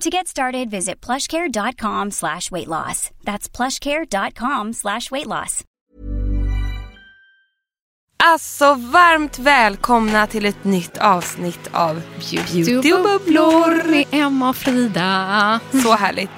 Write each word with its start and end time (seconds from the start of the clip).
To 0.00 0.10
get 0.10 0.26
started, 0.28 0.70
visit 0.70 1.06
plushcare.com 1.06 2.10
slash 2.10 2.50
weight 2.50 2.68
loss. 2.68 3.10
That's 3.24 3.48
plushcare.com 3.56 4.72
slash 4.72 5.10
weight 5.10 5.26
loss. 5.26 5.64
Alltså 8.24 8.74
varmt 8.74 9.38
välkomna 9.38 10.26
till 10.26 10.46
ett 10.46 10.64
nytt 10.64 10.98
avsnitt 10.98 11.68
av 11.72 12.02
Beauty 12.32 12.92
och 12.92 13.02
bubblor. 13.02 13.90
med 13.90 14.04
Emma 14.10 14.48
och 14.48 14.56
Frida. 14.56 15.60
Så 15.82 15.92
härligt. 15.92 16.30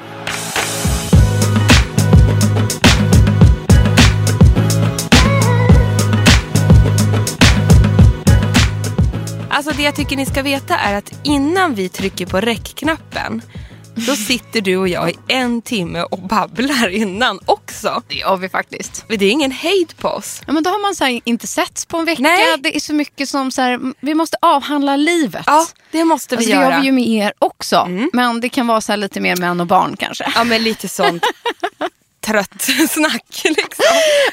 Alltså 9.55 9.72
det 9.72 9.83
jag 9.83 9.94
tycker 9.94 10.16
ni 10.16 10.27
ska 10.27 10.42
veta 10.42 10.78
är 10.78 10.94
att 10.94 11.12
innan 11.22 11.74
vi 11.74 11.88
trycker 11.88 12.27
på 12.27 12.41
räckknappen 12.41 13.42
då 13.94 14.16
sitter 14.16 14.60
du 14.60 14.77
och 14.77 14.88
jag 14.88 15.10
i 15.10 15.16
en 15.28 15.62
timme 15.62 16.02
och 16.02 16.19
babblar 16.19 16.88
innan 16.88 17.41
också. 17.47 18.02
Det 18.08 18.14
gör 18.14 18.36
vi 18.36 18.48
faktiskt. 18.48 19.05
Men 19.08 19.19
det 19.19 19.25
är 19.25 19.30
ingen 19.30 19.50
hejd 19.50 19.97
på 19.97 20.08
oss. 20.08 20.42
Ja, 20.47 20.52
men 20.52 20.62
då 20.62 20.70
har 20.70 20.82
man 20.82 20.94
så 20.94 21.05
här, 21.05 21.20
inte 21.25 21.47
setts 21.47 21.86
på 21.86 21.97
en 21.97 22.05
vecka. 22.05 22.22
Nej. 22.22 22.56
Det 22.58 22.77
är 22.77 22.80
så 22.80 22.94
mycket 22.94 23.28
som 23.28 23.50
så 23.50 23.62
här, 23.62 23.80
vi 24.00 24.14
måste 24.14 24.36
avhandla 24.42 24.97
livet. 24.97 25.44
Ja, 25.47 25.66
det 25.91 26.05
måste 26.05 26.36
vi 26.36 26.44
alltså, 26.44 26.52
göra. 26.52 26.69
Det 26.69 26.75
gör 26.75 26.80
vi 26.80 26.86
ju 26.86 26.92
med 26.92 27.09
er 27.09 27.32
också. 27.38 27.88
Men 28.12 28.41
det 28.41 28.48
kan 28.48 28.66
vara 28.66 28.81
så 28.81 28.92
här 28.92 28.97
lite 28.97 29.21
mer 29.21 29.36
män 29.36 29.60
och 29.60 29.66
barn 29.66 29.97
kanske. 29.97 30.32
Ja 30.34 30.44
men 30.44 30.62
lite 30.62 30.88
sånt 30.88 31.22
trött 32.26 32.62
snack 32.88 33.42
liksom. 33.44 33.84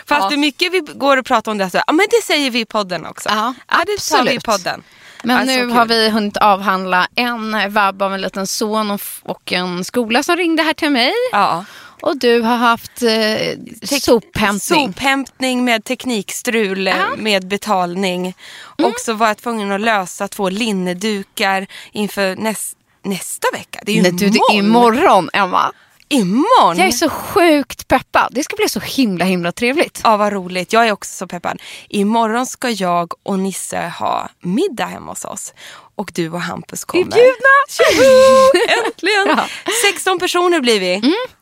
Fast 0.06 0.22
Ja. 0.22 0.30
hur 0.30 0.38
mycket 0.38 0.74
vi 0.74 0.80
går 0.80 1.18
och 1.18 1.26
pratar 1.26 1.52
om 1.52 1.58
det, 1.58 1.70
så, 1.70 1.82
ja 1.88 1.94
men 1.94 2.06
det 2.10 2.26
säger 2.26 2.52
vi 2.52 2.60
i 2.60 2.66
podden 2.66 3.06
också. 3.06 3.30
Ja, 3.30 3.54
det 3.68 3.76
tar 3.76 3.86
vi 3.86 3.92
i 3.92 3.96
absolut. 3.96 4.44
podden. 4.44 4.84
Men 5.24 5.38
Alltså, 5.38 5.56
nu 5.56 5.68
har 5.68 5.86
vi 5.86 6.10
hunnit 6.10 6.38
avhandla 6.38 7.08
en 7.16 7.74
vabb 7.74 8.02
av 8.02 8.14
en 8.14 8.22
liten 8.22 8.48
son 8.48 9.00
och, 9.24 9.52
en 9.54 9.84
skola 9.84 10.24
som 10.24 10.36
ringde 10.36 10.64
här 10.64 10.74
till 10.74 10.90
mig. 10.90 11.14
Ja. 11.32 11.66
Och 12.02 12.18
du 12.18 12.42
har 12.42 12.56
haft 12.56 13.02
eh, 13.02 13.58
sophämtning. 14.00 14.94
Sophämtning 14.94 15.66
med 15.66 15.84
teknikstrul, 15.84 16.88
eh, 16.88 16.96
med 17.18 17.48
betalning. 17.48 18.22
Mm. 18.22 18.92
Och 18.92 19.00
så 19.00 19.14
var 19.14 19.28
jag 19.28 19.38
tvungen 19.38 19.72
att 19.72 19.82
lösa 19.82 20.28
två 20.28 20.50
linnedukar 20.50 21.68
inför 21.92 22.36
näs, 22.36 22.76
nästa 23.04 23.48
vecka. 23.54 23.80
Det 23.86 23.92
är 23.92 23.96
ju 23.96 24.02
Nej, 24.02 24.12
du, 24.12 24.30
det 24.30 24.40
är 24.50 24.56
imorgon. 24.56 24.98
imorgon, 24.98 25.30
Emma. 25.34 25.72
Imorgon? 26.12 26.78
Jag 26.78 26.88
är 26.88 26.92
så 26.92 27.10
sjukt 27.10 27.88
peppad. 27.88 28.28
Det 28.32 28.44
ska 28.44 28.56
bli 28.56 28.70
så 28.70 28.80
himla 28.80 29.26
himla 29.26 29.52
trevligt. 29.52 30.02
Ja, 30.04 30.18
vad 30.18 30.34
roligt. 30.34 30.74
Jag 30.74 30.88
är 30.88 30.92
också 30.92 31.14
så 31.14 31.28
peppad. 31.28 31.62
Imorgon 31.90 32.46
ska 32.46 32.70
jag 32.70 33.14
och 33.24 33.40
Nisse 33.40 33.94
ha 34.00 34.30
middag 34.42 34.86
hemma 34.86 35.12
hos 35.12 35.26
oss. 35.26 35.54
Och 35.96 36.12
du 36.16 36.30
och 36.30 36.42
Hampus 36.42 36.84
kommer. 36.86 37.04
bjudna! 37.04 37.56
Tjoho! 37.70 38.52
Äntligen! 38.86 39.28
Ja. 39.28 39.32
Mm. 39.34 39.46
16 39.94 40.20
personer 40.20 40.60
blir 40.62 40.80
vi. 40.80 41.02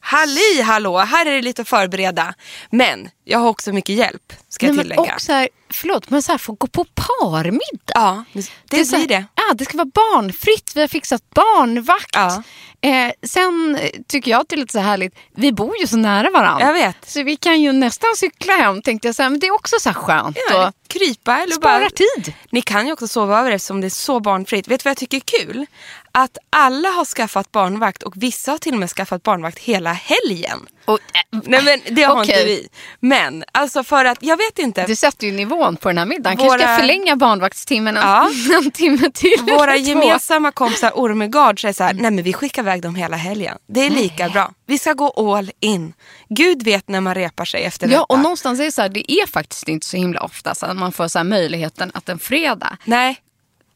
Halli 0.09 0.62
hallå, 0.62 0.97
här 0.97 1.25
är 1.25 1.31
det 1.31 1.42
lite 1.42 1.62
att 1.62 1.70
förbereda. 1.70 2.34
Men 2.70 3.09
jag 3.24 3.40
har 3.40 3.50
också 3.50 3.72
mycket 3.72 3.96
hjälp, 3.96 4.34
ska 4.50 4.66
jag 4.66 4.75
Nej, 4.75 4.78
men 4.78 4.84
tillägga. 4.84 5.16
och 5.16 5.22
så 5.22 5.34
här, 5.34 5.50
förlåt, 5.74 6.09
men 6.09 6.24
så 6.24 6.31
här, 6.31 6.38
få 6.38 6.53
gå 6.53 6.68
på 6.68 6.86
parmiddag. 6.86 7.94
Ja, 7.94 8.24
det, 8.70 8.80
är 8.80 8.84
så 8.84 8.96
här- 8.96 9.06
blir 9.06 9.18
det. 9.18 9.25
Ja, 9.36 9.53
det 9.53 9.66
ska 9.66 9.78
vara 9.78 9.92
barnfritt. 9.94 10.72
Vi 10.75 10.81
har 10.81 10.88
fixat 10.88 11.30
barnvakt. 11.30 12.16
Ja. 12.16 12.44
Eh, 12.81 13.12
sen 13.28 13.78
eh, 13.81 13.90
tycker 14.08 14.31
jag 14.31 14.42
att 14.42 14.50
det 14.50 14.56
är 14.56 14.58
lite 14.58 14.74
så 14.74 14.80
härligt. 14.80 15.16
Vi 15.36 15.52
bor 15.52 15.78
ju 15.81 15.88
så 15.88 15.97
nära 15.97 16.30
varandra. 16.30 16.66
Jag 16.66 16.74
vet. 16.74 17.09
Så 17.09 17.24
vi 17.24 17.36
kan 17.36 17.62
ju 17.62 17.72
nästan 17.72 18.16
cykla 18.16 18.53
hem 18.53 18.81
tänkte 18.81 19.08
jag 19.08 19.16
säga. 19.16 19.30
Men 19.30 19.40
det 19.40 19.47
är 19.47 19.53
också 19.53 19.76
så 19.80 19.90
här 19.90 19.94
skönt. 19.94 20.38
Ja, 20.50 20.68
och 20.68 20.74
krypa 20.88 21.38
eller 21.38 21.53
sparar 21.53 21.80
bara... 21.80 21.90
tid. 21.90 22.34
Ni 22.52 22.62
kan 22.62 22.88
ju 22.88 22.94
också 22.94 23.08
sova 23.08 23.40
över 23.40 23.52
eftersom 23.52 23.81
det 23.81 23.88
är 23.88 23.90
så 23.90 24.20
barnfritt. 24.20 24.68
Vet 24.68 24.80
du 24.80 24.88
vad 24.88 24.91
jag 24.91 24.97
tycker 24.97 25.18
är 25.18 25.46
kul? 25.46 25.66
Att 26.12 26.38
alla 26.50 26.90
har 26.90 27.06
skaffat 27.06 27.52
barnvakt 27.52 28.03
och 28.03 28.14
vissa 28.24 28.52
har 28.52 28.58
till 28.58 28.74
och 28.74 28.80
med 28.80 28.90
skaffat 28.90 29.24
barnvakt 29.24 29.59
hela 29.59 29.94
helgen. 29.94 30.66
Och, 30.86 31.00
eh, 31.14 31.40
Nej 31.44 31.64
men 31.64 31.96
det 31.96 32.03
har 32.03 32.22
Okej. 32.22 32.34
inte 32.34 32.44
vi. 32.46 32.68
Men 33.00 33.44
alltså 33.52 33.84
för 33.84 34.06
att, 34.06 34.18
jag 34.22 34.38
vet 34.38 34.59
inte. 34.59 34.86
Det 34.88 34.96
sätter 34.96 35.28
ju 35.28 35.34
nivån 35.34 35.75
på 35.78 35.90
den 35.90 35.97
här 35.97 36.06
middagen. 36.06 36.38
Våra- 36.38 36.50
Kanske 36.50 36.68
ska 36.68 36.78
förlänga 36.78 37.16
barnvaktstimmen 37.16 37.97
en, 37.97 38.03
Ja. 38.03 38.30
en 38.66 38.72
timme 38.72 39.12
till. 39.14 39.38
Våra 39.42 39.75
gemensamma 39.75 40.52
kompisar 40.52 40.92
Ormegard 40.96 41.62
säger 41.62 41.74
så 41.74 41.84
här, 41.84 41.94
nej 41.94 42.12
men 42.12 42.24
vi 42.24 42.34
skickar 42.34 42.62
iväg 42.62 42.81
dem 42.81 42.96
hela 42.96 43.18
helgen. 43.18 43.58
Det 43.68 43.86
är 43.86 43.90
lika 43.90 44.30
bra. 44.30 44.52
Vi 44.66 44.78
ska 44.78 44.94
gå 44.94 45.36
all 45.38 45.52
in. 45.59 45.94
Gud 46.30 46.64
vet 46.64 46.88
när 46.90 47.02
man 47.02 47.16
repar 47.16 47.46
sig 47.46 47.64
efter 47.64 47.88
Ja, 47.88 47.91
detta. 47.91 48.03
och 48.03 48.20
någonstans 48.20 48.59
är 48.59 48.64
det 48.64 48.72
så 48.72 48.81
här, 48.81 48.90
det 48.90 49.12
är 49.12 49.28
faktiskt 49.28 49.68
inte 49.70 49.86
så 49.88 49.97
himla 49.97 50.22
ofta 50.22 50.56
så 50.56 50.66
att 50.66 50.78
man 50.78 50.91
får 50.91 51.08
så 51.08 51.20
här 51.20 51.24
möjligheten 51.24 51.91
att 51.94 52.09
en 52.09 52.20
fredag 52.20 52.78
Nej, 52.86 53.18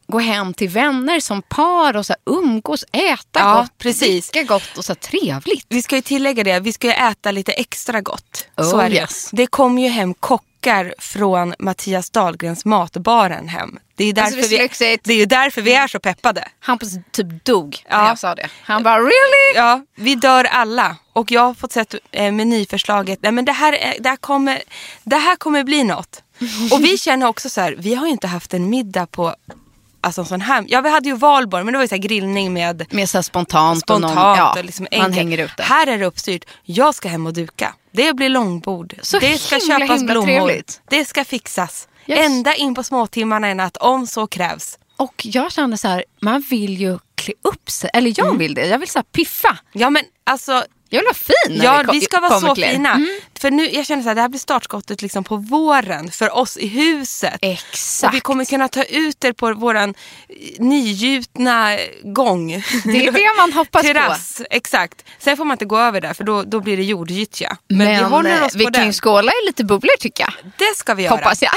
gå 0.07 0.19
hem 0.19 0.53
till 0.53 0.69
vänner 0.69 1.19
som 1.19 1.41
par 1.41 1.97
och 1.97 2.05
så 2.05 2.13
här 2.13 2.37
umgås, 2.37 2.85
äta 2.91 3.39
Ja, 3.39 3.55
gott, 3.61 3.77
precis. 3.77 4.29
dricka 4.29 4.47
gott 4.53 4.77
och 4.77 4.85
så 4.85 4.91
här 4.93 4.95
trevligt. 4.99 5.65
vi 5.69 5.81
ska 5.81 5.95
ju 5.95 6.01
tillägga 6.01 6.43
det, 6.43 6.59
vi 6.59 6.73
ska 6.73 6.87
ju 6.87 6.93
äta 6.93 7.31
lite 7.31 7.51
extra 7.51 8.01
gott. 8.01 8.47
så 8.57 8.77
Oh, 8.77 8.85
är 8.85 8.89
det. 8.89 8.95
yes. 8.95 9.29
det 9.31 9.47
kom 9.47 9.79
ju 9.79 9.89
hem 9.89 10.13
kockar 10.13 10.93
från 10.99 11.53
Mattias 11.59 12.09
Dahlgrens 12.09 12.65
matbaren 12.65 13.47
hem. 13.47 13.79
Det 13.95 14.03
är 14.03 14.07
ju 14.13 14.21
Alltså, 14.21 14.35
därför, 14.35 14.49
det 14.57 14.79
vi, 14.81 14.97
det 15.03 15.13
är 15.13 15.17
ju 15.17 15.25
därför 15.25 15.61
vi 15.61 15.73
är 15.73 15.87
så 15.87 15.99
peppade. 15.99 16.47
Hampus 16.59 16.89
typ 17.11 17.45
dog 17.45 17.83
Ja. 17.89 17.97
när 18.01 18.07
jag 18.07 18.19
sa 18.19 18.35
det. 18.35 18.49
Han 18.63 18.83
bara 18.83 18.97
really? 18.99 19.55
Ja, 19.55 19.81
vi 19.95 20.15
dör 20.15 20.43
alla. 20.43 20.95
Och 21.13 21.31
jag 21.31 21.41
har 21.41 21.53
fått 21.53 21.71
sett 21.71 21.95
eh, 22.11 22.31
menyförslaget. 22.31 23.19
Nej, 23.21 23.31
men 23.31 23.45
det, 23.45 23.51
här, 23.51 23.73
är- 23.73 23.95
det, 23.99 24.09
här 24.09 24.15
kommer, 24.17 24.61
det 25.03 25.15
här 25.15 25.35
kommer 25.35 25.63
bli 25.63 25.83
något. 25.83 26.23
Och 26.71 26.83
vi 26.83 26.97
känner 26.97 27.27
också 27.27 27.49
så 27.49 27.61
här, 27.61 27.75
vi 27.79 27.95
har 27.95 28.05
ju 28.05 28.11
inte 28.11 28.27
haft 28.27 28.53
en 28.53 28.69
middag 28.69 29.05
på 29.05 29.35
Alltså 30.03 30.21
en 30.21 30.27
sån 30.27 30.41
här, 30.41 30.65
ja 30.67 30.81
vi 30.81 30.89
hade 30.89 31.09
ju 31.09 31.15
valborg 31.15 31.63
men 31.63 31.71
det 31.73 31.77
var 31.77 31.83
ju 31.83 31.87
så 31.87 31.97
grillning 31.97 32.53
med 32.53 32.85
Mer 32.93 33.05
så 33.05 33.23
spontant. 33.23 33.79
spontant 33.81 34.05
och, 34.11 34.15
någon, 34.17 34.37
ja, 34.37 34.55
och 34.59 34.65
liksom 34.65 34.87
man 34.97 35.13
hänger 35.13 35.37
ute. 35.37 35.63
Här 35.63 35.87
är 35.87 35.97
det 35.97 36.05
uppstyrt. 36.05 36.45
Jag 36.63 36.95
ska 36.95 37.09
hem 37.09 37.25
och 37.25 37.33
duka. 37.33 37.73
Det 37.91 38.13
blir 38.15 38.29
långbord. 38.29 38.93
Så 39.01 39.19
det 39.19 39.37
ska 39.37 39.55
himla, 39.55 39.79
köpas 39.79 39.97
himla 39.99 40.13
blommor. 40.13 40.25
trevligt. 40.27 40.81
Det 40.89 41.05
ska 41.05 41.25
fixas. 41.25 41.87
Yes. 42.07 42.19
Ända 42.25 42.55
in 42.55 42.75
på 42.75 42.83
småtimmarna 42.83 43.51
i 43.51 43.55
natt 43.55 43.77
om 43.77 44.07
så 44.07 44.27
krävs. 44.27 44.77
Och 44.97 45.21
jag 45.25 45.51
känner 45.51 45.77
så 45.77 45.87
här, 45.87 46.03
man 46.21 46.41
vill 46.49 46.81
ju 46.81 46.99
klä 47.15 47.33
upp 47.41 47.69
sig. 47.69 47.89
Eller 47.93 48.13
jag 48.17 48.27
Mm. 48.27 48.37
vill 48.39 48.53
det. 48.53 48.65
Jag 48.67 48.79
vill 48.79 48.89
så 48.89 49.03
piffa. 49.03 49.57
Ja 49.71 49.89
men 49.89 50.03
alltså 50.23 50.63
Jag 50.93 50.99
vill 50.99 51.05
vara 51.05 51.13
fin 51.13 51.57
när 51.57 51.65
Ja, 51.65 51.83
vi, 51.91 51.99
vi 51.99 52.05
ska 52.05 52.19
vara 52.19 52.39
så 52.39 52.51
er. 52.61 52.71
fina. 52.71 52.91
Mm. 52.91 53.09
För 53.39 53.51
nu, 53.51 53.69
jag 53.69 53.85
känner 53.85 54.03
så 54.03 54.09
här, 54.09 54.15
det 54.15 54.21
här 54.21 54.29
blir 54.29 54.39
startskottet 54.39 55.01
liksom 55.01 55.23
på 55.23 55.35
våren 55.37 56.11
för 56.11 56.35
oss 56.37 56.57
i 56.57 56.67
huset. 56.67 57.37
Exakt. 57.41 58.11
Och 58.11 58.15
vi 58.15 58.19
kommer 58.19 58.45
kunna 58.45 58.67
ta 58.67 58.83
ut 58.83 59.23
er 59.23 59.33
på 59.33 59.53
våran 59.53 59.89
eh, 59.89 60.35
nygjutna 60.59 61.77
gång. 62.03 62.47
Det 62.83 63.07
är 63.07 63.11
det 63.11 63.37
man 63.37 63.53
hoppas 63.53 63.81
på. 63.81 63.87
Terrass, 63.87 64.41
exakt. 64.49 65.05
Sen 65.19 65.37
får 65.37 65.45
man 65.45 65.55
inte 65.55 65.65
gå 65.65 65.77
över 65.77 66.01
där 66.01 66.13
för 66.13 66.23
då, 66.23 66.43
då 66.43 66.59
blir 66.59 66.77
det 66.77 66.83
jordgyttja. 66.83 67.57
Men, 67.67 67.77
Men, 67.77 67.97
vi 67.97 68.03
håller 68.03 68.37
eh, 68.37 68.45
oss 68.45 68.55
vi 68.55 68.65
på 68.65 68.71
kan 68.71 68.85
ju 68.85 68.93
skåla 68.93 69.31
i 69.43 69.45
lite 69.45 69.63
bubblor 69.63 69.97
tycker 69.99 70.23
jag. 70.23 70.33
Det 70.57 70.77
ska 70.77 70.93
vi 70.93 71.03
göra. 71.03 71.15
Hoppas 71.15 71.41
jag. 71.41 71.51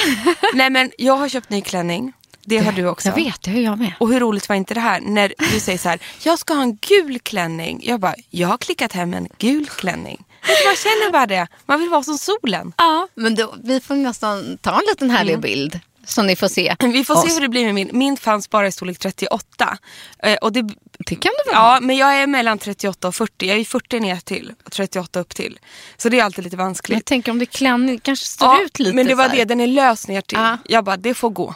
Nej 0.55 0.71
men 0.71 0.93
jag 0.99 1.17
har 1.17 1.29
köpt 1.29 1.51
ny 1.51 1.61
klänning. 1.63 2.13
Det 2.47 2.59
har 2.59 2.73
du 2.73 2.87
också. 2.89 3.09
Jag 3.09 3.15
vet, 3.15 3.43
det 3.43 3.51
har 3.51 3.59
jag 3.59 3.79
med. 3.79 3.93
Och 4.01 4.13
hur 4.13 4.21
roligt 4.21 4.49
var 4.49 4.57
inte 4.57 4.75
det 4.75 4.81
här 4.81 5.01
när 5.01 5.33
du 5.53 5.61
säger 5.61 5.79
så 5.79 5.89
här, 5.89 5.99
jag 6.23 6.39
ska 6.39 6.55
ha 6.55 6.63
en 6.63 6.77
gul 6.77 7.19
klänning. 7.19 7.81
Jag 7.85 8.01
bara, 8.01 8.15
jag 8.31 8.49
har 8.49 8.59
klickat 8.59 8.93
hem 8.93 9.15
en 9.15 9.29
gul 9.39 9.67
klänning. 9.67 10.25
Man 10.67 10.77
känner 10.77 11.13
bara 11.13 11.27
det, 11.27 11.47
man 11.67 11.81
vill 11.81 11.89
vara 11.89 12.03
som 12.03 12.19
solen. 12.19 12.73
Ja, 12.77 13.09
men 13.15 13.35
då, 13.35 13.55
vi 13.65 13.81
får 13.81 13.95
nästan 13.95 14.59
ta 14.61 14.71
en 14.75 14.83
liten 14.91 15.11
härlig 15.11 15.41
bild 15.41 15.81
som 16.05 16.27
ni 16.27 16.37
får 16.37 16.49
se. 16.49 16.77
Vi 16.81 17.05
får 17.05 17.17
se 17.17 17.35
hur 17.35 17.41
det 17.41 17.49
blir 17.49 17.65
med 17.65 17.75
min. 17.75 17.91
Min 17.93 18.17
fanns 18.17 18.51
bara 18.51 18.67
i 18.67 18.73
storlek 18.73 18.99
38. 18.99 19.79
Eh, 20.23 20.35
och 20.35 20.53
det, 20.53 20.63
Det 21.07 21.15
kan 21.15 21.33
du 21.45 21.51
väl 21.51 21.55
ja, 21.55 21.79
men 21.83 21.97
jag 21.97 22.15
är 22.21 22.27
mellan 22.27 22.59
38 22.59 23.09
och 23.09 23.15
40. 23.15 23.47
Jag 23.49 23.59
är 23.59 23.65
40 23.65 24.01
ner 24.01 24.17
till 24.17 24.53
och 24.65 24.73
38 24.73 25.21
upp 25.21 25.35
till. 25.35 25.59
Så 25.97 26.09
det 26.09 26.19
är 26.21 26.25
alltid 26.25 26.45
lite 26.45 26.57
vanskligt. 26.57 26.97
jag 26.97 27.05
tänker 27.05 27.33
om 27.33 27.39
det 27.39 27.47
klänning 27.47 27.99
kanske 27.99 28.27
står 28.27 28.49
Ja, 28.49 28.63
ut 28.65 28.79
lite. 28.79 28.95
men 28.97 29.07
det 29.07 29.15
var 29.15 29.29
här. 29.29 29.37
det, 29.37 29.45
den 29.45 29.61
är 29.61 29.67
lös 29.67 30.09
ner 30.09 30.21
till. 30.21 30.39
Ja. 30.39 30.59
Jag 30.69 30.85
bara, 30.85 30.97
det 30.97 31.15
får 31.15 31.31
gå. 31.31 31.55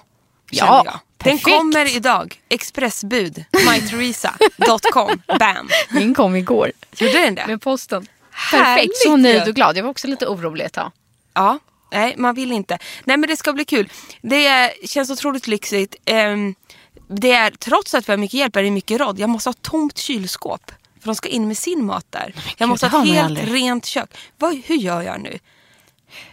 Ja. 0.51 1.01
Den 1.17 1.39
kommer 1.39 1.97
idag. 1.97 2.41
Expressbud. 2.49 3.45
myteresa.com. 3.73 5.23
Bam. 5.39 5.69
Min 5.91 6.15
kom 6.15 6.37
igår 6.37 6.73
Gjorde 6.97 7.13
den 7.13 7.35
det? 7.35 7.47
med 7.47 7.63
posten. 7.63 8.07
Härligt 8.31 8.65
Perfekt, 8.67 8.97
så 8.97 9.17
nöjd 9.17 9.49
och 9.49 9.55
glad. 9.55 9.77
Jag 9.77 9.83
var 9.83 9.91
också 9.91 10.07
lite 10.07 10.27
orolig 10.27 10.65
ett 10.65 10.73
tag. 10.73 10.93
Ja, 11.35 11.59
nej 11.93 12.15
man 12.17 12.35
vill 12.35 12.53
inte. 12.53 12.79
Nej 13.05 13.17
men 13.17 13.29
det 13.29 13.37
ska 13.37 13.53
bli 13.53 13.65
kul. 13.65 13.89
Det 14.23 14.47
är, 14.47 14.87
känns 14.87 15.11
otroligt 15.11 15.47
lyxigt. 15.47 15.95
Ehm, 16.05 16.55
det 17.09 17.33
är, 17.33 17.51
trots 17.51 17.95
att 17.95 18.09
vi 18.09 18.13
har 18.13 18.17
mycket 18.19 18.41
hjälp 18.41 18.57
är 18.57 18.63
det 18.63 18.71
mycket 18.71 19.01
råd. 19.01 19.19
Jag 19.19 19.31
måste 19.31 19.49
ha 19.49 19.55
tomt 19.55 19.99
kylskåp. 19.99 20.73
För 21.01 21.07
de 21.07 21.15
ska 21.15 21.29
in 21.29 21.49
med 21.49 21.59
sin 21.59 21.85
mat 21.85 22.07
där. 22.11 22.35
jag 22.57 22.69
måste 22.69 22.89
ha 22.89 23.03
ett 23.03 23.09
helt 23.09 23.25
aldrig. 23.25 23.55
rent 23.55 23.87
kök. 23.87 24.11
Vad, 24.39 24.57
hur 24.65 24.77
gör 24.77 25.03
jag 25.03 25.21
nu? 25.21 25.39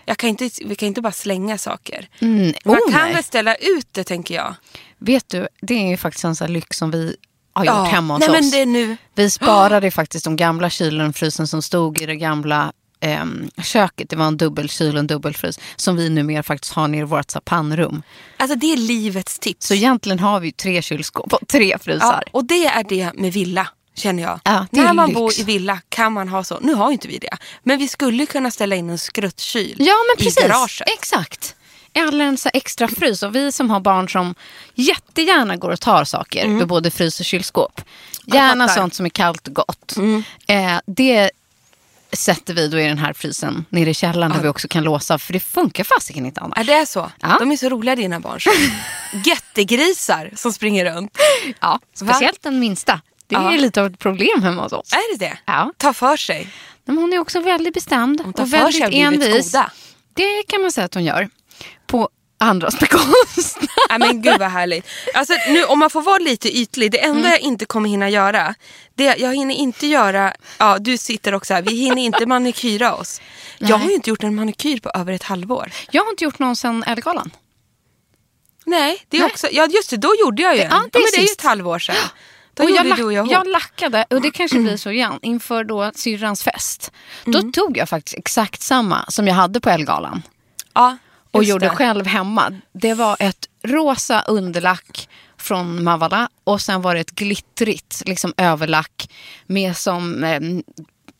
Jag 0.06 0.18
kan 0.18 0.29
inte, 0.29 0.50
vi 0.65 0.75
kan 0.75 0.88
inte 0.88 1.01
bara 1.01 1.12
slänga 1.12 1.57
saker. 1.57 2.09
Mm, 2.19 2.53
Man 2.65 2.75
oh, 2.75 2.91
kan 2.91 3.01
nej. 3.01 3.13
väl 3.13 3.24
ställa 3.24 3.56
ut 3.56 3.88
det 3.91 4.03
tänker 4.03 4.35
jag. 4.35 4.56
Vet 4.97 5.29
du, 5.29 5.47
det 5.62 5.74
är 5.74 5.89
ju 5.89 5.97
faktiskt 5.97 6.25
en 6.25 6.35
sån 6.35 6.53
lyx 6.53 6.77
som 6.77 6.91
vi 6.91 7.15
har 7.53 7.65
gjort 7.65 7.74
Ja, 7.75 7.83
hemma 7.83 8.13
hos 8.13 8.19
nej, 8.19 8.29
oss. 8.29 8.41
men 8.41 8.51
det 8.51 8.62
är 8.62 8.65
nu. 8.65 8.97
Vi 9.15 9.29
sparade 9.29 9.91
faktiskt 9.91 10.25
de 10.25 10.35
gamla 10.35 10.69
kylen 10.69 11.09
och 11.09 11.15
frysen 11.15 11.47
som 11.47 11.62
stod 11.62 12.01
i 12.01 12.06
det 12.06 12.15
gamla 12.15 12.71
ehm, 13.00 13.50
köket. 13.63 14.09
Det 14.09 14.15
var 14.15 14.25
en 14.27 14.38
dubbelkyl 14.38 14.94
och 14.94 15.00
en 15.00 15.07
dubbelfrys 15.07 15.59
som 15.75 15.95
vi 15.95 16.09
numera 16.09 16.44
faktiskt 16.44 16.73
har 16.73 16.88
nere 16.88 17.01
i 17.01 17.03
vårt 17.03 17.45
pannrum. 17.45 18.01
Alltså 18.38 18.57
det 18.57 18.73
är 18.73 18.77
livets 18.77 19.39
tips. 19.39 19.68
Så 19.68 19.73
egentligen 19.73 20.19
har 20.19 20.39
vi 20.39 20.51
tre 20.51 20.81
kylskåp 20.81 21.33
och 21.33 21.47
tre 21.47 21.69
ja, 21.69 21.77
frysar. 21.80 22.23
och 22.31 22.45
det 22.45 22.65
är 22.65 22.83
det 22.83 23.12
med 23.15 23.33
villa. 23.33 23.68
Känner 23.97 24.23
jag. 24.23 24.39
Ja, 24.44 24.67
När 24.71 24.94
man 24.94 25.07
lyx. 25.07 25.17
bor 25.19 25.39
i 25.39 25.44
villa 25.44 25.79
kan 25.89 26.13
man 26.13 26.27
ha 26.29 26.44
så. 26.44 26.59
Nu 26.61 26.73
har 26.73 26.88
ju 26.89 26.94
inte 26.94 27.07
vi 27.07 27.17
det. 27.17 27.38
Men 27.63 27.79
vi 27.79 27.88
skulle 27.88 28.25
kunna 28.25 28.51
ställa 28.51 28.75
in 28.75 28.89
en 28.89 28.97
skruttkyl 28.97 29.75
Ja 29.79 29.94
men 30.09 30.17
precis, 30.25 30.38
i 30.45 30.47
garaget. 30.47 30.88
exakt. 30.99 31.55
Eller 31.94 32.25
en 32.25 32.38
så 32.38 32.49
extra 32.53 32.88
frys. 32.88 33.23
Och 33.23 33.35
vi 33.35 33.51
som 33.51 33.69
har 33.69 33.79
barn 33.79 34.09
som 34.09 34.35
jättegärna 34.75 35.55
går 35.55 35.69
och 35.71 35.79
tar 35.81 36.03
saker 36.03 36.45
ur 36.47 36.65
både 36.65 36.91
frys 36.91 37.19
och 37.19 37.25
kylskåp. 37.25 37.81
Gärna 38.25 38.63
Mm. 38.63 38.75
sånt 38.75 38.94
som 38.94 39.05
är 39.05 39.09
kallt 39.09 39.47
och 39.47 39.53
gott. 39.53 39.95
Mm. 39.97 40.23
Eh, 40.47 40.79
det 40.85 41.31
sätter 42.11 42.53
vi 42.53 42.67
då 42.67 42.79
i 42.79 42.88
den 42.88 42.97
här 42.97 43.13
frysen 43.13 43.65
nere 43.69 43.89
i 43.89 43.94
källaren 43.94 44.31
där 44.31 44.41
vi 44.41 44.47
också 44.47 44.67
kan 44.67 44.83
låsa. 44.83 45.19
För 45.19 45.33
det 45.33 45.39
funkar 45.39 45.83
fasiken 45.83 46.25
inte 46.25 46.41
annars. 46.41 46.57
Ja, 46.57 46.63
det 46.63 46.73
är 46.73 46.85
så. 46.85 47.11
Ja. 47.21 47.35
De 47.39 47.51
är 47.51 47.57
så 47.57 47.69
roliga 47.69 47.95
dina 47.95 48.19
barn. 48.19 48.39
Jättegrisar 49.25 50.31
som 50.35 50.53
springer 50.53 50.85
runt. 50.85 51.17
Ja, 51.59 51.79
speciellt 51.94 52.41
den 52.44 52.59
minsta. 52.59 53.01
Det 53.27 53.35
är 53.35 53.41
Ja. 53.41 53.50
lite 53.51 53.81
av 53.81 53.88
ett 53.88 54.00
problem 54.00 54.44
hemma 54.44 54.63
hos 54.63 54.71
oss. 54.74 54.94
Är 54.94 55.18
det 55.18 55.25
det? 55.25 55.38
Ja. 55.45 55.74
Ta 55.77 55.94
för 55.94 56.18
sig. 56.18 56.50
Men 56.85 56.97
hon 56.97 57.13
är 57.13 57.19
också 57.19 57.39
väldigt 57.39 57.74
bestämd 57.74 58.21
Hon 58.24 58.33
tar 58.33 58.44
och 58.44 58.50
för 58.50 58.57
väldigt 58.57 58.75
sig 58.75 58.85
av 58.85 58.94
envis. 58.94 59.51
goda. 59.51 59.71
Det 60.13 60.44
kan 60.47 60.62
man 60.62 60.71
säga 60.71 60.85
att 60.85 60.94
hon 60.94 61.03
gör. 61.06 61.29
På 61.88 62.09
andras 62.39 62.79
bekostnad. 62.79 63.69
Nej, 63.89 64.00
men 64.00 64.21
gud 64.21 64.39
vad 64.39 64.50
härligt. 64.51 64.88
Alltså, 65.13 65.33
nu, 65.47 65.63
om 65.63 65.79
man 65.79 65.89
får 65.89 66.01
vara 66.01 66.18
lite 66.18 66.57
ytlig, 66.57 66.91
det 66.91 67.03
enda 67.03 67.29
jag 67.29 67.39
inte 67.39 67.65
kommer 67.65 67.89
hinna 67.89 68.09
göra, 68.09 68.56
det, 68.95 69.15
jag 69.18 69.35
hinner 69.35 69.56
inte 69.56 69.88
göra, 69.88 70.33
ja 70.57 70.77
du 70.80 70.97
sitter 70.97 71.33
också 71.33 71.53
här, 71.53 71.62
vi 71.62 71.75
hinner 71.75 72.01
inte 72.01 72.25
manikyra 72.25 72.95
oss. 72.95 73.21
Jag 73.57 73.69
Nej. 73.69 73.80
har 73.80 73.88
ju 73.89 73.95
inte 73.95 74.09
gjort 74.09 74.23
en 74.23 74.35
manikyr 74.35 74.80
på 74.80 74.89
över 74.89 75.13
ett 75.13 75.23
halvår. 75.23 75.71
Jag 75.91 76.03
har 76.03 76.09
inte 76.09 76.23
gjort 76.23 76.39
någon 76.39 76.56
sen 76.56 76.83
Ellegalan. 76.83 77.31
Nej, 78.65 79.06
det 79.09 79.18
är 79.18 79.21
Nej. 79.21 79.30
också, 79.31 79.47
ja 79.51 79.65
just 79.68 79.89
det, 79.89 79.97
då 79.97 80.13
gjorde 80.19 80.41
jag 80.41 80.56
ju 80.56 80.62
en. 80.62 80.68
Ja, 80.71 80.77
det 80.91 80.97
är 80.97 81.01
men 81.01 81.09
det 81.13 81.18
är 81.18 81.21
ju 81.21 81.27
ett 81.31 81.41
halvår 81.41 81.80
sedan. 81.80 81.95
Då 82.57 82.63
Och 82.63 82.69
jag, 82.69 82.86
lack, 82.88 82.98
du 82.98 83.04
och 83.04 83.13
jag 83.13 83.27
jag 83.31 83.48
lackade, 83.48 84.06
och 84.09 84.21
det 84.21 84.31
kanske 84.31 84.59
blir 84.59 84.77
så 84.77 84.92
igen, 84.92 85.19
inför 85.21 85.63
då 85.63 85.92
syrrans 85.95 86.44
fest. 86.44 86.92
Då 87.25 87.39
Mm. 87.39 87.51
tog 87.51 87.77
jag 87.77 87.89
faktiskt 87.89 88.18
exakt 88.18 88.62
samma 88.62 89.06
som 89.09 89.27
jag 89.27 89.36
hade 89.36 89.59
på 89.62 89.69
Ellegalan. 89.69 90.21
ja, 90.74 90.98
Och 91.31 91.44
gjorde 91.44 91.65
det. 91.65 91.75
själv 91.75 92.06
hemma. 92.06 92.54
Det 92.74 92.94
var 92.94 93.18
ett 93.19 93.50
rosa 93.63 94.21
underlack 94.21 95.09
från 95.38 95.83
Mavala 95.83 96.30
och 96.44 96.62
sen 96.62 96.81
var 96.81 96.95
det 96.95 97.01
ett 97.01 97.12
glittrigt 97.12 98.04
liksom, 98.06 98.33
överlack 98.38 99.09
med 99.45 99.77
som 99.77 100.24
eh, 100.24 100.39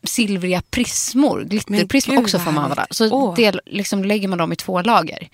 silvriga 0.04 0.62
prismor, 0.70 1.40
glitterprismor 1.44 2.18
också 2.18 2.38
från. 2.38 2.54
Mavala. 2.54 2.86
Så 2.90 3.10
Åh. 3.12 3.34
det 3.36 3.60
liksom 3.66 4.04
lägger 4.04 4.28
man 4.28 4.38
dem 4.38 4.52
i 4.52 4.56
två 4.56 4.82
lager. 4.82 5.28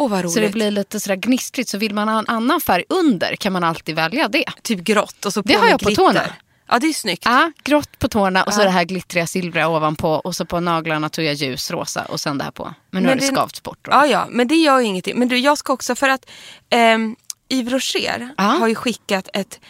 Åh 0.00 0.10
vad 0.10 0.20
roligt. 0.20 0.32
Så 0.34 0.40
det 0.40 0.48
blir 0.48 0.70
lite 0.70 1.00
sådär 1.00 1.16
gnistrigt. 1.16 1.68
Så 1.68 1.78
vill 1.78 1.94
man 1.94 2.08
ha 2.08 2.18
en 2.18 2.26
annan 2.28 2.60
färg 2.60 2.84
under 2.88 3.36
kan 3.36 3.52
man 3.52 3.64
alltid 3.64 3.94
välja 3.96 4.28
det. 4.28 4.44
Typ 4.62 4.78
grått 4.80 5.24
och 5.26 5.32
så 5.32 5.42
på 5.42 5.48
Det 5.48 5.54
har 5.54 5.68
jag 5.68 5.80
på 5.80 5.86
glitter. 5.86 6.02
tårna. 6.02 6.22
Ja 6.68 6.78
det 6.78 6.86
är 6.86 6.92
snyggt. 6.92 7.22
Ja, 7.24 7.52
grått 7.64 7.98
på 7.98 8.08
tårna 8.08 8.44
och 8.44 8.54
så 8.54 8.60
Ja. 8.60 8.64
det 8.64 8.70
här 8.70 8.84
glittriga 8.84 9.26
silvriga 9.26 9.68
ovanpå. 9.68 10.08
Och 10.14 10.36
så 10.36 10.44
på 10.44 10.60
naglarna 10.60 11.08
tog 11.08 11.24
jag 11.24 11.34
ljusrosa 11.34 12.04
och 12.04 12.20
sen 12.20 12.38
det 12.38 12.44
här 12.44 12.50
på. 12.50 12.64
Men 12.64 12.74
nu 12.90 13.00
Men 13.00 13.04
har 13.08 13.14
det 13.14 13.20
det- 13.30 13.36
skavts 13.36 13.62
bort. 13.62 13.78
Då. 13.82 13.90
Ja, 13.90 14.06
ja, 14.06 14.26
men 14.30 14.48
det 14.48 14.54
gör 14.54 14.78
ju 14.80 14.86
ingenting. 14.86 15.18
Men 15.18 15.28
du, 15.28 15.38
jag 15.38 15.58
ska 15.58 15.72
också, 15.72 15.94
för 15.94 16.08
att 16.08 16.30
ehm, 16.70 17.16
Yves 17.52 17.72
Rocher 17.72 18.28
Ja. 18.36 18.42
har 18.44 18.68
ju 18.68 18.74
skickat 18.74 19.28
ett 19.34 19.60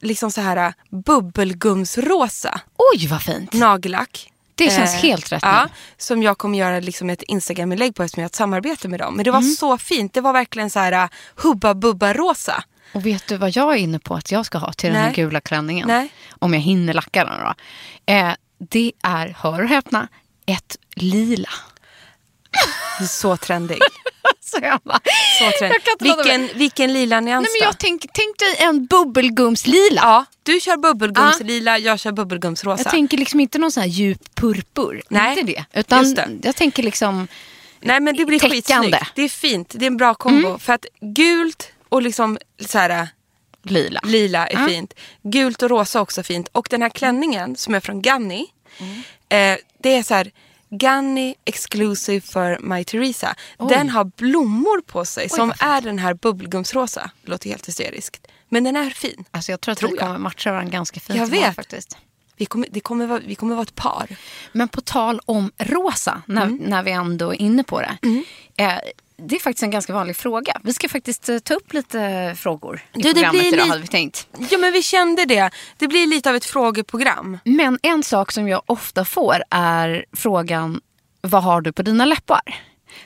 liksom 0.00 0.30
så 0.30 0.40
här 0.40 0.74
bubbelgumsrosa 0.90 2.60
Oj 2.94 3.06
vad 3.08 3.22
fint. 3.22 3.52
nagellack. 3.52 4.32
Det 4.58 4.70
känns 4.70 4.94
helt 4.94 5.32
rätt 5.32 5.42
ja, 5.42 5.62
nu. 5.64 5.70
Som 5.98 6.22
jag 6.22 6.38
kommer 6.38 6.58
göra 6.58 6.80
liksom 6.80 7.10
ett 7.10 7.22
Instagram-inlägg 7.22 7.94
på 7.94 8.02
eftersom 8.02 8.20
jag 8.20 8.24
har 8.24 8.30
ett 8.30 8.34
samarbete 8.34 8.88
med 8.88 9.00
dem. 9.00 9.14
Men 9.16 9.24
det 9.24 9.30
var 9.30 9.38
Mm. 9.38 9.50
så 9.52 9.78
fint. 9.78 10.14
Det 10.14 10.20
var 10.20 10.32
verkligen 10.32 10.70
så 10.70 10.78
här 10.78 10.92
uh, 11.04 11.08
hubba 11.36 11.74
bubba 11.74 12.12
rosa. 12.12 12.64
Och 12.94 13.06
vet 13.06 13.26
du 13.26 13.36
vad 13.36 13.56
jag 13.56 13.72
är 13.72 13.76
inne 13.76 13.98
på 13.98 14.14
att 14.14 14.32
jag 14.32 14.46
ska 14.46 14.58
ha 14.58 14.72
till 14.72 14.88
den 14.88 14.98
här 14.98 15.06
Nej. 15.06 15.14
gula 15.14 15.40
klänningen? 15.40 15.88
Nej. 15.88 16.08
Om 16.38 16.54
jag 16.54 16.60
hinner 16.60 16.94
lacka 16.94 17.24
den 17.24 17.40
då. 17.40 17.54
Eh, 18.12 18.32
det 18.70 18.92
är, 19.02 19.36
hör 19.38 19.62
och 19.62 19.68
häpna, 19.68 20.08
ett 20.46 20.76
lila. 20.94 21.50
Så 23.08 23.36
trendig. 23.36 23.78
Så 24.50 24.58
jag 24.62 24.80
bara, 24.84 25.00
Så 25.38 25.68
bli. 25.98 26.14
Vilken, 26.16 26.58
vilken 26.58 26.92
lila 26.92 27.20
nyans 27.20 27.42
Nej, 27.52 27.60
men 27.60 27.66
jag 27.68 27.78
tänk, 27.78 28.06
tänk 28.12 28.38
dig 28.38 28.56
en 28.58 28.86
bubbelgumslila. 28.86 30.00
Ja, 30.02 30.24
du 30.42 30.60
kör 30.60 30.76
bubbelgumslila, 30.76 31.78
jag 31.78 32.00
kör 32.00 32.12
bubbelgumsrosa. 32.12 32.82
Jag 32.84 32.90
tänker 32.92 33.16
liksom 33.18 33.40
inte 33.40 33.58
någon 33.58 33.72
sån 33.72 33.80
här 33.80 33.90
djup 33.90 34.34
purpur. 34.34 35.02
Nej, 35.08 35.38
Inte 35.40 35.52
det. 35.52 35.64
Utan 35.80 36.14
det. 36.14 36.28
jag 36.42 36.56
tänker 36.56 36.82
liksom 36.82 37.28
Nej 37.80 38.00
men 38.00 38.16
det 38.16 38.24
blir 38.24 38.38
täckande. 38.38 38.56
skitsnyggt. 38.90 39.12
Det 39.14 39.22
är 39.22 39.28
fint. 39.28 39.68
Det 39.78 39.84
är 39.84 39.86
en 39.86 39.96
bra 39.96 40.14
kombo. 40.14 40.58
För 40.58 40.72
att 40.72 40.86
gult 41.00 41.72
och 41.88 42.02
liksom 42.02 42.38
så 42.66 42.78
här, 42.78 43.08
lila. 43.62 44.00
lila 44.04 44.46
är 44.46 44.60
Ja. 44.60 44.68
fint. 44.68 44.94
Gult 45.22 45.62
och 45.62 45.70
rosa 45.70 46.00
också 46.00 46.22
fint. 46.22 46.48
Och 46.52 46.66
den 46.70 46.82
här 46.82 46.88
klänningen 46.88 47.56
som 47.56 47.74
är 47.74 47.80
från 47.80 48.02
Ganni. 48.02 48.46
Eh, 49.28 49.56
det 49.82 49.94
är 49.96 50.02
så 50.02 50.14
här 50.14 50.30
Ganni 50.78 51.34
exclusive 51.44 52.20
för 52.20 52.58
My 52.58 52.84
Teresa. 52.84 53.34
Den 53.68 53.88
har 53.90 54.04
blommor 54.04 54.80
på 54.80 55.04
sig 55.04 55.28
som 55.28 55.48
vad 55.48 55.56
är 55.60 55.80
den 55.80 55.98
här 55.98 56.14
bubbelgumsrosa. 56.14 57.10
Det 57.22 57.30
låter 57.30 57.50
helt 57.50 57.68
hysteriskt. 57.68 58.26
Men 58.48 58.64
den 58.64 58.76
är 58.76 58.90
fin. 58.90 59.24
Alltså 59.30 59.52
jag 59.52 59.60
tror 59.60 59.72
att 59.72 59.78
Tror 59.78 59.88
vi 59.90 59.96
jag. 59.96 60.06
kommer 60.06 60.18
matcha 60.18 60.52
varandra 60.52 60.72
ganska 60.72 61.00
fint. 61.00 61.18
Jag 61.18 61.26
vet. 61.26 61.54
Faktiskt. 61.56 61.96
Vi 62.36 62.46
kommer, 62.46 62.68
det 62.70 62.80
kommer 62.80 63.06
vara, 63.06 63.20
vi 63.26 63.34
kommer 63.34 63.54
vara 63.54 63.62
ett 63.62 63.74
par. 63.74 64.06
Men 64.52 64.68
på 64.68 64.80
tal 64.80 65.20
om 65.24 65.52
rosa, 65.58 66.22
när, 66.26 66.42
Mm. 66.42 66.56
när 66.56 66.82
vi 66.82 66.90
ändå 66.90 67.30
är 67.34 67.40
inne 67.40 67.64
på 67.64 67.80
det. 67.80 67.96
Eh, 68.56 68.78
det 69.18 69.36
är 69.36 69.40
faktiskt 69.40 69.62
en 69.62 69.70
ganska 69.70 69.92
vanlig 69.92 70.16
fråga. 70.16 70.60
Vi 70.64 70.74
ska 70.74 70.88
faktiskt 70.88 71.28
eh, 71.28 71.38
ta 71.38 71.54
upp 71.54 71.72
lite 71.72 72.34
frågor 72.38 72.80
i 72.94 73.02
Du, 73.02 73.12
programmet 73.14 73.44
idag 73.44 73.64
li- 73.64 73.68
hade 73.68 73.80
vi 73.82 73.86
tänkt. 73.88 74.28
Ja 74.50 74.58
men 74.58 74.72
vi 74.72 74.82
kände 74.82 75.24
det. 75.24 75.50
Det 75.78 75.88
blir 75.88 76.06
lite 76.06 76.30
av 76.30 76.36
ett 76.36 76.44
frågeprogram. 76.44 77.38
Men 77.44 77.78
en 77.82 78.02
sak 78.02 78.32
som 78.32 78.48
jag 78.48 78.62
ofta 78.66 79.04
får 79.04 79.42
är 79.50 80.04
frågan, 80.12 80.80
vad 81.20 81.42
har 81.42 81.60
du 81.60 81.72
på 81.72 81.82
dina 81.82 82.04
läppar? 82.04 82.40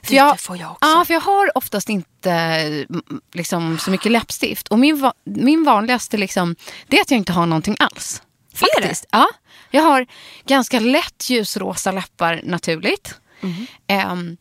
För 0.02 0.14
Det 0.14 0.36
får 0.40 0.56
jag 0.56 0.70
också. 0.72 0.88
Ja, 0.88 1.04
för 1.04 1.14
jag 1.14 1.20
har 1.20 1.58
oftast 1.58 1.88
inte 1.88 2.30
mm, 2.30 3.02
liksom, 3.32 3.78
så 3.78 3.90
mycket 3.90 4.12
läppstift. 4.12 4.68
Och 4.68 4.78
min, 4.78 5.00
va- 5.00 5.14
min 5.24 5.64
vanligaste 5.64 6.16
liksom, 6.16 6.56
det 6.88 6.96
är 6.96 7.00
att 7.00 7.10
jag 7.10 7.18
inte 7.18 7.32
har 7.32 7.46
någonting 7.46 7.76
alls. 7.78 8.22
Faktiskt. 8.54 9.06
Ja. 9.10 9.28
Jag 9.70 9.82
har 9.82 10.06
ganska 10.46 10.80
lätt 10.80 11.30
ljusrosa 11.30 11.92
läppar 11.92 12.40
naturligt. 12.44 13.14
Mhm. 13.40 13.66
Ehm, 13.86 14.36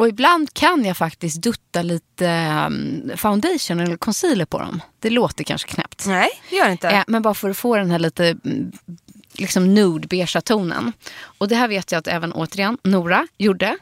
och 0.00 0.08
ibland 0.08 0.54
kan 0.54 0.84
jag 0.84 0.96
faktiskt 0.96 1.42
dutta 1.42 1.82
lite 1.82 2.28
ehm, 2.28 3.10
foundation 3.16 3.80
eller 3.80 3.96
concealer 3.96 4.44
på 4.44 4.58
dem. 4.58 4.82
Det 4.98 5.10
låter 5.10 5.44
kanske 5.44 5.68
knäppt. 5.68 6.06
Nej, 6.06 6.30
det 6.50 6.56
gör 6.56 6.64
det 6.66 6.72
inte. 6.72 6.88
Eh, 6.88 7.04
men 7.06 7.22
bara 7.22 7.34
för 7.34 7.50
att 7.50 7.56
få 7.56 7.76
den 7.76 7.90
här 7.90 7.98
lite 7.98 8.26
mm, 8.44 8.72
liksom 9.32 9.74
nude 9.74 10.08
beigea 10.08 10.40
tonen. 10.40 10.92
Och 11.38 11.48
det 11.48 11.56
här 11.56 11.68
vet 11.68 11.92
jag 11.92 11.98
att 11.98 12.06
även 12.06 12.32
återigen 12.32 12.78
Nora 12.84 13.26
gjorde 13.38 13.76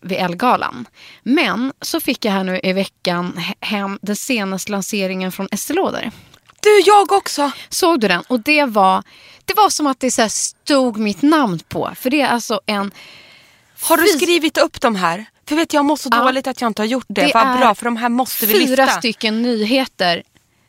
vid 0.00 0.18
Elgalan. 0.18 0.86
Men 1.22 1.72
så 1.80 2.00
fick 2.00 2.24
jag 2.24 2.32
här 2.32 2.44
nu 2.44 2.60
i 2.62 2.72
veckan 2.72 3.32
he- 3.36 3.54
hem 3.60 3.98
den 4.02 4.16
senaste 4.16 4.72
lanseringen 4.72 5.32
från 5.32 5.48
Estée 5.50 5.74
Lauder. 5.74 6.10
Du, 6.60 6.80
jag 6.86 7.12
också. 7.12 7.50
Såg 7.68 8.00
du 8.00 8.08
den? 8.08 8.22
Och 8.28 8.40
det 8.40 8.64
var, 8.64 9.02
det 9.44 9.54
var 9.56 9.70
som 9.70 9.86
att 9.86 10.00
det 10.00 10.10
så 10.10 10.28
stod 10.28 10.98
mitt 10.98 11.22
namn 11.22 11.58
på. 11.68 11.92
För 11.96 12.10
det 12.10 12.20
är 12.20 12.28
alltså 12.28 12.60
en... 12.66 12.90
Har 13.80 13.96
du 13.96 14.06
skrivit 14.06 14.58
upp 14.58 14.80
de 14.80 14.96
här? 14.96 15.26
För 15.48 15.56
vet 15.56 15.72
jag 15.72 15.84
mår 15.84 15.96
så 15.96 16.08
Ja. 16.12 16.18
dåligt 16.24 16.46
att 16.46 16.60
jag 16.60 16.68
inte 16.70 16.82
har 16.82 16.86
gjort 16.86 17.06
det. 17.08 17.26
Det 17.26 17.30
Vad 17.34 17.58
bra, 17.58 17.74
för 17.74 17.84
de 17.84 17.96
här 17.96 18.08
måste 18.08 18.46
vi 18.46 18.52
Fyra 18.66 18.84
lyfta. 18.84 18.98
stycken 18.98 19.42
nyheter. 19.42 20.22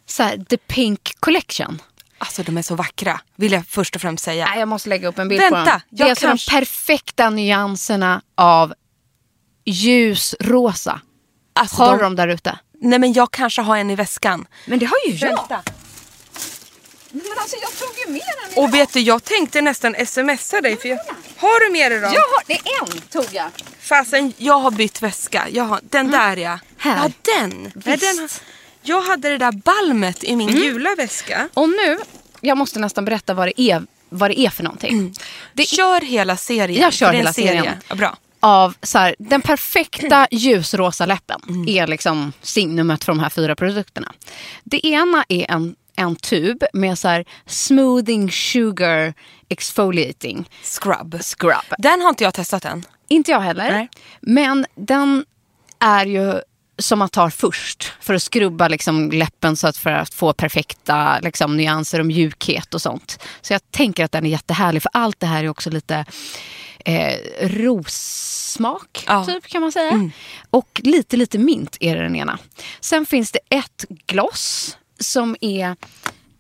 Så 0.06 0.24
här, 0.24 0.38
The 0.50 0.58
Pink 0.58 1.12
Collection. 1.20 1.82
Alltså 2.18 2.44
de 2.44 2.58
är 2.58 2.62
så 2.62 2.76
vackra, 2.76 3.20
vill 3.36 3.52
jag 3.52 3.68
först 3.68 3.96
och 3.96 4.02
främst 4.02 4.24
säga. 4.24 4.46
Nej, 4.50 4.60
jag 4.60 4.68
måste 4.68 4.90
lägga 4.90 5.08
upp 5.08 5.20
en 5.20 5.28
bild 5.28 5.42
på 5.42 5.56
Vänta, 5.56 5.72
dem. 5.72 5.82
Det 5.90 5.98
jag 6.00 6.06
är 6.08 6.10
alltså 6.10 6.28
kanske- 6.28 6.52
de 6.52 6.60
perfekta 6.60 7.30
nyanserna 7.30 8.22
av 8.36 8.74
ljusrosa. 9.66 11.02
Alltså, 11.56 11.76
Har 11.84 11.92
de- 11.98 12.04
de 12.04 12.16
där 12.16 12.28
ute? 12.28 12.60
Nej 12.82 13.00
men 13.00 13.14
jag 13.14 13.32
kanske 13.32 13.62
har 13.62 13.78
en 13.78 13.90
i 13.90 13.96
väskan. 13.96 14.46
Men 14.66 14.80
det 14.80 14.86
har 14.86 14.98
ju 15.08 15.14
Vänta. 15.18 15.62
Men 17.16 17.22
alltså 17.38 17.56
jag 17.62 17.78
tog 17.78 17.90
ju 18.08 18.12
med 18.14 18.22
den. 18.56 18.64
Och 18.64 18.74
vet 18.74 18.94
du, 18.94 19.00
jag 19.00 19.24
tänkte 19.24 19.62
nästan 19.62 19.96
smsa 20.06 20.62
dig. 20.62 20.78
För 20.78 20.90
jag... 20.90 20.98
Har 21.38 21.66
du 21.66 21.72
med 21.72 21.92
dig 21.92 22.00
då? 22.00 22.06
Jag 22.06 22.12
har, 22.12 22.44
det 22.48 22.54
är 22.54 22.82
en 22.96 23.02
tog 23.02 23.26
jag. 23.32 23.50
Fasen, 23.80 24.34
jag 24.38 24.60
har 24.60 24.72
bytt 24.72 25.02
väska. 25.02 25.48
Jag 25.52 25.64
har, 25.64 25.80
den 25.84 26.12
där 26.12 26.38
ja. 26.38 26.50
Mm. 26.52 26.60
Här. 26.78 26.98
Ja, 26.98 27.12
den. 27.40 27.72
Visst. 27.76 28.18
den. 28.18 28.30
Jag 28.82 29.02
hade 29.02 29.30
det 29.30 29.38
där 29.38 29.52
balmet 29.52 30.24
i 30.24 30.36
min 30.36 30.50
Mm. 30.50 30.62
gula 30.62 30.96
väska. 30.98 31.50
Och 31.54 31.70
nu, 31.70 31.98
jag 32.42 32.58
måste 32.58 32.80
nästan 32.80 33.06
berätta 33.06 33.34
vad 33.34 33.48
det 33.48 33.62
är, 33.62 33.84
vad 34.10 34.30
det 34.32 34.40
är 34.40 34.50
för 34.50 34.64
någonting. 34.64 35.14
Det 35.54 35.64
är 35.64 35.68
Kör 35.68 36.02
hela 36.02 36.38
serien. 36.38 36.82
Jag 36.82 36.94
kör 36.94 37.12
det 37.12 37.18
hela 37.18 37.34
serie. 37.34 37.48
serien. 37.48 37.76
Ja, 37.88 37.96
bra. 37.96 38.18
av 38.40 38.74
så 38.82 38.98
här, 38.98 39.16
den 39.20 39.42
perfekta 39.42 40.28
ljusrosa 40.32 41.06
läppen 41.06 41.66
är 41.68 41.88
liksom 41.88 42.34
signumet 42.42 43.04
för 43.04 43.12
de 43.12 43.20
här 43.20 43.30
fyra 43.30 43.56
produkterna. 43.56 44.12
Det 44.64 44.88
ena 44.88 45.26
är 45.30 45.52
en, 45.52 45.76
en 45.96 46.16
tub 46.16 46.64
med 46.74 47.00
så 47.00 47.08
här 47.08 47.26
smoothing 47.46 48.32
sugar 48.32 49.14
exfoliating 49.50 50.50
Scrub. 50.64 51.22
scrub. 51.22 51.76
Den 51.78 52.02
har 52.02 52.10
inte 52.10 52.24
jag 52.24 52.34
testat 52.34 52.66
än. 52.66 52.86
Inte 53.08 53.32
jag 53.32 53.40
heller. 53.42 53.72
Nej. 53.72 53.90
Men 54.22 54.66
den 54.76 55.26
är 55.80 56.06
ju 56.06 56.34
som 56.78 57.00
man 57.00 57.10
tar 57.10 57.30
först 57.30 57.94
för 58.00 58.14
att 58.14 58.24
skrubba 58.24 58.68
liksom 58.68 59.12
läppen 59.12 59.56
så 59.56 59.68
att 59.68 59.78
för 59.78 59.92
att 59.92 60.14
få 60.14 60.34
perfekta 60.34 61.20
liksom, 61.20 61.58
nyanser 61.58 62.00
och 62.00 62.06
mjukhet 62.06 62.74
och 62.74 62.82
sånt. 62.82 63.24
Så 63.42 63.54
jag 63.54 63.72
tänker 63.72 64.06
att 64.06 64.12
den 64.12 64.26
är 64.26 64.30
jättehärlig 64.30 64.82
för 64.82 64.92
allt 64.94 65.20
det 65.20 65.26
här 65.28 65.44
är 65.44 65.50
också 65.50 65.70
lite 65.70 66.06
eh, 66.86 67.18
rossmak 67.42 69.04
Ja. 69.08 69.26
typ 69.26 69.48
kan 69.48 69.62
man 69.62 69.72
säga. 69.72 70.10
Och 70.50 70.82
lite 70.84 71.18
lite 71.18 71.38
mint 71.38 71.78
är 71.80 71.96
det 71.96 72.04
den 72.04 72.16
ena. 72.16 72.40
Sen 72.80 73.06
finns 73.06 73.32
det 73.32 73.40
ett 73.50 73.86
gloss 74.06 74.78
som 75.04 75.36
är, 75.42 75.76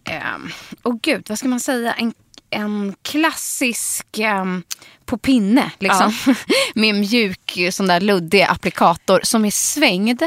ehm, 0.03 0.51
åh 0.83 0.95
gud 1.01 1.25
vad 1.29 1.39
ska 1.39 1.47
man 1.47 1.59
säga, 1.59 1.93
en, 1.93 2.13
en 2.49 2.95
klassisk 3.01 4.19
ehm, 4.19 4.63
på 5.05 5.17
pinne 5.17 5.71
liksom. 5.79 6.13
med 6.75 6.95
mjuk 6.95 7.57
sån 7.71 7.87
där 7.87 8.01
luddig 8.01 8.41
applikator 8.41 9.19
som 9.23 9.45
är 9.45 9.51
svängd. 9.51 10.23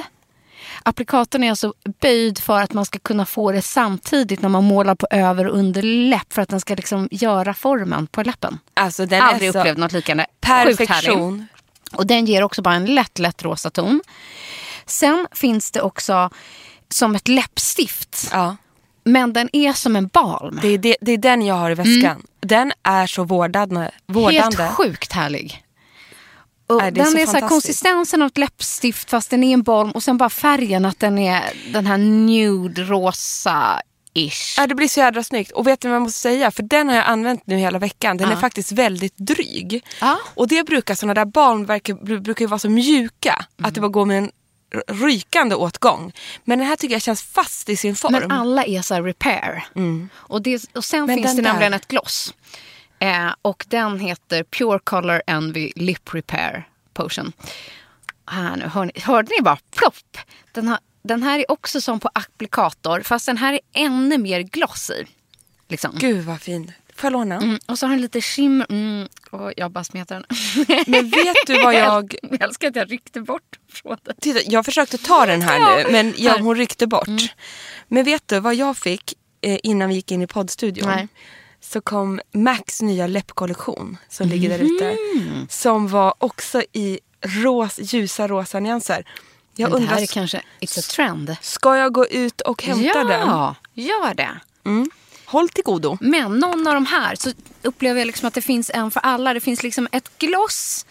Applikatorn 0.83 1.45
är 1.45 1.51
alltså 1.51 1.75
böjd 2.01 2.39
för 2.39 2.61
att 2.61 2.73
man 2.73 2.87
ska 2.87 2.99
kunna 2.99 3.27
få 3.27 3.53
det 3.53 3.63
samtidigt 3.63 4.43
när 4.43 4.49
man 4.49 4.65
målar 4.65 4.95
på 4.95 5.07
över 5.11 5.47
och 5.47 5.59
underläpp 5.59 6.33
för 6.33 6.43
att 6.43 6.49
den 6.49 6.61
ska 6.61 6.75
liksom 6.75 7.09
göra 7.11 7.55
formen 7.55 8.07
på 8.07 8.23
läppen. 8.23 8.59
Alltså 8.75 9.07
den 9.07 9.23
Aldrig 9.23 9.49
är 9.49 9.53
så 9.53 9.59
upplevt 9.59 9.79
något 9.79 9.93
liknande. 9.93 10.27
Perfektion. 10.41 11.47
Och 11.93 12.07
den 12.07 12.27
ger 12.27 12.43
också 12.43 12.63
bara 12.63 12.75
en 12.75 12.87
lätt, 12.87 13.19
lätt 13.19 13.43
rosa 13.43 13.71
ton. 13.71 14.03
Sen 14.87 15.27
finns 15.33 15.71
det 15.71 15.81
också 15.81 16.31
som 16.89 17.15
ett 17.15 17.29
läppstift. 17.29 18.29
Ja. 18.33 18.57
Men 19.05 19.33
den 19.33 19.49
är 19.53 19.73
som 19.73 19.97
en 19.97 20.07
balm. 20.07 20.59
Det 20.63 20.69
är, 20.69 20.79
det, 20.79 20.97
det 21.01 21.13
är 21.13 21.19
den 21.19 21.43
jag 21.43 21.55
har 21.55 21.71
i 21.71 21.75
väskan. 21.75 22.23
Den 22.41 22.73
är 22.83 23.07
så 23.07 23.25
vårdande. 23.25 23.91
vårdande. 24.07 24.63
Helt 24.63 24.77
sjukt 24.77 25.13
härlig. 25.13 25.63
Och 26.67 26.83
är 26.83 26.91
den 26.91 27.07
så 27.07 27.19
är 27.19 27.27
så 27.27 27.33
här, 27.33 27.49
konsistensen 27.49 28.23
av 28.23 28.27
ett 28.27 28.39
läppstift 28.39 29.11
fast 29.11 29.31
den 29.31 29.45
är 29.45 29.55
en 29.55 29.63
balm 29.63 29.91
och 29.91 30.03
sen 30.03 30.17
bara 30.19 30.31
färgen 30.31 30.85
att 30.85 31.01
den 31.01 31.19
är 31.19 31.43
den 31.73 31.87
här 31.87 31.99
nude 31.99 32.83
rosa 32.83 33.81
ish. 34.15 34.59
Ja, 34.59 34.67
det 34.67 34.75
blir 34.75 34.89
så 34.89 35.01
jädra 35.01 35.23
snyggt. 35.23 35.51
Och 35.51 35.67
vet 35.67 35.81
du 35.81 35.89
vad 35.89 35.95
jag 35.95 36.03
måste 36.03 36.21
säga? 36.21 36.51
För 36.51 36.63
den 36.63 36.89
har 36.89 36.97
jag 36.97 37.05
använt 37.07 37.47
nu 37.47 37.57
hela 37.57 37.79
veckan. 37.79 38.17
Den 38.17 38.33
är 38.33 38.37
faktiskt 38.37 38.73
väldigt 38.73 39.17
dryg. 39.17 39.85
Ja. 40.01 40.19
Och 40.35 40.49
det 40.49 40.67
brukar 40.67 40.95
sådana 40.95 41.15
där 41.15 41.25
bru- 41.25 42.21
brukar 42.21 42.43
ju 42.43 42.47
vara 42.47 42.59
så 42.59 42.71
mjuka. 42.71 43.45
Att 43.63 43.75
det 43.75 43.81
bara 43.81 43.89
går 43.89 44.05
med 44.05 44.19
en 44.19 44.31
rykande 44.89 45.55
åtgång. 45.55 46.13
Men 46.45 46.59
den 46.59 46.69
här 46.69 46.77
tycker 46.77 46.95
jag 46.95 47.03
känns 47.03 47.23
fast 47.23 47.69
i 47.69 47.77
sin 47.77 47.97
form. 47.97 48.13
Men 48.13 48.31
alla 48.33 48.65
är 48.65 48.83
så 48.83 49.01
repair. 49.03 49.65
Och, 50.15 50.43
det, 50.43 50.65
och 50.75 50.85
sen 50.85 51.07
Men 51.07 51.17
finns 51.17 51.37
det 51.37 51.43
där- 51.43 51.51
nämligen 51.53 51.75
ett 51.75 51.89
gloss. 51.89 52.35
Eh, 52.99 53.29
och 53.43 53.65
den 53.69 54.01
heter 54.01 54.43
Pure 54.45 54.79
Color 54.85 55.23
Envy 55.27 55.73
Lip 55.77 56.15
Repair 56.15 56.69
Potion. 56.93 57.33
Här 58.27 58.57
nu, 58.57 58.67
hör 58.69 58.85
ni, 58.85 58.93
hörde 59.01 59.29
ni 59.39 59.43
bara 59.43 59.59
plopp? 59.77 60.19
Den, 60.53 60.69
har, 60.69 60.79
den 61.03 61.23
här 61.23 61.39
är 61.39 61.51
också 61.51 61.81
som 61.81 62.01
på 62.01 62.11
applikator 62.15 63.01
fast 63.01 63.27
den 63.27 63.37
här 63.37 63.53
är 63.53 63.61
ännu 63.75 64.19
mer 64.19 64.41
glossy. 64.41 65.05
Liksom. 65.69 65.91
Gud 65.99 66.25
vad 66.25 66.41
fin. 66.41 66.73
Får 66.97 67.07
jag 67.07 67.13
låna? 67.13 67.37
Mm, 67.37 67.59
och 67.67 67.79
så 67.79 67.87
har 67.87 67.91
den 67.91 68.01
lite 68.01 68.21
skimmer. 68.21 68.67
Mm, 68.71 69.09
och 69.31 69.53
jag 69.57 69.71
bara 69.71 69.85
smetar 69.85 70.15
den. 70.15 70.25
Men 70.87 71.11
vet 71.11 71.37
du 71.47 71.63
vad 71.63 71.75
jag... 71.75 72.15
Jag 72.31 72.43
älskar 72.43 72.69
att 72.69 72.77
jag 72.77 72.93
ryckte 72.93 73.21
bort 73.21 73.59
från 73.73 73.97
den. 74.03 74.15
Titta, 74.21 74.41
jag 74.47 74.65
försökte 74.65 74.99
ta 74.99 75.27
den 75.27 75.43
här 75.43 75.59
Ja, 75.59 75.77
nu 75.87 75.93
men 75.93 76.15
jag, 76.17 76.39
hon 76.39 76.57
ryckte 76.57 76.87
bort. 76.87 77.09
Men 77.89 78.05
vet 78.05 78.29
du 78.29 78.41
vad 78.41 78.55
jag 78.55 78.77
fick 78.77 79.15
eh, 79.41 79.59
innan 79.63 79.89
vi 79.89 79.95
gick 79.95 80.11
in 80.11 80.23
i 80.23 80.27
poddstudion? 80.27 80.89
Nej. 80.89 81.09
Så 81.61 81.81
kom 81.81 82.21
Max 82.33 82.83
nya 82.83 83.07
läppkollektion 83.07 83.97
som 84.09 84.29
ligger 84.29 84.49
där 84.49 84.59
ute. 84.59 84.97
Mm. 85.17 85.47
Som 85.51 85.89
var 85.89 86.15
också 86.19 86.63
i 86.73 87.01
ros, 87.21 87.79
ljusa 87.79 88.29
rosa 88.29 88.61
nyanser. 88.61 89.05
Jag 89.55 89.71
Men 89.71 89.71
det 89.71 89.77
undrar, 89.77 89.95
här 89.95 90.03
är 90.03 90.07
kanske 90.07 90.43
it's 90.61 90.79
a 90.79 90.83
trend. 90.83 91.37
ska 91.41 91.77
jag 91.77 91.93
gå 91.93 92.07
ut 92.07 92.41
och 92.41 92.63
hämta 92.63 93.05
den? 93.05 93.21
ja, 93.21 93.55
gör 93.75 94.15
det. 94.15 94.41
Mm. 94.65 94.91
Håll 95.27 95.49
till 95.49 95.65
godo. 95.65 95.99
Men 96.01 96.39
någon 96.39 96.67
av 96.67 96.75
de 96.75 96.87
här 96.87 97.15
så 97.15 97.33
upplever 97.63 98.01
jag 98.01 98.07
liksom 98.07 98.29
att 98.29 98.35
det 98.35 98.43
finns 98.43 98.71
en 98.75 98.91
för 98.91 99.01
alla. 99.01 99.35
Det 99.35 99.41
finns 99.41 99.63
liksom 99.63 99.89
ett 99.93 100.19
gloss 100.19 100.87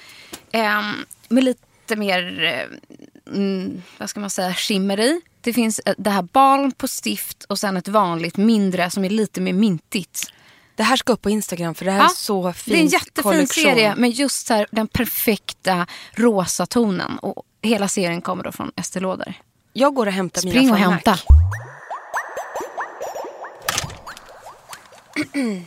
ehm, 0.52 1.06
med 1.30 1.44
lite 1.44 1.96
mer, 1.96 2.44
eh, 2.44 3.36
mm, 3.36 3.84
vad 3.98 4.10
ska 4.10 4.20
man 4.20 4.30
säga, 4.30 4.54
skimmer 4.54 5.00
i. 5.00 5.22
Det 5.42 5.54
finns 5.54 5.80
eh, 5.80 5.94
det 5.98 6.10
här 6.10 6.22
balm 6.22 6.72
på 6.72 6.88
stift 6.88 7.44
och 7.44 7.60
sen 7.60 7.78
ett 7.78 7.88
vanligt 7.88 8.38
mindre 8.38 8.90
som 8.90 9.06
är 9.06 9.10
lite 9.10 9.42
mer 9.42 9.54
mintigt. 9.54 10.32
Det 10.76 10.84
här 10.84 10.96
ska 10.96 11.14
upp 11.14 11.22
på 11.22 11.30
Instagram 11.30 11.76
för 11.76 11.86
det 11.86 11.92
här 11.92 12.04
är 12.04 12.08
så 12.08 12.54
fin 12.54 12.74
det 12.74 12.80
är 12.80 12.82
en 12.82 12.88
jättefin 12.88 13.24
kollektion. 13.24 13.64
serie 13.64 13.96
med 13.96 14.12
just 14.12 14.50
här, 14.50 14.68
den 14.72 14.88
perfekta 14.88 15.88
rosa 16.14 16.66
tonen. 16.66 17.20
Och 17.20 17.44
hela 17.62 17.88
serien 17.88 18.22
kommer 18.22 18.44
då 18.44 18.52
från 18.52 18.72
Estée 18.76 19.02
Lauder. 19.02 19.34
Jag 19.74 19.94
går 19.94 20.06
och 20.06 20.14
hämtar 20.14 20.42
Spring 20.42 20.54
mina 20.54 20.74
och 20.74 20.80
från 20.80 20.92
hämta. 20.92 21.20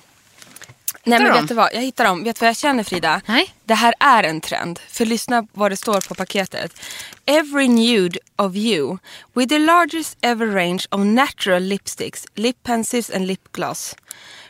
Nej 1.04 1.20
men 1.22 1.32
vet 1.32 1.48
du 1.48 1.54
vad, 1.54 1.70
jag 1.74 1.80
hittar 1.80 2.04
dem. 2.04 2.24
Vet 2.24 2.36
du 2.36 2.40
vad 2.40 2.48
jag 2.48 2.56
känner 2.56 2.82
Frida? 2.84 3.20
Nej. 3.26 3.54
Det 3.64 3.74
här 3.74 3.94
är 4.00 4.22
en 4.24 4.40
trend. 4.40 4.80
För 4.88 5.04
lyssna 5.04 5.46
vad 5.52 5.72
det 5.72 5.76
står 5.76 6.00
på 6.08 6.14
paketet. 6.14 6.80
Every 7.26 7.68
nude 7.68 8.18
of 8.36 8.54
you 8.54 8.98
with 9.34 9.48
the 9.48 9.58
largest 9.58 10.16
ever 10.20 10.46
range 10.46 10.84
of 10.90 11.00
natural 11.00 11.62
lipsticks, 11.62 12.24
lip 12.34 12.62
pencils 12.62 13.10
and 13.10 13.26
lip 13.26 13.52
gloss 13.52 13.96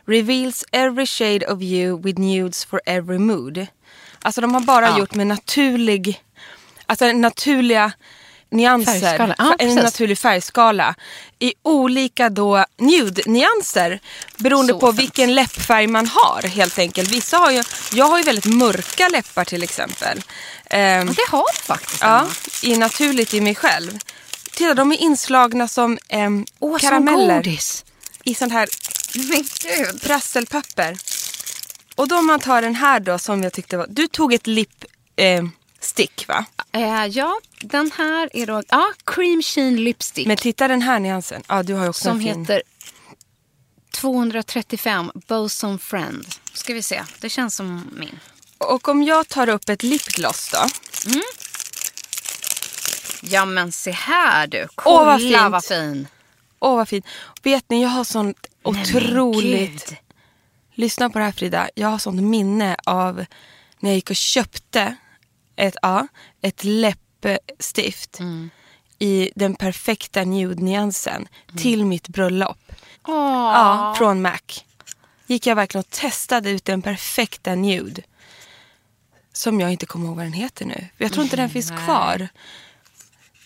reveals 0.07 0.65
every 0.73 1.07
shade 1.07 1.47
of 1.47 1.63
you 1.63 2.03
with 2.03 2.19
nudes 2.21 2.65
for 2.65 2.81
every 2.87 3.19
mood. 3.19 3.67
Alltså 4.23 4.41
de 4.41 4.55
har 4.55 4.61
bara 4.61 4.87
Ja. 4.89 4.99
gjort 4.99 5.15
med 5.15 5.27
naturlig, 5.27 6.23
alltså 6.87 7.13
naturliga 7.13 7.93
nyanser. 8.51 9.35
Ja, 9.39 9.53
en 9.53 9.59
precis. 9.59 9.83
naturlig 9.83 10.19
färgskala. 10.19 10.95
I 11.39 11.55
olika 11.63 12.29
då 12.31 12.65
nude-nyanser. 12.79 14.01
Beroende 14.37 14.73
Så 14.73 14.81
på 14.81 14.87
fint. 14.87 14.99
vilken 14.99 15.35
läppfärg 15.35 15.87
man 15.87 16.07
har 16.07 16.43
helt 16.49 16.79
enkelt. 16.79 17.11
Vissa 17.11 17.37
har 17.39 17.51
ju, 17.51 17.63
jag 17.93 18.05
har 18.07 18.19
ju 18.19 18.25
väldigt 18.25 18.45
mörka 18.47 19.09
läppar 19.09 19.45
till 19.45 19.63
exempel. 19.63 20.23
Ehm, 20.71 21.07
Det 21.07 21.29
har 21.31 21.45
du 21.55 21.63
faktiskt. 21.63 22.01
ja, 22.03 22.27
i 22.63 22.77
naturligt 22.77 23.35
i 23.35 23.41
mig 23.41 23.55
själv. 23.55 23.99
Titta, 24.53 24.75
de 24.75 24.93
är 24.93 24.97
inslagna 24.97 25.69
som 25.69 25.99
ehm, 26.09 26.45
Åh, 26.59 26.79
som 26.79 26.89
karameller 26.89 27.37
godis. 27.37 27.85
i 28.25 28.35
sånt 28.35 28.53
här 28.53 28.69
Men 29.15 29.45
gud. 29.63 30.03
prasselpapper. 30.03 30.97
Och 31.97 32.09
då 32.09 32.17
om 32.19 32.27
man 32.27 32.41
tar 32.41 32.63
den 32.63 32.75
här 32.75 33.01
då 33.01 33.19
som 33.19 33.43
jag 33.43 33.53
tyckte 33.53 33.77
var... 33.77 33.87
Du 33.89 34.07
tog 34.09 34.35
ett 34.35 34.47
lip 34.47 34.85
eh, 35.17 35.43
stick 35.81 36.29
va? 36.29 36.45
Eh, 36.73 37.07
ja, 37.07 37.41
den 37.61 37.91
här 37.97 38.31
är 38.33 38.47
då 38.47 38.63
ja, 38.69 38.93
Cream 39.05 39.43
Sheen 39.43 39.77
Lipstick. 39.85 40.27
Men 40.27 40.37
titta 40.37 40.69
den 40.69 40.83
här 40.83 40.99
nyansen. 41.01 41.43
Ja, 41.49 41.63
du 41.63 41.75
har 41.75 41.83
ju 41.83 41.89
också 41.89 42.03
som 42.03 42.17
en 42.17 42.23
fin. 42.23 42.41
heter 42.41 42.63
235 43.91 45.11
Boson 45.29 45.79
Friend. 45.79 46.27
Ska 46.53 46.75
vi 46.75 46.83
se, 46.83 47.05
det 47.21 47.29
känns 47.29 47.57
som 47.57 47.91
min. 47.97 48.19
Och 48.59 48.89
om 48.89 49.03
jag 49.03 49.29
tar 49.29 49.49
upp 49.49 49.69
ett 49.69 49.83
lipgloss 49.83 50.51
då. 50.53 50.67
Ja 53.23 53.45
men 53.45 53.73
se 53.73 53.91
här 53.91 54.47
du, 54.47 54.63
Åh, 54.63 54.69
kolla 54.75 55.05
vad 55.05 55.21
fint. 55.21 55.51
vad 55.51 55.65
fin. 55.65 56.09
Åh 56.59 56.77
vad 56.77 56.89
fint. 56.89 57.07
Vet 57.43 57.71
ni, 57.71 57.83
jag 57.83 57.89
har 57.89 58.05
sånt 58.05 58.47
Nej, 58.65 58.83
otroligt... 58.83 59.95
Lyssna 60.75 61.11
på 61.11 61.19
det 61.19 61.25
här 61.25 61.33
Frida. 61.33 61.69
Jag 61.75 61.89
har 61.89 61.99
sånt 61.99 62.23
minne 62.23 62.77
av 62.87 63.25
när 63.81 63.91
jag 63.91 63.95
gick 63.95 64.11
och 64.11 64.17
köpte 64.17 64.97
ett, 65.59 65.77
ja, 65.83 66.07
ett 66.43 66.65
läppstift 66.65 68.21
Mm. 68.21 68.51
i 68.99 69.31
den 69.35 69.55
perfekta 69.55 70.25
nude-nyansen 70.25 71.29
till 71.57 71.85
mitt 71.85 72.09
bröllop. 72.09 72.73
Ja, 73.07 73.95
från 73.99 74.23
Mac. 74.23 74.39
Gick 75.27 75.47
jag 75.47 75.57
verkligen 75.57 75.81
och 75.81 75.91
testade 75.91 76.51
ut 76.51 76.65
den 76.65 76.83
perfekta 76.83 77.55
nude. 77.55 78.03
Som 79.33 79.61
jag 79.61 79.73
inte 79.73 79.87
kommer 79.87 80.07
ihåg 80.07 80.17
vad 80.17 80.25
den 80.25 80.33
heter 80.33 80.65
nu. 80.65 80.85
Jag 80.97 81.13
tror 81.13 81.25
inte 81.25 81.37
den 81.37 81.51
finns 81.51 81.71
kvar. 81.71 82.29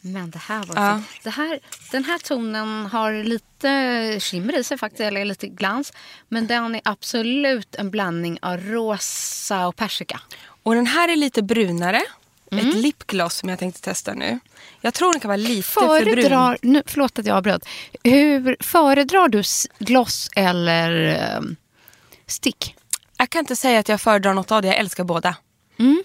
Men 0.01 0.31
det 0.31 0.39
här 0.39 0.63
var 0.65 0.85
Ja. 0.87 1.03
det 1.23 1.31
här, 1.31 1.61
Den 1.91 2.05
här 2.05 2.19
tonen 2.19 2.87
har 2.87 3.13
lite 3.25 4.21
skimmer 4.21 4.59
i 4.59 4.65
sig 4.65 4.79
faktiskt, 4.79 5.01
eller 5.01 5.25
lite 5.25 5.47
glans. 5.47 5.93
Men 6.29 6.47
den 6.47 6.75
är 6.75 6.81
absolut 6.85 7.75
en 7.75 7.91
blandning 7.91 8.39
av 8.43 8.57
rosa 8.61 9.67
och 9.67 9.77
persika. 9.77 10.21
Och 10.63 10.75
den 10.75 10.87
här 10.87 11.09
är 11.09 11.17
lite 11.17 11.43
brunare. 11.43 12.03
Mm. 12.53 12.69
Ett 12.69 12.75
lipgloss 12.75 13.37
som 13.37 13.49
jag 13.49 13.59
tänkte 13.59 13.81
testa 13.81 14.15
nu. 14.15 14.39
Jag 14.81 14.95
tror 14.95 15.13
den 15.13 15.21
kan 15.21 15.29
vara 15.29 15.37
lite 15.37 15.69
för 15.69 15.81
brun. 15.81 16.15
Föredrar, 16.15 16.59
nu, 16.63 16.83
förlåt 16.87 17.19
att 17.19 17.27
jag 17.27 17.37
avbröt. 17.37 17.69
Hur 18.05 18.57
föredrar 18.61 19.29
du 19.29 19.43
gloss 19.79 20.31
eller 20.37 21.21
um, 21.37 21.57
stick? 22.27 22.75
Jag 23.17 23.31
kan 23.31 23.39
inte 23.39 23.57
säga 23.57 23.79
att 23.79 23.89
jag 23.89 24.01
föredrar 24.01 24.35
något 24.35 24.51
av 24.51 24.63
det. 24.63 24.69
Jag 24.69 24.77
älskar 24.77 25.05
båda. 25.05 25.37
Mm. 25.79 26.03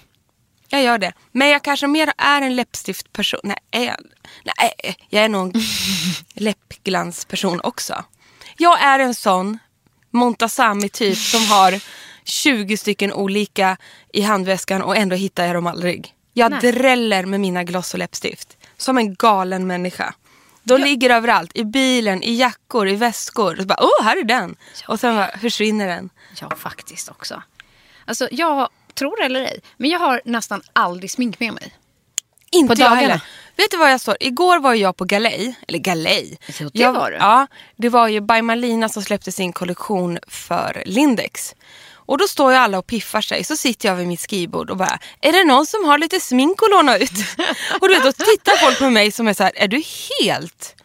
Jag 0.69 0.83
gör 0.83 0.97
det. 0.97 1.13
Men 1.31 1.49
jag 1.49 1.63
kanske 1.63 1.87
mer 1.87 2.13
är 2.17 2.41
en 2.41 2.55
läppstiftperson. 2.55 3.39
Nej, 3.43 3.57
jag, 3.71 3.95
nej, 4.43 4.95
jag 5.09 5.23
är 5.23 5.29
nog 5.29 5.55
en 5.55 5.61
läppglansperson 6.33 7.61
också. 7.63 8.05
Jag 8.57 8.81
är 8.81 8.99
en 8.99 9.15
sån 9.15 9.59
Montazami-typ 10.11 11.17
som 11.17 11.45
har 11.45 11.81
20 12.27 12.77
stycken 12.77 13.13
olika 13.13 13.77
i 14.13 14.21
handväskan 14.21 14.81
och 14.81 14.97
ändå 14.97 15.15
hittar 15.15 15.45
jag 15.45 15.55
dem 15.55 15.67
aldrig. 15.67 16.13
Jag 16.33 16.51
Nej. 16.51 16.71
dräller 16.71 17.25
med 17.25 17.39
mina 17.39 17.63
gloss 17.63 17.93
och 17.93 17.99
läppstift. 17.99 18.57
Som 18.77 18.97
en 18.97 19.15
galen 19.15 19.67
människa. 19.67 20.13
De 20.63 20.81
ligger 20.81 21.09
överallt. 21.09 21.51
I 21.57 21.63
bilen, 21.63 22.23
i 22.23 22.35
jackor, 22.35 22.87
i 22.87 22.95
väskor. 22.95 23.51
Och 23.51 23.61
så 23.61 23.65
bara, 23.67 23.79
åh, 23.81 24.05
här 24.05 24.17
är 24.17 24.23
den. 24.23 24.55
Och 24.87 24.99
sen 24.99 25.15
bara, 25.15 25.37
försvinner 25.37 25.87
den. 25.87 26.09
Ja, 26.41 26.55
faktiskt 26.55 27.09
också. 27.09 27.43
Alltså, 28.05 28.27
jag 28.31 28.69
tror 28.93 29.21
eller 29.21 29.41
ej, 29.41 29.59
men 29.77 29.89
jag 29.89 29.99
har 29.99 30.21
nästan 30.25 30.61
aldrig 30.73 31.11
smink 31.11 31.39
med 31.39 31.53
mig. 31.53 31.73
Inte 32.51 32.75
På 32.75 32.81
jag 32.81 32.89
dagarna? 32.91 33.01
heller. 33.01 33.21
Vet 33.55 33.71
du 33.71 33.77
vad 33.77 33.91
jag 33.91 34.01
står? 34.01 34.17
Igår 34.19 34.59
var 34.59 34.73
jag 34.73 34.97
på 34.97 35.05
galej. 35.05 35.55
Eller 35.67 35.79
galej. 35.79 36.37
Jo, 36.59 36.69
det 36.73 36.79
jag, 36.79 36.93
var 36.93 37.11
du. 37.11 37.17
Ja, 37.17 37.47
det 37.75 37.89
var 37.89 38.07
ju 38.07 38.21
By 38.21 38.41
Malina 38.41 38.89
som 38.89 39.03
släppte 39.03 39.31
sin 39.31 39.53
kollektion 39.53 40.19
för 40.27 40.83
Lindex. 40.85 41.55
Och 42.07 42.17
då 42.17 42.27
står 42.27 42.51
ju 42.51 42.57
alla 42.57 42.79
och 42.79 42.87
piffar 42.87 43.21
sig. 43.21 43.43
Så 43.43 43.55
sitter 43.55 43.89
jag 43.89 43.95
vid 43.95 44.07
mitt 44.07 44.19
skrivbord 44.19 44.69
och 44.69 44.77
bara, 44.77 44.99
är 45.21 45.31
det 45.31 45.43
någon 45.43 45.65
som 45.65 45.85
har 45.85 45.97
lite 45.97 46.19
smink 46.19 46.63
att 46.63 46.69
låna 46.69 46.97
ut? 46.97 47.11
och 47.81 47.87
du 47.87 47.93
vet, 47.93 48.03
då 48.03 48.11
tittar 48.11 48.57
folk 48.65 48.79
på 48.79 48.89
mig 48.89 49.11
som 49.11 49.27
är 49.27 49.33
så 49.33 49.43
här, 49.43 49.51
är 49.55 49.67
du 49.67 49.83
helt 50.23 50.75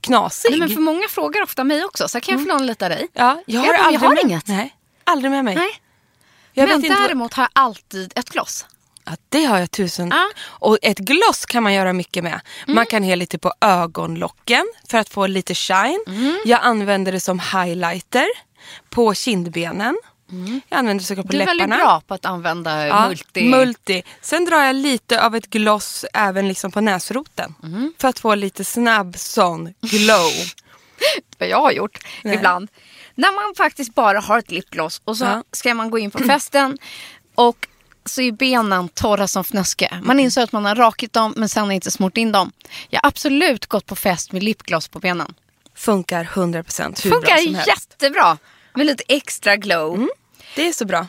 knasig? 0.00 0.50
Nej, 0.50 0.60
men 0.60 0.68
för 0.68 0.80
många 0.80 1.08
frågar 1.08 1.42
ofta 1.42 1.64
mig 1.64 1.84
också, 1.84 2.08
så 2.08 2.20
kan 2.20 2.34
jag 2.34 2.42
få 2.42 2.48
låna 2.48 2.64
lite 2.64 2.84
av 2.84 2.90
dig? 2.90 3.08
ja, 3.12 3.42
jag 3.46 3.60
har, 3.60 3.66
Jag 3.66 3.76
bara, 3.82 3.92
jag 3.92 4.00
har 4.00 4.14
med, 4.14 4.24
inget. 4.24 4.46
Nej, 4.46 4.76
aldrig 5.04 5.30
med 5.30 5.44
mig. 5.44 5.54
Nej. 5.54 5.80
Jag 6.52 6.68
men 6.68 6.80
däremot 6.80 7.34
har 7.34 7.42
jag 7.42 7.50
alltid 7.52 8.12
ett 8.16 8.30
gloss. 8.30 8.66
Ja, 9.04 9.12
det 9.28 9.44
har 9.44 9.58
jag 9.58 9.70
tusen. 9.70 10.08
Ja. 10.08 10.30
Och 10.40 10.78
ett 10.82 10.98
gloss 10.98 11.46
kan 11.46 11.62
man 11.62 11.74
göra 11.74 11.92
mycket 11.92 12.24
med. 12.24 12.40
Man 12.66 12.86
kan 12.86 13.04
ha 13.04 13.14
lite 13.14 13.38
på 13.38 13.52
ögonlocken 13.60 14.66
för 14.88 14.98
att 14.98 15.08
få 15.08 15.26
lite 15.26 15.54
shine. 15.54 16.04
Jag 16.44 16.60
använder 16.62 17.12
det 17.12 17.20
som 17.20 17.40
highlighter 17.40 18.26
på 18.90 19.14
kindbenen. 19.14 19.98
Jag 20.68 20.78
använder 20.78 21.04
såklart 21.04 21.26
på 21.26 21.32
Du 21.32 21.36
är 21.40 21.46
läpparna. 21.46 21.58
väldigt 21.60 21.78
bra 21.78 22.00
på 22.06 22.14
att 22.14 22.24
använda 22.26 22.86
Ja, 22.86 23.08
multi... 23.08 23.44
multi. 23.50 24.02
Sen 24.20 24.44
drar 24.44 24.64
jag 24.64 24.76
lite 24.76 25.24
av 25.24 25.36
ett 25.36 25.50
gloss 25.50 26.04
även 26.14 26.48
liksom 26.48 26.70
på 26.70 26.80
näsroten. 26.80 27.54
För 27.98 28.08
att 28.08 28.18
få 28.18 28.34
lite 28.34 28.64
snabb 28.64 29.16
sån 29.18 29.74
glow. 29.80 30.32
vad 31.38 31.48
jag 31.48 31.60
har 31.60 31.72
gjort 31.72 31.98
Nej. 32.24 32.34
ibland. 32.34 32.68
När 33.14 33.32
man 33.46 33.54
faktiskt 33.54 33.94
bara 33.94 34.20
har 34.20 34.38
ett 34.38 34.50
lipgloss 34.50 35.00
och 35.04 35.16
så 35.16 35.24
Ja. 35.24 35.42
ska 35.52 35.74
man 35.74 35.90
gå 35.90 35.98
in 35.98 36.10
på 36.10 36.18
festen 36.28 36.78
och 37.34 37.66
så 38.04 38.22
är 38.22 38.32
benen 38.32 38.88
torra 38.88 39.28
som 39.28 39.44
fnöske. 39.44 40.00
Man 40.02 40.20
inser 40.20 40.42
att 40.42 40.52
man 40.52 40.64
har 40.64 40.74
rakit 40.74 41.12
dem 41.12 41.34
men 41.36 41.48
sen 41.48 41.70
inte 41.72 41.90
smort 41.90 42.16
in 42.16 42.32
dem. 42.32 42.52
Jag 42.88 43.00
har 43.02 43.08
absolut 43.08 43.66
gått 43.66 43.86
på 43.86 43.96
fest 43.96 44.32
med 44.32 44.42
lipgloss 44.42 44.88
på 44.88 44.98
benen. 44.98 45.34
Funkar 45.74 46.24
100% 46.24 47.04
hur 47.04 47.10
bra 47.10 47.20
Funkar 47.20 47.36
som 47.36 47.54
helst. 47.54 47.68
jättebra 47.68 48.38
med 48.74 48.86
lite 48.86 49.04
extra 49.08 49.56
glow. 49.56 50.08
Det 50.56 50.68
är 50.68 50.72
så 50.72 50.84
bra. 50.84 51.06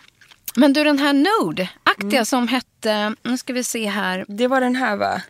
Men 0.56 0.74
du 0.74 0.84
den 0.84 1.00
här 1.00 1.14
Node-aktiga 1.14 2.26
som 2.26 2.48
hette, 2.48 3.16
nu 3.24 3.38
ska 3.38 3.54
vi 3.54 3.64
se 3.64 3.86
här, 3.90 4.26
Det 4.28 4.48
var 4.48 4.62
den 4.62 4.76
här 4.76 4.96
va? 4.96 5.22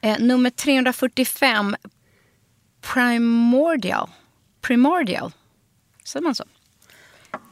eh, 0.00 0.18
nummer 0.18 0.50
345 0.50 1.76
Primordial. 2.80 4.10
Primordial. 4.60 5.32
Säger 6.04 6.22
man 6.24 6.34
så? 6.34 6.44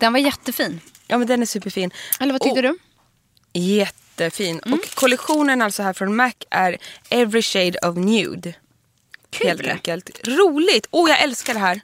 Den 0.01 0.13
var 0.13 0.21
jättefin. 0.21 0.81
Ja 1.07 1.19
men 1.19 1.27
den 1.27 1.43
är 1.43 1.47
superfin. 1.47 1.91
Eller 2.21 2.33
vad 2.33 2.43
tyckte 2.43 2.59
Och- 2.61 2.63
du? 2.63 2.79
Jättefin. 3.61 4.61
Mm. 4.67 4.79
Och 4.79 4.95
kollektionen 4.95 5.63
alltså 5.63 5.83
här 5.83 5.93
från 5.93 6.17
Mac 6.17 6.33
är 6.51 6.77
Every 7.11 7.43
Shade 7.43 7.79
of 7.79 7.97
Nude. 7.97 8.55
Kul. 9.31 9.47
Helt 9.47 9.67
enkelt. 9.67 10.29
Roligt! 10.29 10.87
Åh, 10.91 11.11
jag 11.11 11.23
älskar 11.23 11.55
det 11.55 11.61
här. 11.61 11.81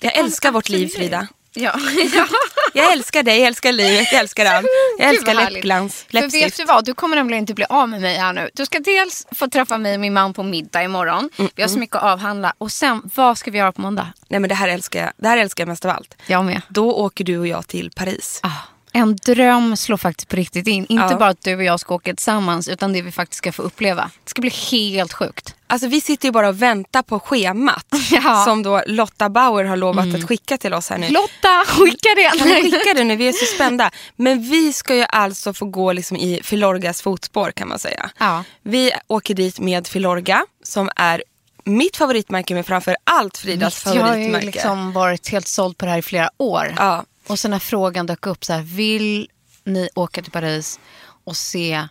Jag 0.00 0.16
älskar 0.16 0.50
vårt 0.52 0.68
liv. 0.68 0.88
Frida. 0.88 1.28
Ja. 1.60 1.74
ja. 2.12 2.26
Jag 2.74 2.92
älskar 2.92 3.22
dig, 3.22 3.38
jag 3.38 3.46
älskar 3.46 3.72
livet, 3.72 4.12
jag 4.12 4.20
älskar 4.20 4.46
allt. 4.46 4.66
Jag 4.98 5.08
älskar 5.08 5.34
läppglans, 5.34 6.06
För 6.10 6.30
vet 6.30 6.56
du 6.56 6.64
vad, 6.64 6.84
du 6.84 6.94
kommer 6.94 7.16
nämligen 7.16 7.42
inte 7.42 7.54
bli 7.54 7.64
av 7.68 7.88
med 7.88 8.00
mig 8.00 8.16
här 8.16 8.32
nu. 8.32 8.50
Du 8.54 8.66
ska 8.66 8.78
dels 8.80 9.26
få 9.32 9.48
träffa 9.48 9.78
mig 9.78 9.94
och 9.94 10.00
min 10.00 10.12
man 10.12 10.34
på 10.34 10.42
middag 10.42 10.82
imorgon. 10.82 11.30
Vi 11.54 11.62
har 11.62 11.68
så 11.68 11.78
mycket 11.78 11.96
att 11.96 12.02
avhandla. 12.02 12.54
Och 12.58 12.72
sen, 12.72 13.10
vad 13.14 13.38
ska 13.38 13.50
vi 13.50 13.58
göra 13.58 13.72
på 13.72 13.80
måndag? 13.80 14.12
Nej 14.28 14.40
men 14.40 14.48
det 14.48 14.54
här 14.54 14.68
älskar 14.68 15.00
jag. 15.00 15.12
Det 15.16 15.28
här 15.28 15.38
älskar 15.38 15.62
jag 15.62 15.68
mest 15.68 15.84
av 15.84 15.90
allt. 15.90 16.16
Jag 16.26 16.44
med. 16.44 16.62
Då 16.68 16.92
åker 16.92 17.24
du 17.24 17.38
och 17.38 17.46
jag 17.46 17.68
till 17.68 17.90
Paris. 17.90 18.40
Ah, 18.42 18.48
en 18.92 19.16
dröm 19.16 19.76
slår 19.76 19.96
faktiskt 19.96 20.28
på 20.28 20.36
riktigt 20.36 20.66
in. 20.66 20.86
Inte 20.88 21.04
Ja. 21.10 21.16
bara 21.18 21.28
att 21.28 21.42
du 21.44 21.56
och 21.56 21.64
jag 21.64 21.80
ska 21.80 21.94
åka 21.94 22.14
tillsammans, 22.14 22.68
utan 22.68 22.92
det 22.92 23.02
vi 23.02 23.12
faktiskt 23.12 23.38
ska 23.38 23.52
få 23.52 23.62
uppleva. 23.62 24.10
Det 24.24 24.30
ska 24.30 24.40
bli 24.40 24.50
helt 24.50 25.12
sjukt. 25.12 25.54
Alltså 25.66 25.88
vi 25.88 26.00
sitter 26.00 26.28
ju 26.28 26.32
bara 26.32 26.48
och 26.48 26.62
väntar 26.62 27.02
på 27.02 27.20
schemat. 27.20 27.86
Ja. 28.10 28.44
Som 28.44 28.62
då 28.62 28.82
Lotta 28.86 29.28
Bauer 29.30 29.64
har 29.64 29.76
lovat 29.76 30.14
att 30.14 30.28
skicka 30.28 30.58
till 30.58 30.74
oss 30.74 30.90
här 30.90 30.98
nu. 30.98 31.08
Lotta, 31.08 31.64
skicka 31.66 32.08
det! 32.16 32.38
Kan 32.38 32.48
skicka 32.62 32.94
det 32.94 33.04
nu? 33.04 33.16
Vi 33.16 33.28
är 33.28 33.32
så 33.32 33.44
spända. 33.54 33.90
Men 34.16 34.42
vi 34.42 34.72
ska 34.72 34.94
ju 34.96 35.02
alltså 35.08 35.52
få 35.54 35.64
gå 35.66 35.92
liksom 35.92 36.16
i 36.16 36.40
Filorgas 36.44 37.02
fotspår 37.02 37.50
kan 37.52 37.68
man 37.68 37.78
säga. 37.78 38.10
Ja. 38.18 38.44
Vi 38.62 38.92
åker 39.06 39.34
dit 39.34 39.58
med 39.60 39.86
Filorga 39.86 40.44
som 40.64 40.90
är 40.96 41.22
mitt 41.64 41.96
favoritmärke 41.96 42.54
men 42.54 42.64
framför 42.64 42.96
allt 43.04 43.38
Fridas 43.38 43.82
Jag 43.86 43.90
har 43.92 43.96
ju 43.96 44.02
favoritmärke. 44.06 44.46
liksom 44.46 44.92
varit 44.92 45.28
helt 45.28 45.48
såld 45.48 45.78
på 45.78 45.84
det 45.84 45.90
här 45.90 45.98
i 45.98 46.02
flera 46.02 46.30
år. 46.38 46.74
Ja. 46.76 47.04
Och 47.26 47.38
så 47.38 47.48
när 47.48 47.58
frågan 47.58 48.06
dök 48.06 48.26
upp 48.26 48.44
så 48.44 48.52
här, 48.52 48.62
vill 48.62 49.28
ni 49.64 49.88
åka 49.94 50.22
till 50.22 50.32
Paris 50.32 50.80
och 51.24 51.36
se 51.36 51.88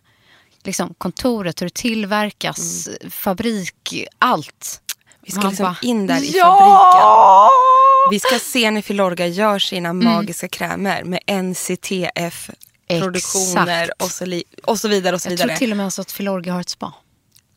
liksom, 0.63 0.93
kontoret, 0.97 1.61
hur 1.61 1.65
det 1.67 1.73
tillverkas, 1.73 2.89
fabrik, 3.09 4.05
allt. 4.19 4.81
Vi 5.21 5.31
ska 5.31 5.41
Man 5.41 5.49
liksom 5.49 5.63
bara, 5.63 5.77
in 5.81 6.07
där 6.07 6.21
i 6.23 6.31
ja! 6.37 6.59
fabriken. 6.59 8.09
Vi 8.11 8.19
ska 8.19 8.39
se 8.51 8.71
när 8.71 8.81
Filorga 8.81 9.27
gör 9.27 9.59
sina 9.59 9.89
Mm. 9.89 10.05
magiska 10.13 10.47
krämer 10.47 11.03
med 11.03 11.19
NCTF 11.27 12.49
produktioner 12.87 13.91
och 14.03 14.11
så, 14.11 14.41
och 14.65 14.79
så 14.79 14.87
vidare. 14.87 15.15
Och 15.15 15.21
så 15.21 15.27
Jag 15.27 15.31
vidare. 15.31 15.47
tror 15.47 15.57
till 15.57 15.71
och 15.71 15.77
med 15.77 15.83
alltså 15.85 16.01
att 16.01 16.11
Filorga 16.11 16.53
har 16.53 16.61
ett 16.61 16.69
spa. 16.69 16.93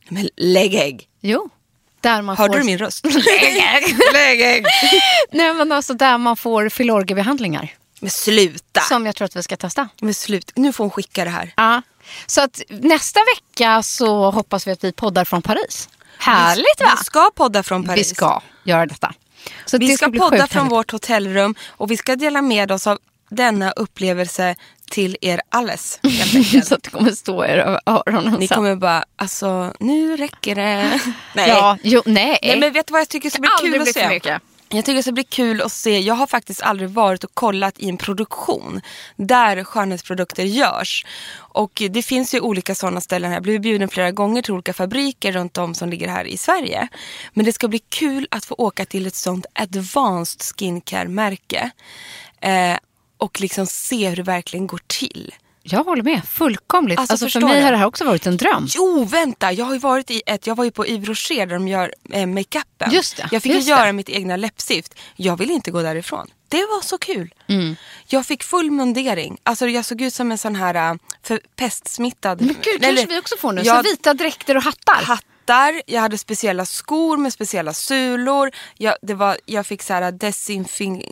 Men 0.08 0.28
lägg 0.36 0.74
ägg! 0.74 1.08
Jo. 1.20 1.48
Där 2.02 2.22
man 2.22 2.36
Hörde 2.36 2.52
får... 2.52 2.58
du 2.58 2.64
min 2.64 2.78
röst? 2.78 3.04
lägg 4.12 4.40
ägg! 4.40 4.64
Nej 5.32 5.54
men 5.54 5.72
alltså 5.72 5.94
där 5.94 6.18
man 6.18 6.36
får 6.36 6.68
Filorga-behandlingar. 6.68 7.68
Men 8.00 8.10
sluta! 8.10 8.80
Som 8.80 9.06
jag 9.06 9.16
tror 9.16 9.26
att 9.26 9.36
vi 9.36 9.42
ska 9.42 9.56
testa. 9.56 9.88
Men 10.00 10.14
slut. 10.14 10.52
Nu 10.54 10.72
får 10.72 10.84
hon 10.84 10.90
skicka 10.90 11.24
det 11.24 11.30
här. 11.30 11.52
Ja. 11.56 11.82
Så 12.26 12.40
att 12.40 12.62
nästa 12.68 13.20
vecka 13.36 13.82
så 13.82 14.30
hoppas 14.30 14.66
vi 14.66 14.70
att 14.72 14.84
vi 14.84 14.92
poddar 14.92 15.24
från 15.24 15.42
Paris. 15.42 15.88
Härligt 16.18 16.80
va? 16.80 16.94
Vi 16.98 17.04
ska 17.04 17.30
podda 17.34 17.62
från 17.62 17.84
Paris. 17.86 18.10
Vi 18.10 18.14
ska 18.14 18.42
göra 18.64 18.86
detta. 18.86 19.14
Så 19.66 19.78
Vi 19.78 19.96
ska 19.96 20.08
bli 20.08 20.20
podda 20.20 20.46
från 20.46 20.62
härligt. 20.62 20.72
vårt 20.72 20.90
hotellrum 20.90 21.54
och 21.68 21.90
vi 21.90 21.96
ska 21.96 22.16
dela 22.16 22.42
med 22.42 22.72
oss 22.72 22.86
av 22.86 22.98
denna 23.32 23.70
upplevelse 23.70 24.56
till 24.90 25.16
er 25.20 25.40
alles. 25.48 26.00
Så 26.64 26.74
att 26.74 26.82
det 26.82 26.90
kommer 26.90 27.10
stå 27.10 27.44
er 27.44 27.58
över 27.58 27.80
öronen 27.86 28.34
Ni 28.40 28.48
kommer 28.48 28.76
bara, 28.76 29.04
alltså 29.16 29.74
nu 29.80 30.16
räcker 30.16 30.54
det. 30.54 31.00
Nej. 31.34 31.48
Ja, 31.48 31.78
jo, 31.82 32.02
nej. 32.06 32.38
Nej 32.42 32.60
men 32.60 32.72
vet 32.72 32.86
du 32.86 32.92
vad 32.92 33.00
jag 33.00 33.08
tycker 33.08 33.30
ska 33.30 33.40
bli 33.40 33.50
kul 33.60 33.82
att 33.82 33.88
se? 33.88 34.08
mycket. 34.08 34.42
Jag 34.74 34.84
tycker 34.84 34.96
det 34.96 35.02
ska 35.02 35.12
bli 35.12 35.24
kul 35.24 35.60
att 35.60 35.72
se. 35.72 35.98
Jag 35.98 36.14
har 36.14 36.26
faktiskt 36.26 36.62
aldrig 36.62 36.90
varit 36.90 37.24
och 37.24 37.34
kollat 37.34 37.78
i 37.78 37.88
en 37.88 37.96
produktion 37.96 38.80
där 39.16 39.64
skönhetsprodukter 39.64 40.44
görs. 40.44 41.06
Och 41.34 41.82
det 41.90 42.02
finns 42.02 42.34
ju 42.34 42.40
olika 42.40 42.74
sådana 42.74 43.00
ställen. 43.00 43.30
Jag 43.30 43.36
har 43.36 43.42
blivit 43.42 43.62
bjuden 43.62 43.88
flera 43.88 44.10
gånger 44.10 44.42
till 44.42 44.52
olika 44.52 44.72
fabriker 44.72 45.32
runt 45.32 45.58
om 45.58 45.74
som 45.74 45.90
ligger 45.90 46.08
här 46.08 46.24
i 46.24 46.36
Sverige. 46.36 46.88
Men 47.32 47.44
det 47.44 47.52
ska 47.52 47.68
bli 47.68 47.78
kul 47.78 48.28
att 48.30 48.44
få 48.44 48.54
åka 48.58 48.84
till 48.84 49.06
ett 49.06 49.14
sånt 49.14 49.46
advanced 49.52 50.42
skincare-märke. 50.42 51.70
Eh, 52.40 52.76
och 53.22 53.40
liksom 53.40 53.66
se 53.66 54.08
hur 54.08 54.16
det 54.16 54.22
verkligen 54.22 54.66
går 54.66 54.80
till. 54.86 55.34
Jag 55.64 55.84
håller 55.84 56.02
med, 56.02 56.24
fullkomligt. 56.28 56.98
Alltså, 56.98 57.12
Alltså, 57.12 57.28
för 57.40 57.46
mig 57.46 57.56
jag. 57.56 57.64
har 57.64 57.70
det 57.72 57.76
här 57.78 57.86
också 57.86 58.04
varit 58.04 58.26
en 58.26 58.36
dröm. 58.36 58.66
Jo, 58.74 59.04
vänta! 59.04 59.52
Jag 59.52 59.64
har 59.64 59.78
varit 59.78 60.10
i 60.10 60.22
ett, 60.26 60.46
jag 60.46 60.54
var 60.54 60.64
ju 60.64 60.70
på 60.70 60.86
Yves 60.86 61.08
Rocher 61.08 61.46
där 61.46 61.54
de 61.54 61.68
gör 61.68 61.94
eh, 62.12 62.26
makeupen. 62.26 62.90
Just 62.92 63.16
det, 63.16 63.28
Jag 63.32 63.42
fick 63.42 63.52
just 63.52 63.66
ju 63.68 63.70
göra 63.72 63.84
det. 63.86 63.92
mitt 63.92 64.08
egna 64.08 64.36
läppstift. 64.36 64.94
Jag 65.16 65.36
ville 65.36 65.52
inte 65.52 65.70
gå 65.70 65.82
därifrån. 65.82 66.26
Det 66.48 66.56
var 66.60 66.80
så 66.80 66.98
kul. 66.98 67.34
Mm. 67.48 67.76
Jag 68.06 68.26
fick 68.26 68.42
full 68.42 68.70
mundering. 68.70 69.38
Alltså 69.42 69.66
jag 69.68 69.84
såg 69.84 70.00
ut 70.00 70.14
som 70.14 70.32
en 70.32 70.38
sån 70.38 70.54
här 70.56 70.90
äh, 70.90 70.94
för 71.22 71.40
pestsmittad. 71.56 72.40
Men 72.40 72.48
gud, 72.62 72.82
kanske 72.82 73.06
vi 73.06 73.18
också 73.18 73.36
får 73.38 73.52
nu. 73.52 73.62
Jag- 73.62 73.84
Så 73.84 73.90
vita 73.90 74.14
dräkter 74.14 74.56
och 74.56 74.62
hattar 74.62 75.02
hattar, 75.46 75.82
jag 75.86 76.00
hade 76.00 76.18
speciella 76.18 76.64
skor 76.64 77.16
med 77.16 77.32
speciella 77.32 77.72
sulor. 77.72 78.50
Jag, 78.76 78.96
det 79.02 79.14
var, 79.14 79.36
jag 79.46 79.66
fick 79.66 79.82
så 79.82 79.92
här 79.94 80.12
desinfing... 80.12 81.04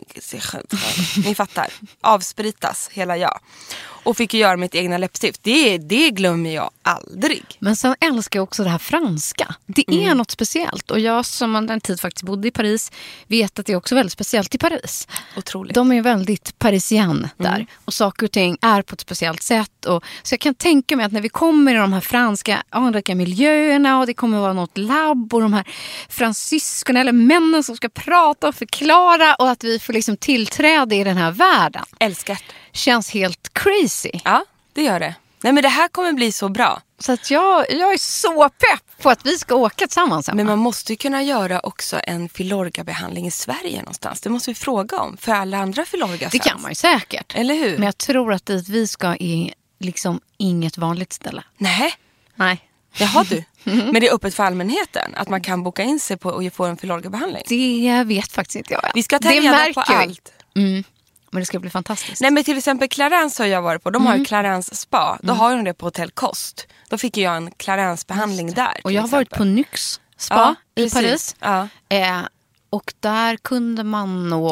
Ni 1.25 1.35
fattar. 1.35 1.73
Avspritas 2.01 2.89
hela 2.93 3.17
jag. 3.17 3.39
Och 4.03 4.17
fick 4.17 4.33
göra 4.33 4.57
mitt 4.57 4.75
egna 4.75 4.97
läppstift. 4.97 5.43
Det, 5.43 5.77
det 5.77 6.09
glömmer 6.09 6.55
jag 6.55 6.69
aldrig. 6.83 7.43
Men 7.59 7.75
sen 7.75 7.95
älskar 7.99 8.39
jag 8.39 8.43
också 8.43 8.63
det 8.63 8.69
här 8.69 8.77
franska. 8.77 9.55
Det 9.65 9.83
är 9.87 10.01
Mm. 10.03 10.17
något 10.17 10.31
speciellt. 10.31 10.91
Och 10.91 10.99
jag 10.99 11.25
som 11.25 11.55
under 11.55 11.73
en 11.73 11.81
tid 11.81 11.99
faktiskt 12.01 12.23
bodde 12.23 12.47
i 12.47 12.51
Paris 12.51 12.91
vet 13.27 13.59
att 13.59 13.65
det 13.65 13.71
är 13.73 13.77
också 13.77 13.95
väldigt 13.95 14.13
speciellt 14.13 14.55
i 14.55 14.57
Paris. 14.57 15.07
Otroligt. 15.37 15.75
De 15.75 15.91
är 15.91 16.01
väldigt 16.01 16.59
parisian 16.59 17.27
där. 17.37 17.55
Mm. 17.55 17.65
Och 17.85 17.93
saker 17.93 18.25
och 18.25 18.31
ting 18.31 18.57
är 18.61 18.81
på 18.81 18.93
ett 18.93 19.01
speciellt 19.01 19.43
sätt. 19.43 19.85
Och, 19.85 20.03
så 20.23 20.33
jag 20.33 20.39
kan 20.39 20.55
tänka 20.55 20.95
mig 20.95 21.05
att 21.05 21.11
när 21.11 21.21
vi 21.21 21.29
kommer 21.29 21.73
i 21.75 21.77
de 21.77 21.93
här 21.93 22.01
franska 22.01 22.63
anrika 22.69 23.15
miljöerna 23.15 23.99
och 23.99 24.05
det 24.07 24.13
kommer 24.13 24.39
vara 24.39 24.53
något 24.53 24.77
labb 24.77 25.33
och 25.33 25.41
de 25.41 25.53
här 25.53 25.67
fransyskorna 26.09 26.99
eller 26.99 27.11
männen 27.11 27.63
som 27.63 27.75
ska 27.75 27.89
prata 27.89 28.47
och 28.47 28.55
förklara 28.55 29.35
och 29.35 29.49
att 29.49 29.63
vi 29.63 29.79
får 29.79 29.93
liksom 29.93 30.17
tillträde 30.17 30.95
i 30.95 31.03
den 31.03 31.17
här 31.17 31.31
världen. 31.31 31.83
Älskar. 31.99 32.37
Känns 32.73 33.11
helt 33.11 33.53
crazy. 33.53 34.11
Ja, 34.25 34.45
det 34.73 34.83
gör 34.83 34.99
det. 34.99 35.15
Nej 35.43 35.53
men 35.53 35.63
det 35.63 35.69
här 35.69 35.87
kommer 35.87 36.13
bli 36.13 36.31
så 36.31 36.49
bra. 36.49 36.81
Så 36.99 37.11
att 37.11 37.31
jag, 37.31 37.71
jag 37.71 37.93
är 37.93 37.97
så 37.97 38.49
pepp 38.49 39.01
på 39.01 39.09
att 39.09 39.25
vi 39.25 39.37
ska 39.37 39.55
åka 39.55 39.87
tillsammans. 39.87 40.29
Emma. 40.29 40.35
Men 40.35 40.45
man 40.45 40.59
måste 40.59 40.93
ju 40.93 40.97
kunna 40.97 41.23
göra 41.23 41.59
också 41.59 41.99
en 42.03 42.29
Filorga-behandling 42.29 43.27
i 43.27 43.31
Sverige 43.31 43.79
någonstans. 43.79 44.21
Det 44.21 44.29
måste 44.29 44.51
vi 44.51 44.55
fråga 44.55 44.99
om 44.99 45.17
för 45.17 45.31
alla 45.31 45.57
andra 45.57 45.85
filorga 45.85 46.29
det 46.31 46.39
kan 46.39 46.61
man 46.61 46.71
ju 46.71 46.75
säkert. 46.75 47.35
Eller 47.35 47.53
hur? 47.53 47.77
Men 47.77 47.85
jag 47.85 47.97
tror 47.97 48.33
att 48.33 48.45
dit 48.45 48.69
vi 48.69 48.87
ska 48.87 49.15
är 49.19 49.53
liksom 49.79 50.19
inget 50.37 50.77
vanligt 50.77 51.13
ställe. 51.13 51.43
Nej, 51.57 51.93
Nej. 52.35 52.69
jaha 52.97 53.25
du. 53.29 53.43
Men 53.63 53.93
det 53.93 54.07
är 54.07 54.13
öppet 54.15 54.35
för 54.35 54.43
allmänheten 54.43 55.15
att 55.15 55.29
man 55.29 55.41
kan 55.41 55.63
boka 55.63 55.83
in 55.83 55.99
sig 55.99 56.17
på 56.17 56.29
och 56.29 56.53
få 56.53 56.65
en 56.65 56.77
Filorga-behandling. 56.77 57.43
Det 57.47 58.03
vet 58.03 58.31
faktiskt 58.31 58.55
inte 58.55 58.73
jag. 58.73 58.91
Vi 58.95 59.03
ska 59.03 59.19
ta 59.19 59.31
reda 59.31 59.73
på 59.73 59.81
allt. 59.81 60.33
Mm. 60.55 60.83
Men 61.33 61.39
det 61.41 61.45
ska 61.45 61.59
bli 61.59 61.69
fantastiskt. 61.69 62.21
Nej 62.21 62.31
men 62.31 62.43
till 62.43 62.57
exempel 62.57 62.89
Clarence 62.89 63.43
har 63.43 63.47
jag 63.47 63.61
varit 63.61 63.83
på. 63.83 63.89
De 63.89 64.01
Mm. 64.01 64.11
har 64.11 64.17
ju 64.17 64.25
Clarence 64.25 64.75
spa. 64.75 65.19
Då 65.23 65.33
har 65.33 65.51
de 65.55 65.63
det 65.63 65.73
på 65.73 65.85
Hotell 65.85 66.11
Kost. 66.11 66.67
Då 66.89 66.97
fick 66.97 67.17
jag 67.17 67.37
en 67.37 67.51
Clarence-behandling 67.51 68.53
där. 68.53 68.71
och 68.83 68.89
till 68.89 68.95
jag 68.95 69.01
har 69.01 69.07
varit 69.09 69.29
på. 69.29 69.43
Nyx 69.43 69.99
spa 70.17 70.35
Ja, 70.35 70.55
i 70.83 70.89
precis. 70.89 70.93
Paris. 70.93 71.35
Ja. 71.39 71.67
Eh, 71.89 72.21
och 72.69 72.93
där 72.99 73.35
kunde 73.37 73.83
man 73.83 74.29
nog 74.29 74.51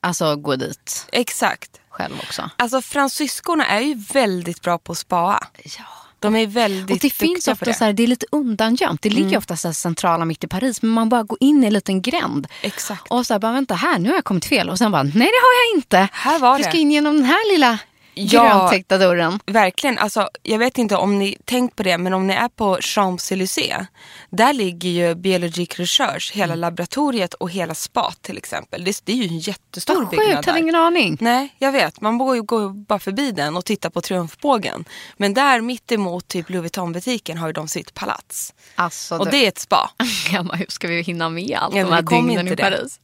alltså 0.00 0.36
gå 0.36 0.56
dit 0.56 1.06
Exakt. 1.12 1.80
själv 1.88 2.14
också. 2.26 2.50
Alltså 2.56 2.82
fransyskorna 2.82 3.66
är 3.66 3.80
ju 3.80 3.94
väldigt 3.94 4.62
bra 4.62 4.78
på 4.78 4.92
att 4.92 4.98
spaa. 4.98 5.46
Ja. 5.64 5.84
De 6.20 6.36
är 6.36 6.46
väldigt 6.46 6.90
Och 6.90 6.98
det 6.98 7.10
finns 7.10 7.48
ofta 7.48 7.64
det. 7.64 7.74
så 7.74 7.84
här, 7.84 7.92
det 7.92 8.02
är 8.02 8.06
lite 8.06 8.26
undangömt. 8.32 9.02
Det 9.02 9.10
ligger 9.10 9.38
ofta 9.38 9.56
så 9.56 9.68
här 9.68 9.72
centrala 9.72 10.24
mitt 10.24 10.44
i 10.44 10.46
Paris. 10.46 10.82
Men 10.82 10.90
man 10.90 11.08
bara 11.08 11.22
går 11.22 11.38
in 11.40 11.64
i 11.64 11.66
en 11.66 11.72
liten 11.72 12.02
gränd. 12.02 12.46
Exakt. 12.62 13.06
Och 13.08 13.26
så 13.26 13.34
här, 13.34 13.38
bara 13.38 13.52
vänta 13.52 13.74
här, 13.74 13.98
nu 13.98 14.08
har 14.08 14.16
jag 14.16 14.24
kommit 14.24 14.44
fel. 14.44 14.70
Och 14.70 14.78
sen 14.78 14.92
bara, 14.92 15.02
nej 15.02 15.12
det 15.12 15.20
har 15.20 15.68
jag 15.68 15.76
inte. 15.78 16.08
Här 16.12 16.38
var 16.38 16.58
det. 16.58 16.64
ska 16.64 16.76
in 16.76 16.90
genom 16.90 17.16
den 17.16 17.24
här 17.24 17.52
lilla 17.52 17.78
Ja. 18.24 18.42
gröntäckta 18.42 18.98
dörren. 18.98 19.40
Verkligen. 19.46 19.98
Alltså, 19.98 20.28
jag 20.42 20.58
vet 20.58 20.78
inte 20.78 20.96
om 20.96 21.18
ni 21.18 21.36
tänkt 21.44 21.76
på 21.76 21.82
det, 21.82 21.98
men 21.98 22.12
om 22.14 22.26
ni 22.26 22.34
är 22.34 22.48
på 22.48 22.76
Champs-Élysées. 22.76 23.86
Där 24.30 24.52
ligger 24.52 24.88
ju 24.90 25.14
Biologique 25.14 25.82
Research, 25.82 26.32
hela 26.34 26.52
Mm. 26.52 26.60
laboratoriet 26.60 27.34
och 27.34 27.50
hela 27.50 27.74
spat 27.74 28.22
till 28.22 28.36
exempel. 28.38 28.84
Det, 28.84 29.00
det 29.04 29.12
är 29.12 29.16
ju 29.16 29.24
en 29.28 29.38
jättestor 29.38 29.94
Vad 29.94 30.08
byggnad 30.10 30.26
sjukt, 30.28 30.46
hade 30.46 30.58
där. 30.58 30.62
ingen 30.62 30.74
aning. 30.74 31.16
Nej, 31.20 31.54
jag 31.58 31.72
vet. 31.72 32.00
Man 32.00 32.18
går 32.18 32.36
ju 32.36 32.42
går 32.42 32.68
bara 32.70 32.98
förbi 32.98 33.32
den 33.32 33.56
och 33.56 33.64
tittar 33.64 33.90
på 33.90 34.00
triumfbågen. 34.00 34.84
Men 35.16 35.34
där 35.34 35.60
mitt 35.60 35.92
emot 35.92 36.28
typ 36.28 36.50
Louis 36.50 36.62
Vuitton-butiken 36.62 37.38
har 37.38 37.46
ju 37.46 37.52
de 37.52 37.68
sitt 37.68 37.94
palats. 37.94 38.54
Alltså, 38.74 39.18
Och 39.18 39.30
det 39.30 39.44
är 39.44 39.48
ett 39.48 39.58
spa. 39.58 39.90
Gamma, 40.32 40.54
hur 40.54 40.66
ska 40.68 40.88
vi 40.88 41.02
hinna 41.02 41.28
med 41.28 41.58
allt 41.60 41.74
Ja, 41.76 41.84
de 41.84 41.92
här 41.92 42.02
dygnen 42.02 42.30
i 42.46 42.50
inte 42.50 42.54
det. 42.54 42.62
Paris? 42.62 43.00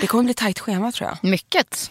Det 0.00 0.06
kommer 0.06 0.24
bli 0.24 0.34
tajt 0.34 0.58
schema 0.58 0.92
tror 0.92 1.08
jag. 1.10 1.30
Mycket. 1.30 1.90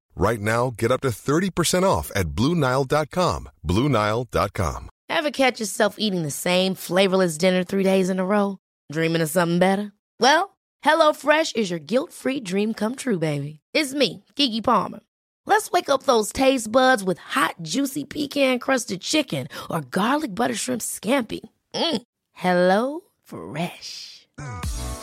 Right 0.15 0.39
now, 0.39 0.73
get 0.77 0.91
up 0.91 1.01
to 1.01 1.09
30% 1.09 1.83
off 1.83 2.11
at 2.15 2.29
BlueNile.com. 2.35 3.49
BlueNile.com. 3.67 4.89
Ever 5.09 5.31
catch 5.31 5.59
yourself 5.59 5.95
eating 5.97 6.23
the 6.23 6.31
same 6.31 6.75
flavorless 6.75 7.37
dinner 7.37 7.63
three 7.63 7.83
days 7.83 8.09
in 8.09 8.19
a 8.19 8.25
row? 8.25 8.57
Dreaming 8.91 9.21
of 9.21 9.29
something 9.29 9.59
better? 9.59 9.91
Well, 10.19 10.57
HelloFresh 10.85 11.55
is 11.55 11.69
your 11.69 11.79
guilt-free 11.79 12.41
dream 12.41 12.73
come 12.73 12.95
true, 12.95 13.19
baby. 13.19 13.59
It's 13.73 13.93
me, 13.93 14.23
Kiki 14.35 14.61
Palmer. 14.61 14.99
Let's 15.45 15.71
wake 15.71 15.89
up 15.89 16.03
those 16.03 16.31
taste 16.31 16.71
buds 16.71 17.03
with 17.03 17.17
hot, 17.17 17.55
juicy 17.61 18.03
pecan-crusted 18.05 19.01
chicken 19.01 19.47
or 19.69 19.81
garlic 19.81 20.35
butter 20.35 20.55
shrimp 20.55 20.81
scampi. 20.81 21.41
Mm. 21.73 22.01
Hello 22.33 23.01
Fresh. 23.23 24.20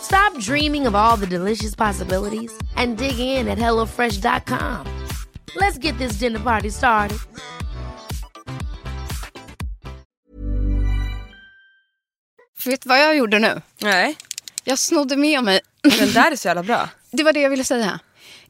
Stop 0.03 0.39
dreaming 0.39 0.87
of 0.87 0.95
all 0.95 1.17
the 1.17 1.27
delicious 1.27 1.75
possibilities 1.75 2.53
and 2.77 2.97
dig 2.99 3.19
in 3.19 3.49
at 3.49 3.59
HelloFresh.com. 3.59 4.87
Let's 5.57 5.79
get 5.79 5.99
this 5.99 6.13
dinner 6.19 6.41
party 6.41 6.71
started. 6.71 7.19
Vet 12.67 12.81
du 12.83 12.89
vad 12.89 13.01
jag 13.01 13.17
gjorde 13.17 13.39
nu? 13.39 13.63
Nej, 13.81 14.17
Jag 14.65 14.79
snodde 14.79 15.17
med 15.17 15.45
mig 15.45 15.61
den 15.83 16.13
där 16.13 16.33
är 16.33 16.37
så 16.37 16.49
jävla 16.49 16.63
bra. 16.63 16.89
Det 17.11 17.23
var 17.23 17.33
det 17.33 17.41
jag 17.41 17.51
ville 17.51 17.65
säga. 17.65 18.01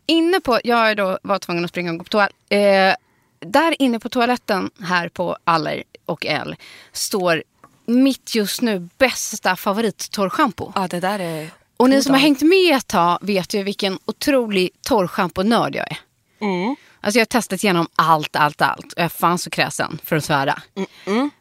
Inne 0.06 0.40
på, 0.40 0.60
jag 0.64 0.90
är 0.90 0.94
då 0.94 1.18
var 1.22 1.38
tvungen 1.38 1.64
att 1.64 1.70
springa 1.70 1.90
och 1.90 1.98
gå 1.98 2.04
på 2.04 2.10
toa. 2.10 2.28
Eh, 2.58 2.94
där 3.40 3.82
inne 3.82 3.98
på 4.00 4.08
toaletten 4.08 4.70
här 4.82 5.08
på 5.08 5.36
Aller 5.44 5.82
och 6.06 6.26
L 6.26 6.56
står 6.92 7.42
mitt 7.88 8.34
just 8.34 8.62
nu 8.62 8.88
bästa 8.98 9.56
favorittorrschampo. 9.56 10.72
Ja, 10.74 10.88
det 10.88 11.00
där 11.00 11.18
är... 11.18 11.50
Och 11.76 11.90
ni 11.90 12.02
som 12.02 12.12
har 12.12 12.20
hängt 12.20 12.42
med 12.42 12.76
ett 12.76 12.86
tag 12.86 13.18
vet 13.22 13.54
ju 13.54 13.62
vilken 13.62 13.98
otrolig 14.04 14.70
torrschamponörd 14.82 15.74
jag 15.74 15.90
är. 15.90 15.98
Mm. 16.40 16.76
Alltså 17.00 17.18
jag 17.18 17.20
har 17.20 17.26
testat 17.26 17.64
igenom 17.64 17.88
allt, 17.94 18.36
allt, 18.36 18.62
allt. 18.62 18.84
Och 18.86 18.92
jag 18.96 19.04
är 19.04 19.08
fan 19.08 19.38
så 19.38 19.50
kräsen 19.50 19.98
för 20.04 20.16
att 20.16 20.24
svära. 20.24 20.62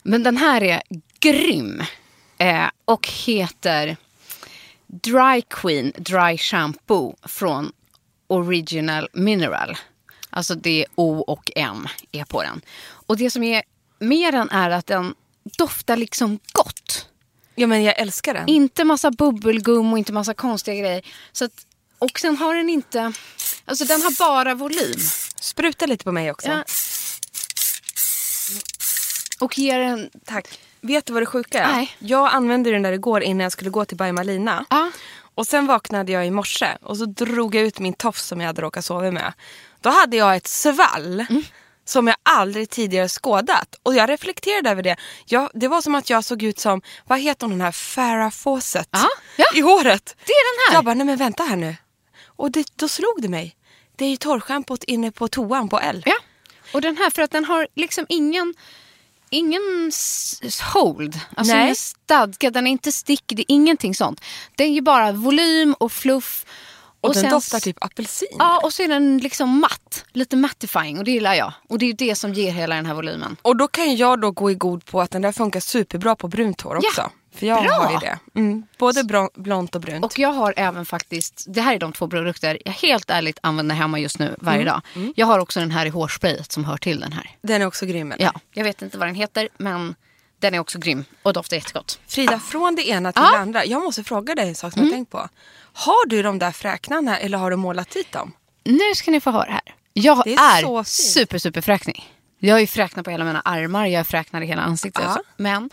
Men 0.03 0.23
den 0.23 0.37
här 0.37 0.63
är 0.63 0.81
grym. 1.19 1.83
Eh, 2.37 2.65
och 2.85 3.07
heter 3.25 3.97
Dry 4.87 5.41
Queen 5.49 5.93
Dry 5.97 6.37
Shampoo 6.37 7.15
från 7.23 7.71
Original 8.27 9.09
Mineral. 9.13 9.77
Alltså 10.29 10.55
det 10.55 10.83
är 10.83 10.85
O 10.95 11.19
och 11.19 11.51
M 11.55 11.87
är 12.11 12.23
på 12.23 12.43
den. 12.43 12.61
Och 12.89 13.17
det 13.17 13.29
som 13.29 13.43
är 13.43 13.63
med 13.99 14.33
den 14.33 14.49
är 14.49 14.69
att 14.69 14.87
den 14.87 15.15
doftar 15.57 15.97
liksom 15.97 16.39
gott. 16.51 17.07
Ja, 17.55 17.67
men 17.67 17.83
jag 17.83 17.99
älskar 17.99 18.33
den. 18.33 18.49
Inte 18.49 18.83
massa 18.83 19.11
bubbelgum 19.11 19.93
och 19.93 19.99
inte 19.99 20.13
massa 20.13 20.33
konstiga 20.33 20.81
grejer. 20.81 21.01
Så 21.31 21.45
att, 21.45 21.51
och 21.99 22.19
sen 22.19 22.37
har 22.37 22.55
den 22.55 22.69
inte... 22.69 23.13
Alltså 23.65 23.85
den 23.85 24.01
har 24.01 24.19
bara 24.19 24.55
volym. 24.55 24.99
Spruta 25.41 25.85
lite 25.85 26.03
på 26.03 26.11
mig 26.11 26.31
också. 26.31 26.47
Ja. 26.47 26.63
Och 29.39 29.57
ger 29.57 29.79
en... 29.79 30.09
Tack. 30.25 30.59
Vet 30.81 31.05
du 31.05 31.13
vad 31.13 31.21
det 31.21 31.25
sjuka 31.25 31.63
är? 31.63 31.71
Nej. 31.71 31.95
Jag 31.99 32.33
använde 32.33 32.71
den 32.71 32.81
där 32.81 32.91
igår 32.91 33.23
innan 33.23 33.43
jag 33.43 33.51
skulle 33.51 33.69
gå 33.69 33.85
till 33.85 33.97
By 33.97 34.11
Malina. 34.11 34.65
Ja. 34.69 34.91
Och 35.35 35.47
sen 35.47 35.67
vaknade 35.67 36.11
jag 36.11 36.27
i 36.27 36.31
morse 36.31 36.77
och 36.81 36.97
så 36.97 37.05
drog 37.05 37.55
jag 37.55 37.63
ut 37.63 37.79
min 37.79 37.93
tofs 37.93 38.27
som 38.27 38.41
jag 38.41 38.47
hade 38.47 38.61
råkat 38.61 38.85
sova 38.85 39.11
med. 39.11 39.33
Då 39.81 39.89
hade 39.89 40.17
jag 40.17 40.35
ett 40.35 40.47
svall 40.47 41.25
Mm. 41.29 41.43
Som 41.89 42.07
jag 42.07 42.15
aldrig 42.23 42.69
tidigare 42.69 43.07
skådat. 43.07 43.75
Och 43.83 43.95
jag 43.95 44.09
reflekterade 44.09 44.69
över 44.69 44.83
det. 44.83 44.95
Jag, 45.25 45.49
det 45.53 45.67
var 45.67 45.81
som 45.81 45.95
att 45.95 46.09
jag 46.09 46.23
såg 46.23 46.43
ut 46.43 46.59
som, 46.59 46.81
vad 47.05 47.19
heter 47.19 47.41
hon 47.45 47.51
den 47.51 47.61
här, 47.61 47.71
Farah 47.71 48.31
Fawcett 48.31 48.89
Ja, 48.91 49.07
ja. 49.35 49.45
i 49.55 49.61
håret. 49.61 50.15
Det 50.25 50.31
är 50.31 50.67
den 50.67 50.69
här. 50.69 50.77
Jag 50.77 50.85
bara, 50.85 50.95
nej 50.95 51.05
men 51.05 51.17
vänta 51.17 51.43
här 51.43 51.55
nu. 51.55 51.75
Och 52.25 52.51
det, 52.51 52.67
då 52.75 52.87
slog 52.87 53.21
det 53.21 53.29
mig. 53.29 53.55
Det 53.95 54.05
är 54.05 54.09
ju 54.09 54.17
torrschampot 54.17 54.83
inne 54.83 55.11
på 55.11 55.27
toan 55.27 55.69
på 55.69 55.79
L. 55.79 56.03
Ja. 56.05 56.15
Och 56.73 56.81
den 56.81 56.97
här 56.97 57.09
för 57.09 57.21
att 57.21 57.31
den 57.31 57.45
har 57.45 57.67
liksom 57.75 58.05
ingen... 58.09 58.53
Ingen 59.29 59.91
hold, 60.73 61.19
alltså 61.35 61.53
Nej. 61.53 61.63
ingen 61.63 61.75
stadga, 61.75 62.51
den 62.51 62.67
är 62.67 62.71
inte 62.71 62.91
stickig, 62.91 63.37
det 63.37 63.41
är 63.41 63.55
ingenting 63.55 63.95
sånt. 63.95 64.21
Den 64.55 64.67
är 64.67 64.71
ju 64.71 64.81
bara 64.81 65.11
volym 65.11 65.73
och 65.73 65.91
fluff. 65.91 66.45
Och, 67.01 67.13
den 67.13 67.21
sen- 67.21 67.31
doftar 67.31 67.59
typ 67.59 67.83
apelsin. 67.83 68.27
Ja, 68.39 68.59
och 68.63 68.73
så 68.73 68.83
är 68.83 68.87
den 68.87 69.17
liksom 69.17 69.59
matt, 69.59 70.05
lite 70.13 70.35
mattifying 70.35 70.97
och 70.97 71.03
det 71.03 71.11
gillar 71.11 71.33
jag. 71.33 71.53
Och 71.69 71.77
det 71.79 71.85
är 71.85 71.93
det 71.93 72.15
som 72.15 72.33
ger 72.33 72.51
hela 72.51 72.75
den 72.75 72.85
här 72.85 72.93
volymen. 72.93 73.35
Och 73.41 73.55
då 73.57 73.67
kan 73.67 73.95
jag 73.95 74.21
då 74.21 74.31
gå 74.31 74.51
i 74.51 74.55
god 74.55 74.85
på 74.85 75.01
att 75.01 75.11
den 75.11 75.21
där 75.21 75.31
funkar 75.31 75.59
superbra 75.59 76.15
på 76.15 76.27
brunt 76.27 76.61
hår 76.61 76.79
Ja, 76.81 76.89
också. 76.89 77.09
För 77.35 77.45
jag 77.45 77.63
bra. 77.63 77.71
har 77.73 77.91
ju 77.91 77.97
det. 77.97 78.19
Mm, 78.35 78.63
både 78.79 79.29
blont 79.35 79.75
och 79.75 79.81
brunt. 79.81 80.05
Och 80.05 80.19
jag 80.19 80.29
har 80.33 80.53
även 80.57 80.85
faktiskt, 80.85 81.45
det 81.47 81.61
här 81.61 81.75
är 81.75 81.79
de 81.79 81.93
två 81.93 82.07
produkter 82.07 82.57
jag 82.65 82.71
helt 82.73 83.09
ärligt 83.09 83.39
använder 83.43 83.75
hemma 83.75 83.99
just 83.99 84.19
nu 84.19 84.35
varje 84.39 84.61
Mm, 84.61 84.65
dag. 84.65 84.81
Jag 85.15 85.25
har 85.27 85.39
också 85.39 85.59
den 85.59 85.71
här 85.71 85.85
i 85.85 85.89
hårsprayet 85.89 86.51
som 86.51 86.65
hör 86.65 86.77
till 86.77 86.99
den 86.99 87.11
här. 87.13 87.31
den 87.41 87.61
är 87.61 87.65
också 87.65 87.85
grym. 87.85 88.11
eller? 88.11 88.23
Ja, 88.25 88.33
jag 88.53 88.63
vet 88.63 88.81
inte 88.81 88.97
vad 88.97 89.07
den 89.07 89.15
heter 89.15 89.49
men 89.57 89.95
den 90.39 90.53
är 90.53 90.59
också 90.59 90.79
grym 90.79 91.05
och 91.23 91.33
doftar 91.33 91.57
jättegott. 91.57 91.99
Frida, 92.07 92.39
från 92.39 92.75
det 92.75 92.87
ena 92.89 93.11
till 93.11 93.21
Ja. 93.25 93.31
det 93.31 93.37
andra. 93.37 93.65
Jag 93.65 93.83
måste 93.83 94.03
fråga 94.03 94.35
dig 94.35 94.47
en 94.49 94.55
sak 94.55 94.73
som 94.73 94.81
jag 94.83 94.91
tänkt 94.91 95.11
på. 95.11 95.29
Har 95.77 96.07
du 96.07 96.21
de 96.21 96.39
där 96.39 96.51
fräknarna 96.51 97.17
eller 97.17 97.37
har 97.37 97.51
du 97.51 97.57
målat 97.57 97.89
dit 97.89 98.11
dem? 98.11 98.33
Nu 98.63 98.95
ska 98.95 99.11
ni 99.11 99.19
få 99.19 99.31
höra 99.31 99.51
här. 99.51 99.75
Jag 99.93 100.27
är 100.27 100.33
är, 100.33 100.83
super, 100.83 101.37
super 101.37 101.61
fräknig. 101.61 102.13
Jag 102.39 102.55
har 102.55 102.59
ju 102.59 102.67
fräknar 102.67 103.03
på 103.03 103.09
hela 103.09 103.25
mina 103.25 103.41
armar, 103.41 103.85
jag 103.85 103.99
är 103.99 104.03
fräknad 104.03 104.43
i 104.43 104.45
hela 104.45 104.61
ansiktet. 104.61 105.03
Ja. 105.05 105.21
Men 105.37 105.69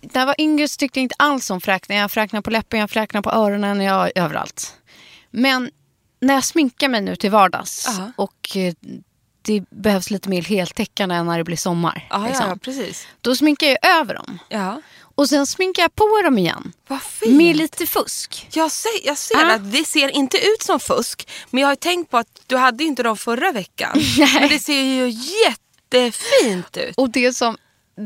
när 0.00 0.20
jag 0.20 0.26
var 0.26 0.34
yngre 0.38 0.68
så 0.68 0.76
tyckte 0.76 0.98
jag 0.98 1.02
inte 1.02 1.14
alls 1.18 1.50
om 1.50 1.60
fräknar. 1.60 1.96
Jag 1.96 2.10
fräknar 2.10 2.40
på 2.40 2.50
läppen, 2.50 2.80
jag 2.80 2.90
fräknar 2.90 3.22
på 3.22 3.30
öronen, 3.30 3.80
jag 3.80 4.10
överallt. 4.14 4.76
Men 5.30 5.70
när 6.20 6.34
jag 6.34 6.44
sminkar 6.44 6.88
mig 6.88 7.00
nu 7.00 7.16
till 7.16 7.30
vardags 7.30 7.98
Ja. 7.98 8.12
och 8.16 8.56
eh, 8.56 8.74
det 9.42 9.64
behövs 9.70 10.10
lite 10.10 10.28
mer 10.28 10.42
heltäckande 10.42 11.22
när 11.22 11.38
det 11.38 11.44
blir 11.44 11.56
sommar. 11.56 12.06
Ja, 12.10 12.26
liksom, 12.26 12.48
ja 12.48 12.56
precis. 12.56 13.06
Då 13.20 13.36
sminkar 13.36 13.66
jag 13.66 14.00
över 14.00 14.14
dem. 14.14 14.38
Ja. 14.48 14.82
Och 15.14 15.28
sen 15.28 15.46
sminkar 15.46 15.82
jag 15.82 15.94
på 15.94 16.22
dem 16.24 16.38
igen. 16.38 16.72
Vad 16.88 17.02
fint. 17.02 17.36
Med 17.36 17.56
lite 17.56 17.86
fusk. 17.86 18.48
Jag 18.52 18.70
ser, 18.70 18.90
jag 19.06 19.18
ser 19.18 19.34
Ja. 19.40 19.54
att 19.54 19.72
det 19.72 19.84
ser 19.88 20.08
inte 20.08 20.36
ut 20.36 20.62
som 20.62 20.80
fusk. 20.80 21.28
Men 21.50 21.60
jag 21.60 21.68
har 21.68 21.74
tänkt 21.76 22.10
på 22.10 22.18
att 22.18 22.42
du 22.46 22.56
hade 22.56 22.84
ju 22.84 22.88
inte 22.88 23.02
dem 23.02 23.16
förra 23.16 23.52
veckan. 23.52 23.90
Men 24.40 24.48
det 24.48 24.58
ser 24.58 24.82
ju 24.82 25.08
jättefint 25.90 26.76
ut. 26.76 26.94
Och 26.96 27.10
det 27.10 27.32
som 27.32 27.56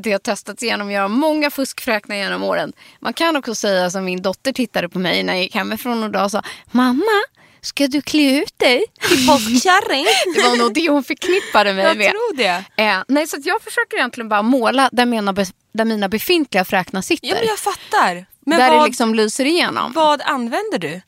det 0.02 0.12
har 0.12 0.18
testats 0.18 0.62
igenom, 0.62 0.90
jag 0.90 1.02
har 1.02 1.08
många 1.08 1.50
fuskfräknar 1.50 2.16
genom 2.16 2.42
åren. 2.42 2.72
Man 3.00 3.12
kan 3.12 3.36
också 3.36 3.54
säga 3.54 3.90
som 3.90 4.04
min 4.04 4.22
dotter 4.22 4.52
tittade 4.52 4.88
på 4.88 4.98
mig 4.98 5.22
när 5.22 5.32
jag 5.32 5.42
gick 5.42 5.54
hemifrån 5.54 6.02
och 6.02 6.10
då 6.10 6.28
sa 6.28 6.42
Mamma, 6.70 7.22
ska 7.60 7.86
du 7.86 8.02
klä 8.02 8.40
ut 8.42 8.58
dig? 8.58 8.84
Till 9.08 9.26
påskkärring. 9.26 10.06
Det 10.34 10.42
var 10.42 10.56
nog 10.56 10.74
det 10.74 10.88
hon 10.88 11.04
förknippade 11.04 11.74
mig 11.74 11.84
Jag 11.84 11.96
med. 11.96 12.10
tror 12.10 12.36
det. 12.36 12.64
Eh, 12.76 12.98
nej, 13.08 13.26
så 13.26 13.36
jag 13.44 13.62
försöker 13.62 13.96
egentligen 13.96 14.28
bara 14.28 14.42
måla 14.42 14.88
där 14.92 15.06
mina, 15.06 15.32
där 15.76 15.84
mina 15.84 16.08
befintliga 16.08 16.64
fräknar 16.64 17.02
sitter. 17.02 17.28
Ja, 17.28 17.34
men 17.34 17.46
jag 17.46 17.58
fattar. 17.58 18.26
Men 18.40 18.58
där 18.58 18.70
vad, 18.70 18.80
det 18.80 18.86
liksom 18.86 19.14
lyser 19.14 19.44
igenom. 19.44 19.92
vad 19.92 20.22
använder 20.22 20.78
du? 20.78 21.00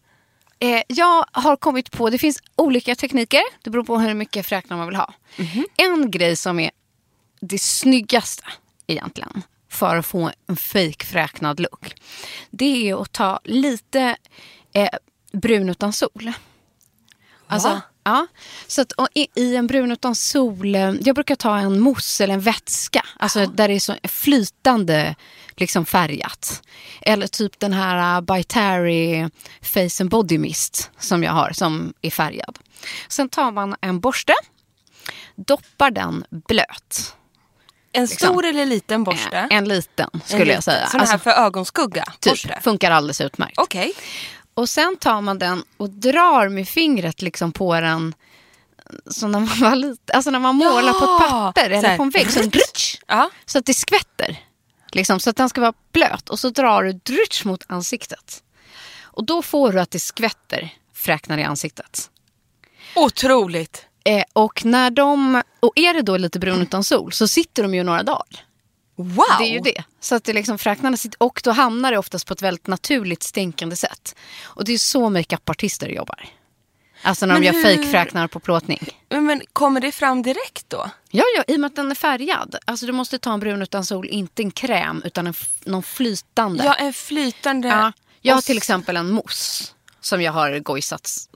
Eh, 0.58 0.82
jag 0.88 1.24
har 1.32 1.56
kommit 1.56 1.90
på, 1.90 2.10
det 2.10 2.18
finns 2.18 2.42
olika 2.56 2.94
tekniker. 2.94 3.42
Det 3.62 3.70
beror 3.70 3.84
på 3.84 3.98
hur 3.98 4.14
mycket 4.14 4.46
fräknar 4.46 4.76
man 4.76 4.86
vill 4.86 4.96
ha. 4.96 5.14
En 5.76 6.10
grej 6.10 6.36
som 6.36 6.58
är 6.58 6.70
det 7.40 7.58
snyggaste 7.58 8.44
egentligen 8.86 9.42
för 9.70 9.96
att 9.96 10.06
få 10.06 10.30
en 10.46 10.56
fejkfräknad 10.56 11.60
look. 11.60 11.94
Det 12.50 12.90
är 12.90 13.02
att 13.02 13.12
ta 13.12 13.40
lite 13.44 14.16
eh, 14.72 14.88
brun 15.32 15.68
utan 15.68 15.92
sol. 15.92 16.32
Alltså, 17.46 17.80
ja, 18.08 18.26
så 18.66 18.80
att, 18.82 18.92
i, 19.14 19.26
I 19.34 19.56
en 19.56 19.66
brun 19.66 19.92
utan 19.92 20.14
sol, 20.14 20.74
eh, 20.74 20.92
jag 21.00 21.14
brukar 21.14 21.34
ta 21.34 21.58
en 21.58 21.80
mousse 21.80 22.24
eller 22.24 22.34
en 22.34 22.40
vätska. 22.40 23.04
Alltså 23.18 23.46
där 23.46 23.68
det 23.68 23.74
är 23.74 23.80
så 23.80 23.96
flytande 24.08 25.14
liksom 25.56 25.86
färgat. 25.86 26.62
Eller 27.02 27.26
typ 27.26 27.60
den 27.60 27.72
här 27.72 28.16
uh, 28.16 28.20
By 28.20 28.42
Terry 28.44 29.28
Face 29.62 30.02
and 30.02 30.10
Body 30.10 30.38
Mist 30.38 30.90
som 30.98 31.22
jag 31.24 31.32
har 31.32 31.52
som 31.52 31.92
är 32.02 32.10
färgad. 32.10 32.58
Sen 33.08 33.28
tar 33.28 33.52
man 33.52 33.76
en 33.80 34.00
borste, 34.00 34.32
doppar 35.36 35.90
den 35.90 36.24
blöt. 36.30 37.14
En 37.92 38.02
Liksom. 38.04 38.28
stor 38.28 38.44
eller 38.44 38.66
liten 38.66 39.04
borste? 39.04 39.38
Eh, 39.50 39.56
En 39.56 39.68
liten 39.68 40.10
skulle 40.24 40.34
En 40.34 40.38
jag 40.38 40.46
liten. 40.46 40.62
säga. 40.62 40.86
Sån 40.86 41.00
här 41.00 41.06
Alltså, 41.12 41.18
för 41.18 41.30
ögonskugga? 41.30 42.04
typ, 42.20 42.32
borste? 42.32 42.58
funkar 42.62 42.90
alldeles 42.90 43.20
utmärkt. 43.20 43.58
Okej. 43.58 43.92
Och 44.58 44.68
sen 44.68 44.96
tar 44.96 45.20
man 45.20 45.38
den 45.38 45.64
och 45.76 45.90
drar 45.90 46.48
med 46.48 46.68
fingret 46.68 47.22
liksom 47.22 47.52
på 47.52 47.80
den. 47.80 48.14
Så 49.10 49.28
när 49.28 49.40
man, 49.40 49.60
var 49.60 49.76
lite, 49.76 50.12
alltså 50.12 50.30
när 50.30 50.38
man 50.38 50.54
målar 50.54 50.92
på 50.92 50.98
ett 50.98 51.04
Ja, 51.04 51.52
papper 51.54 51.70
eller 51.70 51.96
på 51.96 52.02
en 52.02 52.10
vägg. 52.10 52.30
Så, 52.32 52.40
drutsch, 52.42 53.00
Ja. 53.06 53.30
så 53.46 53.58
att 53.58 53.66
det 53.66 53.74
skvätter. 53.74 54.42
Liksom, 54.92 55.20
så 55.20 55.30
att 55.30 55.36
den 55.36 55.48
ska 55.48 55.60
vara 55.60 55.72
blöt. 55.92 56.28
Och 56.28 56.38
så 56.38 56.50
drar 56.50 56.82
du 56.82 56.92
drutsch 56.92 57.44
mot 57.46 57.64
ansiktet. 57.66 58.42
Och 59.00 59.24
då 59.24 59.42
får 59.42 59.72
du 59.72 59.80
att 59.80 59.90
det 59.90 60.00
skvätter 60.00 60.74
fräknar 60.94 61.38
i 61.38 61.44
ansiktet. 61.44 62.10
Otroligt. 62.94 63.86
Eh, 64.04 64.24
och, 64.32 64.64
när 64.64 64.90
de, 64.90 65.42
och 65.60 65.72
är 65.74 65.94
det 65.94 66.02
då 66.02 66.16
lite 66.16 66.38
brun 66.38 66.62
utan 66.62 66.84
sol 66.84 67.12
så 67.12 67.28
sitter 67.28 67.62
de 67.62 67.74
ju 67.74 67.82
några 67.82 68.02
dagar. 68.02 68.44
Wow. 68.98 69.24
Det 69.38 69.44
är 69.44 69.52
ju 69.52 69.60
det. 69.60 69.84
Så 70.00 70.14
att 70.14 70.24
det 70.24 70.32
liksom 70.32 70.58
fräknarna 70.58 70.96
sitter, 70.96 71.22
och 71.22 71.40
då 71.44 71.50
hamnar 71.50 71.92
det 71.92 71.98
oftast 71.98 72.26
på 72.26 72.32
ett 72.34 72.42
väldigt 72.42 72.66
naturligt 72.66 73.22
stänkande 73.22 73.76
sätt. 73.76 74.14
Och 74.44 74.64
det 74.64 74.72
är 74.72 74.78
så 74.78 75.10
makeupartister 75.10 75.88
jobbar. 75.88 76.28
Alltså 77.02 77.26
när 77.26 77.34
Men 77.34 77.42
de 77.42 77.46
gör 77.46 77.54
hur- 77.54 77.62
fejkfräknar 77.62 78.26
på 78.28 78.40
plåtning. 78.40 78.88
Men, 79.08 79.24
men 79.26 79.42
kommer 79.52 79.80
det 79.80 79.92
fram 79.92 80.22
direkt 80.22 80.64
då? 80.70 80.90
Ja, 81.10 81.24
ja, 81.36 81.44
i 81.48 81.56
och 81.56 81.60
med 81.60 81.68
att 81.68 81.76
den 81.76 81.90
är 81.90 81.94
färgad. 81.94 82.56
Alltså 82.64 82.86
du 82.86 82.92
måste 82.92 83.18
ta 83.18 83.32
en 83.32 83.40
brun 83.40 83.62
utan 83.62 83.84
sol, 83.84 84.08
inte 84.08 84.42
en 84.42 84.50
kräm 84.50 85.02
utan 85.04 85.26
en, 85.26 85.34
någon 85.64 85.82
flytande. 85.82 86.64
Ja, 86.64 86.74
en 86.74 86.92
flytande... 86.92 87.68
Ja, 87.68 87.92
jag 88.20 88.34
har 88.34 88.42
till 88.42 88.56
exempel 88.56 88.96
en 88.96 89.10
mousse 89.10 89.64
som 90.00 90.22
jag 90.22 90.32
har 90.32 90.58
gojsat 90.58 91.06
s- 91.06 91.28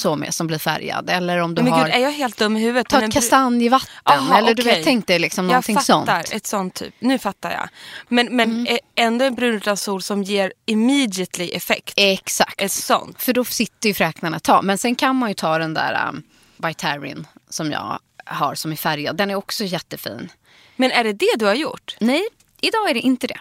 så 0.00 0.16
med 0.16 0.34
som 0.34 0.46
blir 0.46 0.58
färgad. 0.58 1.10
Eller 1.10 1.38
om 1.38 1.54
du 1.54 1.62
Ah. 1.62 1.64
Men 1.64 1.72
har... 1.72 1.84
gud, 1.86 1.94
är 1.94 1.98
jag 1.98 2.10
helt 2.12 2.36
dum 2.38 2.56
i 2.56 2.60
huvudet? 2.60 2.88
Ta 2.88 3.02
ett 3.02 3.12
kastanjevatten. 3.12 3.90
Aha, 4.04 4.38
eller 4.38 4.54
du 4.54 4.62
okej. 4.62 4.74
vet, 4.76 4.84
tänk 4.84 5.06
dig 5.06 5.18
liksom 5.18 5.44
Jag 5.44 5.48
någonting 5.50 5.78
sånt. 5.80 6.06
fattar, 6.06 6.36
ett 6.36 6.46
sånt 6.46 6.74
typ. 6.74 6.94
Nu 6.98 7.18
fattar 7.18 7.50
jag. 7.50 7.68
Men, 8.08 8.36
men 8.36 8.50
Mm. 8.66 8.78
ändå 8.94 9.24
en 9.24 9.34
brun 9.34 9.54
utan 9.54 9.76
sol 9.76 10.02
som 10.02 10.22
ger 10.22 10.52
immediately 10.66 11.48
effekt. 11.50 11.92
Exakt. 11.96 12.60
Ett 12.60 12.72
sånt. 12.72 13.22
För 13.22 13.32
då 13.32 13.44
sitter 13.44 13.88
ju 13.88 13.94
fräknarna 13.94 14.36
ett 14.36 14.42
tag. 14.42 14.64
Men 14.64 14.78
sen 14.78 14.94
kan 14.94 15.16
man 15.16 15.28
ju 15.30 15.34
ta 15.34 15.58
den 15.58 15.74
där 15.74 16.08
um, 16.08 16.22
Vitarin 16.56 17.26
som 17.50 17.72
jag 17.72 17.98
har 18.26 18.54
som 18.54 18.72
är 18.72 18.76
färgad. 18.76 19.16
Den 19.16 19.30
är 19.30 19.34
också 19.34 19.64
jättefin. 19.64 20.28
Men 20.76 20.90
är 20.90 21.04
det 21.04 21.12
det 21.12 21.36
du 21.38 21.44
har 21.46 21.54
gjort? 21.54 21.96
Nej, 22.00 22.22
idag 22.60 22.90
är 22.90 22.94
det 22.94 23.00
inte 23.00 23.26
det. 23.26 23.40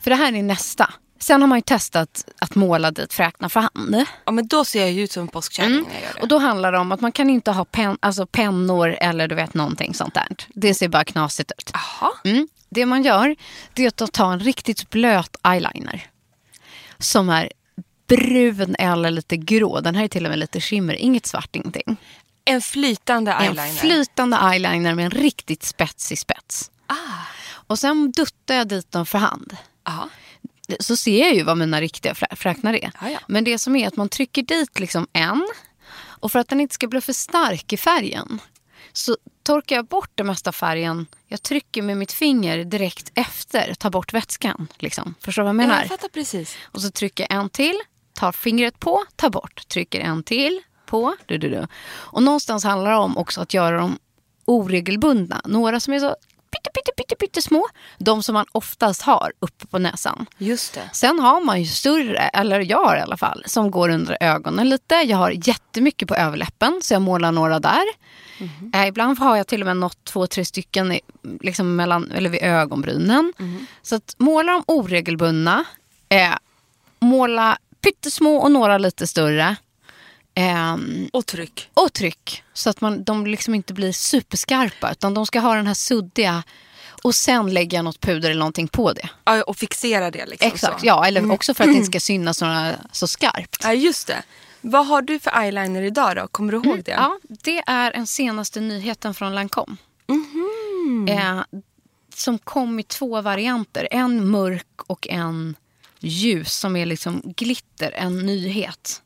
För 0.00 0.10
det 0.10 0.16
här 0.16 0.32
är 0.34 0.42
nästa. 0.42 0.90
Sen 1.18 1.40
har 1.40 1.48
man 1.48 1.58
ju 1.58 1.62
testat 1.62 2.24
att 2.38 2.54
måla 2.54 2.90
dit 2.90 3.12
fräknar 3.12 3.48
för 3.48 3.60
hand. 3.60 4.04
Ja, 4.24 4.32
men 4.32 4.46
då 4.46 4.64
ser 4.64 4.80
jag 4.80 4.92
ju 4.92 5.02
ut 5.04 5.12
som 5.12 5.22
en 5.22 5.28
påskkärring 5.28 5.72
Mm. 5.72 5.84
när 5.84 5.94
jag 5.94 6.02
gör 6.02 6.14
det. 6.14 6.20
Och 6.20 6.28
då 6.28 6.38
handlar 6.38 6.72
det 6.72 6.78
om 6.78 6.92
att 6.92 7.00
man 7.00 7.12
kan 7.12 7.30
inte 7.30 7.50
ha 7.50 7.64
pen, 7.64 7.98
alltså 8.00 8.26
pennor 8.26 8.88
eller 9.00 9.28
du 9.28 9.34
vet 9.34 9.54
någonting 9.54 9.94
sånt 9.94 10.14
där. 10.14 10.26
Det 10.48 10.74
ser 10.74 10.88
bara 10.88 11.04
knasigt 11.04 11.52
ut. 11.58 11.70
Jaha. 11.72 12.10
Mm. 12.24 12.48
Det 12.70 12.86
man 12.86 13.02
gör 13.02 13.36
det 13.74 13.84
är 14.00 14.04
att 14.04 14.12
ta 14.12 14.32
en 14.32 14.40
riktigt 14.40 14.90
blöt 14.90 15.36
eyeliner. 15.46 16.06
Som 16.98 17.28
är 17.30 17.52
brun 18.06 18.76
eller 18.78 19.10
lite 19.10 19.36
grå. 19.36 19.80
Den 19.80 19.94
här 19.94 20.04
är 20.04 20.08
till 20.08 20.24
och 20.24 20.30
med 20.30 20.38
lite 20.38 20.60
skimmer. 20.60 20.94
Inget 20.94 21.26
svart, 21.26 21.56
ingenting. 21.56 21.96
En 22.44 22.60
flytande 22.60 23.32
eyeliner. 23.32 23.68
En 23.68 23.74
flytande 23.74 24.36
eyeliner 24.36 24.94
med 24.94 25.04
en 25.04 25.10
riktigt 25.10 25.62
spetsig 25.62 26.18
spets. 26.18 26.70
Ah. 26.86 26.94
Och 27.66 27.78
sen 27.78 28.12
duttar 28.12 28.54
jag 28.54 28.68
dit 28.68 28.92
dem 28.92 29.06
för 29.06 29.18
hand. 29.18 29.56
Ja. 29.84 30.08
Så 30.80 30.96
ser 30.96 31.20
jag 31.20 31.34
ju 31.34 31.42
vad 31.42 31.58
mina 31.58 31.80
riktiga 31.80 32.12
frä- 32.12 32.34
fräknar 32.36 32.74
är. 32.74 32.90
Ja, 33.00 33.10
ja. 33.10 33.18
Men 33.28 33.44
det 33.44 33.58
som 33.58 33.76
är 33.76 33.88
att 33.88 33.96
man 33.96 34.08
trycker 34.08 34.42
dit 34.42 34.80
liksom 34.80 35.06
en. 35.12 35.48
Och 36.04 36.32
för 36.32 36.38
att 36.38 36.48
den 36.48 36.60
inte 36.60 36.74
ska 36.74 36.86
bli 36.86 37.00
för 37.00 37.12
stark 37.12 37.72
i 37.72 37.76
färgen 37.76 38.38
så 38.92 39.16
torkar 39.42 39.76
jag 39.76 39.86
bort 39.86 40.10
det 40.14 40.24
mesta 40.24 40.52
färgen. 40.52 41.06
Jag 41.28 41.42
trycker 41.42 41.82
med 41.82 41.96
mitt 41.96 42.12
finger 42.12 42.64
direkt 42.64 43.12
efter, 43.14 43.74
tar 43.74 43.90
bort 43.90 44.12
vätskan. 44.12 44.68
Liksom. 44.78 45.14
Förstår 45.20 45.42
du 45.42 45.44
vad 45.44 45.48
jag 45.48 45.56
menar? 45.56 45.78
Jag 45.80 45.88
fattar 45.88 46.08
precis. 46.08 46.56
Och 46.64 46.82
så 46.82 46.90
trycker 46.90 47.26
jag 47.30 47.38
en 47.40 47.50
till, 47.50 47.78
tar 48.14 48.32
fingret 48.32 48.80
på, 48.80 49.04
tar 49.16 49.30
bort. 49.30 49.68
Trycker 49.68 50.00
en 50.00 50.22
till, 50.22 50.60
på. 50.86 51.16
Du, 51.26 51.38
du, 51.38 51.50
du. 51.50 51.66
Och 51.86 52.22
någonstans 52.22 52.64
handlar 52.64 52.90
det 52.90 52.96
om 52.96 53.18
också 53.18 53.40
att 53.40 53.54
göra 53.54 53.76
dem 53.76 53.98
oregelbundna. 54.44 55.40
Några 55.44 55.80
som 55.80 55.94
är 55.94 55.98
så 56.00 56.16
pytte, 56.54 56.70
pytte, 56.74 56.92
pytte, 56.96 57.16
pytte 57.16 57.42
små. 57.42 57.66
De 57.98 58.22
som 58.22 58.32
man 58.32 58.46
oftast 58.52 59.02
har 59.02 59.32
uppe 59.40 59.66
på 59.66 59.78
näsan. 59.78 60.26
Just 60.38 60.74
det. 60.74 60.90
Sen 60.92 61.18
har 61.18 61.44
man 61.44 61.60
ju 61.60 61.66
större, 61.66 62.18
eller 62.18 62.60
jag 62.60 62.84
har 62.84 62.96
i 62.96 63.00
alla 63.00 63.16
fall, 63.16 63.42
som 63.46 63.70
går 63.70 63.88
under 63.88 64.16
ögonen 64.20 64.68
lite. 64.68 64.94
Jag 64.94 65.16
har 65.16 65.48
jättemycket 65.48 66.08
på 66.08 66.14
överläppen 66.14 66.80
så 66.82 66.94
jag 66.94 67.02
målar 67.02 67.32
några 67.32 67.60
där. 67.60 67.84
Eh, 68.74 68.86
ibland 68.86 69.18
har 69.18 69.36
jag 69.36 69.46
till 69.46 69.60
och 69.62 69.66
med 69.66 69.76
något 69.76 70.04
två, 70.04 70.26
tre 70.26 70.44
stycken 70.44 70.92
i, 70.92 71.00
liksom 71.40 71.76
mellan, 71.76 72.10
eller 72.10 72.30
vid 72.30 72.42
ögonbrynen. 72.42 73.32
Så 73.82 73.94
att 73.96 74.14
måla 74.18 74.52
dem 74.52 74.64
oregelbundna. 74.66 75.64
Eh, 76.08 76.34
måla 77.00 77.58
pyttesmå 77.80 78.36
och 78.36 78.50
några 78.50 78.78
lite 78.78 79.06
större. 79.06 79.56
Ehm, 80.34 81.08
Och 81.12 81.26
tryck. 81.26 81.70
och 81.74 81.92
tryck. 81.92 82.42
Så 82.52 82.70
att 82.70 82.80
man, 82.80 83.04
de 83.04 83.26
liksom 83.26 83.54
inte 83.54 83.74
blir 83.74 83.92
superskarpa. 83.92 84.92
Utan 84.92 85.14
de 85.14 85.26
ska 85.26 85.40
ha 85.40 85.54
den 85.54 85.66
här 85.66 85.74
suddiga. 85.74 86.42
Och 87.04 87.14
sen 87.14 87.50
lägga 87.54 87.82
något 87.82 88.00
puder 88.00 88.30
eller 88.30 88.38
någonting 88.38 88.68
på 88.68 88.92
det. 88.92 89.08
Ja, 89.24 89.42
och 89.42 89.56
fixera 89.56 90.10
det 90.10 90.26
liksom. 90.26 90.48
Exakt, 90.48 90.80
så. 90.80 90.86
ja. 90.86 91.06
Eller 91.06 91.32
också 91.32 91.54
för 91.54 91.64
att 91.64 91.70
det 91.70 91.76
inte 91.76 91.86
ska 91.92 92.00
synas 92.00 92.38
såna, 92.38 92.74
så 92.92 93.06
skarpt. 93.06 93.56
Ja, 93.62 93.72
just 93.72 94.06
det. 94.06 94.22
Vad 94.60 94.86
har 94.86 95.02
du 95.02 95.18
för 95.18 95.42
eyeliner 95.42 95.82
idag 95.82 96.16
då? 96.16 96.28
Kommer 96.28 96.52
du 96.52 96.58
ihåg 96.58 96.82
det? 96.84 96.90
Ja, 96.90 97.18
det 97.28 97.62
är 97.66 97.92
den 97.92 98.06
senaste 98.06 98.60
nyheten 98.60 99.14
från 99.14 99.34
Lancome. 99.34 99.76
Eh, 101.08 101.40
som 102.14 102.38
kom 102.38 102.78
i 102.78 102.82
två 102.82 103.20
varianter. 103.20 103.88
En 103.90 104.28
mörk 104.30 104.66
och 104.86 105.08
en 105.08 105.56
ljus 105.98 106.54
som 106.58 106.76
är 106.76 106.86
liksom 106.86 107.22
glitter, 107.24 107.92
en 107.92 108.18
nyhet. 108.26 109.02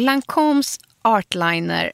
Lancomes 0.00 0.80
artliner 1.02 1.92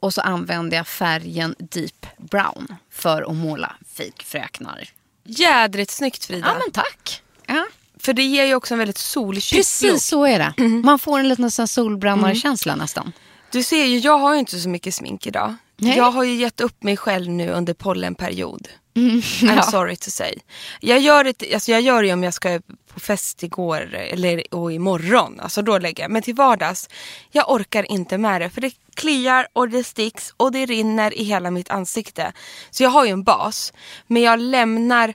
och 0.00 0.14
så 0.14 0.20
använder 0.20 0.76
jag 0.76 0.86
färgen 0.86 1.54
Deep 1.58 2.06
Brown 2.18 2.76
för 2.90 3.22
att 3.30 3.36
måla 3.36 3.76
fejkfräknar. 3.96 4.88
Jädrigt 5.24 5.90
snyggt 5.90 6.24
Frida. 6.24 6.46
Ja 6.46 6.54
men 6.58 6.70
tack. 6.70 7.22
Ja, 7.46 7.66
För 7.98 8.12
det 8.12 8.22
ger 8.22 8.44
ju 8.44 8.54
också 8.54 8.74
en 8.74 8.78
väldigt 8.78 9.14
look. 9.16 9.34
precis 9.34 10.04
så 10.06 10.24
är 10.24 10.38
det. 10.38 10.62
Man 10.84 10.98
får 10.98 11.18
en 11.18 11.28
liten 11.28 11.50
solbrännarkänsla 11.50 12.76
nästan. 12.76 13.12
Du 13.50 13.62
ser 13.62 13.84
ju, 13.84 13.98
jag 13.98 14.18
har 14.18 14.32
ju 14.34 14.38
inte 14.40 14.60
så 14.60 14.68
mycket 14.68 14.94
smink 14.94 15.26
idag. 15.26 15.54
Nej. 15.76 15.96
Jag 15.96 16.10
har 16.10 16.24
ju 16.24 16.34
gett 16.34 16.60
upp 16.60 16.82
mig 16.82 16.96
själv 16.96 17.30
nu 17.30 17.50
under 17.50 17.74
pollenperiod. 17.74 18.68
I'm 18.94 19.22
ja. 19.56 19.62
sorry 19.62 19.96
to 19.96 20.10
say. 20.10 20.34
Jag 20.80 21.00
gör, 21.00 21.24
det, 21.24 21.54
alltså 21.54 21.70
jag 21.70 21.80
gör 21.80 22.02
det 22.02 22.12
om 22.12 22.22
jag 22.22 22.34
ska 22.34 22.60
på 22.96 23.00
fest 23.00 23.42
igår 23.42 23.94
eller 23.94 24.54
och 24.54 24.72
imorgon. 24.72 25.40
Alltså 25.40 25.62
då 25.62 25.78
lägger 25.78 26.04
jag. 26.04 26.10
Men 26.10 26.22
till 26.22 26.34
vardags, 26.34 26.88
jag 27.30 27.50
orkar 27.50 27.92
inte 27.92 28.18
med 28.18 28.40
det. 28.40 28.50
För 28.50 28.60
det 28.60 28.74
kliar 28.94 29.46
och 29.52 29.68
det 29.68 29.84
sticks 29.84 30.34
och 30.36 30.52
det 30.52 30.66
rinner 30.66 31.14
i 31.14 31.24
hela 31.24 31.50
mitt 31.50 31.70
ansikte. 31.70 32.32
Så 32.70 32.82
jag 32.82 32.90
har 32.90 33.04
ju 33.04 33.10
en 33.10 33.22
bas. 33.22 33.72
Men 34.06 34.22
jag 34.22 34.40
lämnar, 34.40 35.14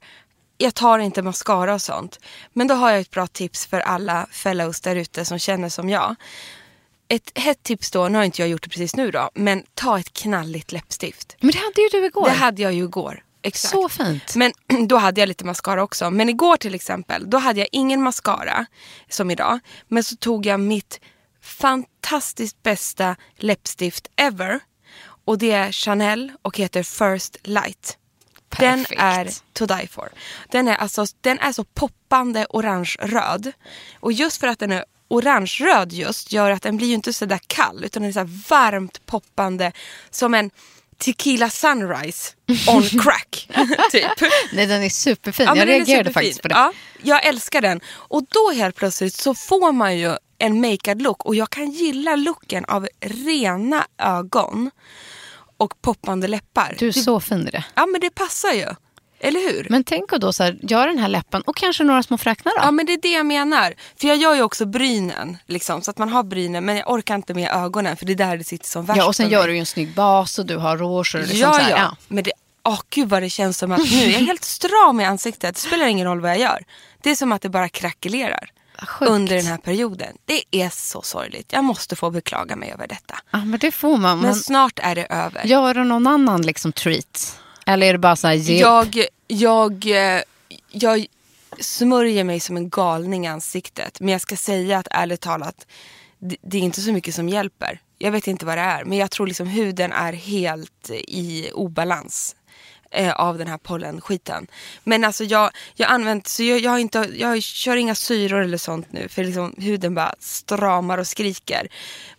jag 0.58 0.76
tar 0.76 1.00
inte 1.00 1.22
mascara 1.22 1.74
och 1.74 1.82
sånt. 1.82 2.20
Men 2.54 2.67
då 2.67 2.76
har 2.76 2.91
jag 2.91 3.00
ett 3.00 3.12
bra 3.12 3.28
tips 3.28 3.65
för 3.65 3.80
alla 3.80 4.28
fellows 4.32 4.82
där 4.82 4.96
ute 4.96 5.26
som 5.26 5.39
känner 5.39 5.70
som 5.70 5.89
jag. 5.89 6.15
Ett 7.08 7.32
hett 7.36 7.63
tips 7.63 7.91
då, 7.91 8.08
nu 8.08 8.17
har 8.17 8.26
inte 8.26 8.41
jag 8.41 8.50
gjort 8.50 8.63
det 8.63 8.70
precis 8.70 8.96
nu 8.96 9.12
då, 9.12 9.30
men 9.34 9.63
ta 9.74 10.00
ett 10.00 10.13
knalligt 10.13 10.72
läppstift. 10.72 11.36
Men 11.39 11.52
det 11.52 11.58
hade 11.58 11.82
ju 11.82 11.88
du 11.91 12.06
igår. 12.06 12.26
Det 12.26 12.32
hade 12.32 12.62
jag 12.62 12.74
ju 12.74 12.84
igår. 12.84 13.24
Exakt. 13.41 13.71
Så 13.71 13.89
fint. 13.89 14.36
Men 14.36 14.51
då 14.88 14.97
hade 14.97 15.21
jag 15.21 15.27
lite 15.27 15.45
mascara 15.45 15.84
också. 15.84 16.12
Men 16.12 16.30
igår 16.30 16.58
till 16.58 16.75
exempel, 16.75 17.30
då 17.30 17.38
hade 17.38 17.60
jag 17.60 17.69
ingen 17.71 18.01
mascara 18.01 18.65
som 19.10 19.32
idag. 19.32 19.60
Men 19.88 20.04
så 20.04 20.15
tog 20.15 20.45
jag 20.45 20.60
mitt 20.60 20.99
fantastiskt 21.41 22.63
bästa 22.63 23.15
läppstift 23.38 24.08
ever. 24.15 24.60
Och 25.25 25.38
det 25.38 25.51
är 25.51 25.71
Chanel 25.71 26.32
och 26.41 26.58
heter 26.58 26.84
First 26.84 27.38
Light. 27.43 27.97
Den 28.58 28.80
Perfekt. 28.80 29.01
är 29.01 29.30
to 29.54 29.65
die 29.65 29.88
for. 29.88 30.10
Den 30.49 30.67
är, 30.67 30.75
alltså, 30.75 31.06
den 31.21 31.39
är 31.39 31.51
så 31.51 31.63
poppande 31.63 32.45
orange-röd. 32.49 33.51
Och 33.99 34.12
just 34.12 34.39
för 34.39 34.47
att 34.47 34.60
den 34.60 34.71
är 34.71 34.86
orange-röd 35.08 35.93
just 35.93 36.32
gör 36.32 36.51
att 36.51 36.62
den 36.62 36.77
blir 36.77 36.88
ju 36.88 36.93
inte 36.93 37.13
så 37.13 37.25
där 37.25 37.39
kall 37.47 37.84
utan 37.84 38.01
den 38.04 38.10
är 38.10 38.13
så 38.13 38.45
varmt 38.49 39.06
poppande 39.06 39.71
som 40.10 40.34
en 40.34 40.51
tequila 41.01 41.49
sunrise 41.49 42.31
on 42.67 42.81
crack. 43.03 43.47
typ. 43.91 44.05
Nej, 44.53 44.65
den 44.65 44.83
är 44.83 44.89
superfin. 44.89 45.45
Ja, 45.45 45.55
jag 45.55 45.67
reagerade 45.67 45.85
superfin. 45.85 46.13
faktiskt 46.13 46.41
på 46.41 46.47
det. 46.47 46.53
Ja, 46.55 46.73
jag 47.01 47.25
älskar 47.25 47.61
den. 47.61 47.79
Och 47.89 48.23
då 48.29 48.51
helt 48.55 48.75
plötsligt 48.75 49.13
så 49.13 49.35
får 49.35 49.71
man 49.71 49.97
ju 49.97 50.15
en 50.37 50.61
makead 50.61 51.01
look. 51.01 51.25
Och 51.25 51.35
jag 51.35 51.49
kan 51.49 51.71
gilla 51.71 52.15
looken 52.15 52.65
av 52.65 52.87
rena 53.01 53.85
ögon 53.97 54.71
och 55.57 55.81
poppande 55.81 56.27
läppar. 56.27 56.75
Du 56.79 56.87
är 56.87 56.93
det, 56.93 56.99
så 57.03 57.19
fin 57.19 57.47
i 57.47 57.51
det. 57.51 57.63
Ja 57.75 57.85
men 57.85 58.01
det 58.01 58.09
passar 58.09 58.51
ju. 58.51 58.67
Eller 59.23 59.39
hur? 59.39 59.67
Men 59.69 59.84
tänk 59.84 60.10
då 60.12 60.34
så 60.34 60.43
här, 60.43 60.57
gör 60.62 60.88
den 60.88 60.97
här 60.97 61.07
läppen 61.07 61.41
och 61.41 61.55
kanske 61.55 61.84
några 61.84 62.03
små 62.03 62.17
fräknar 62.17 62.51
då. 62.51 62.62
Ja 62.62 62.71
men 62.71 62.86
det 62.86 62.93
är 62.93 63.01
det 63.01 63.12
jag 63.12 63.25
menar. 63.25 63.73
För 64.01 64.07
jag 64.07 64.17
gör 64.17 64.36
ju 64.36 64.41
också 64.41 64.65
brynen. 64.65 65.38
Liksom, 65.47 65.81
så 65.81 65.91
att 65.91 65.97
man 65.97 66.10
har 66.10 66.23
brynen 66.23 66.65
men 66.65 66.75
jag 66.75 66.89
orkar 66.91 67.15
inte 67.15 67.34
med 67.34 67.51
ögonen 67.51 67.97
för 67.97 68.05
det 68.05 68.13
är 68.13 68.15
där 68.15 68.38
det 68.38 68.43
sitter 68.43 68.65
som 68.67 68.86
värst 68.86 68.97
Ja, 68.97 69.07
och 69.07 69.15
sen 69.15 69.29
gör 69.29 69.47
du 69.47 69.53
ju 69.53 69.60
en 69.60 69.65
snygg 69.65 69.93
bas 69.93 70.39
och 70.39 70.45
du 70.45 70.57
har 70.57 70.77
rouge. 70.77 71.15
Och 71.15 71.21
liksom 71.21 71.39
ja, 71.39 71.53
så 71.53 71.60
här, 71.60 71.69
ja, 71.71 71.95
Men 72.07 72.23
det, 72.23 72.31
åh 72.63 72.79
gud 72.89 73.10
vad 73.10 73.21
det 73.21 73.29
känns 73.29 73.57
som 73.57 73.71
att 73.71 73.79
nu 73.91 73.97
är 73.97 74.12
jag 74.12 74.19
helt 74.19 74.43
stram 74.43 74.99
i 74.99 75.05
ansiktet. 75.05 75.55
Det 75.55 75.62
spelar 75.62 75.86
ingen 75.86 76.07
roll 76.07 76.21
vad 76.21 76.31
jag 76.31 76.39
gör. 76.39 76.63
Det 77.01 77.10
är 77.12 77.15
som 77.15 77.31
att 77.31 77.41
det 77.41 77.49
bara 77.49 77.69
krackelerar. 77.69 78.51
Sjukt. 78.88 79.12
Under 79.12 79.36
den 79.36 79.45
här 79.45 79.57
perioden. 79.57 80.17
Det 80.25 80.43
är 80.51 80.69
så 80.69 81.01
sorgligt. 81.01 81.53
Jag 81.53 81.63
måste 81.63 81.95
få 81.95 82.10
beklaga 82.10 82.55
mig 82.55 82.71
över 82.71 82.88
detta. 82.88 83.19
Ja, 83.31 83.45
men 83.45 83.60
det 83.60 83.71
får 83.71 83.97
man. 83.97 84.17
Men 84.17 84.25
Men 84.25 84.36
snart 84.36 84.79
är 84.84 84.95
det 84.95 85.05
över. 85.05 85.45
gör 85.45 85.73
någon 85.73 86.07
annan 86.07 86.41
liksom 86.41 86.71
treat? 86.71 87.38
Eller 87.65 87.88
är 87.88 87.93
det 87.93 88.00
bara 88.00 88.15
så 88.15 88.28
här, 88.28 88.38
upp? 88.38 88.50
Jag, 88.50 89.06
jag, 89.28 89.86
eh, 89.86 90.21
jag 90.71 91.06
smörjer 91.60 92.24
mig 92.24 92.39
som 92.39 92.58
en 92.58 92.69
galning 92.69 93.26
i 93.26 93.28
ansiktet. 93.28 94.00
Men 94.00 94.10
jag 94.10 94.21
ska 94.21 94.36
säga 94.36 94.78
att 94.78 94.88
ärligt 94.91 95.21
talat, 95.21 95.67
det, 96.19 96.36
det 96.41 96.58
är 96.58 96.62
inte 96.62 96.82
så 96.82 96.91
mycket 96.91 97.15
som 97.15 97.30
hjälper. 97.30 97.80
Jag 97.97 98.12
vet 98.12 98.28
inte 98.28 98.45
vad 98.45 98.58
det 98.58 98.62
är. 98.62 98.84
Men 98.84 98.97
jag 98.97 99.12
tror 99.12 99.28
liksom 99.28 99.47
huden 99.47 99.91
är 99.91 100.13
helt 100.13 100.89
i 100.89 101.52
obalans 101.54 102.36
eh, 102.91 103.13
av 103.13 103.38
den 103.38 103.47
här 103.47 103.58
pollenskiten. 103.58 104.47
Men 104.84 105.04
alltså 105.04 105.24
jag, 105.24 105.52
jag 105.76 105.89
använt, 105.89 106.28
så 106.28 106.43
jag, 106.43 106.60
jag, 106.60 106.71
har 106.71 106.80
inte, 106.80 107.10
jag 107.15 107.43
kör 107.43 107.76
inga 107.76 107.95
syror 107.95 108.41
eller 108.41 108.58
sånt 108.58 108.91
nu. 108.91 109.08
För 109.08 109.24
liksom 109.24 109.56
huden 109.58 109.95
bara 109.95 110.15
stramar 110.19 110.97
och 110.97 111.08
skriker. 111.08 111.67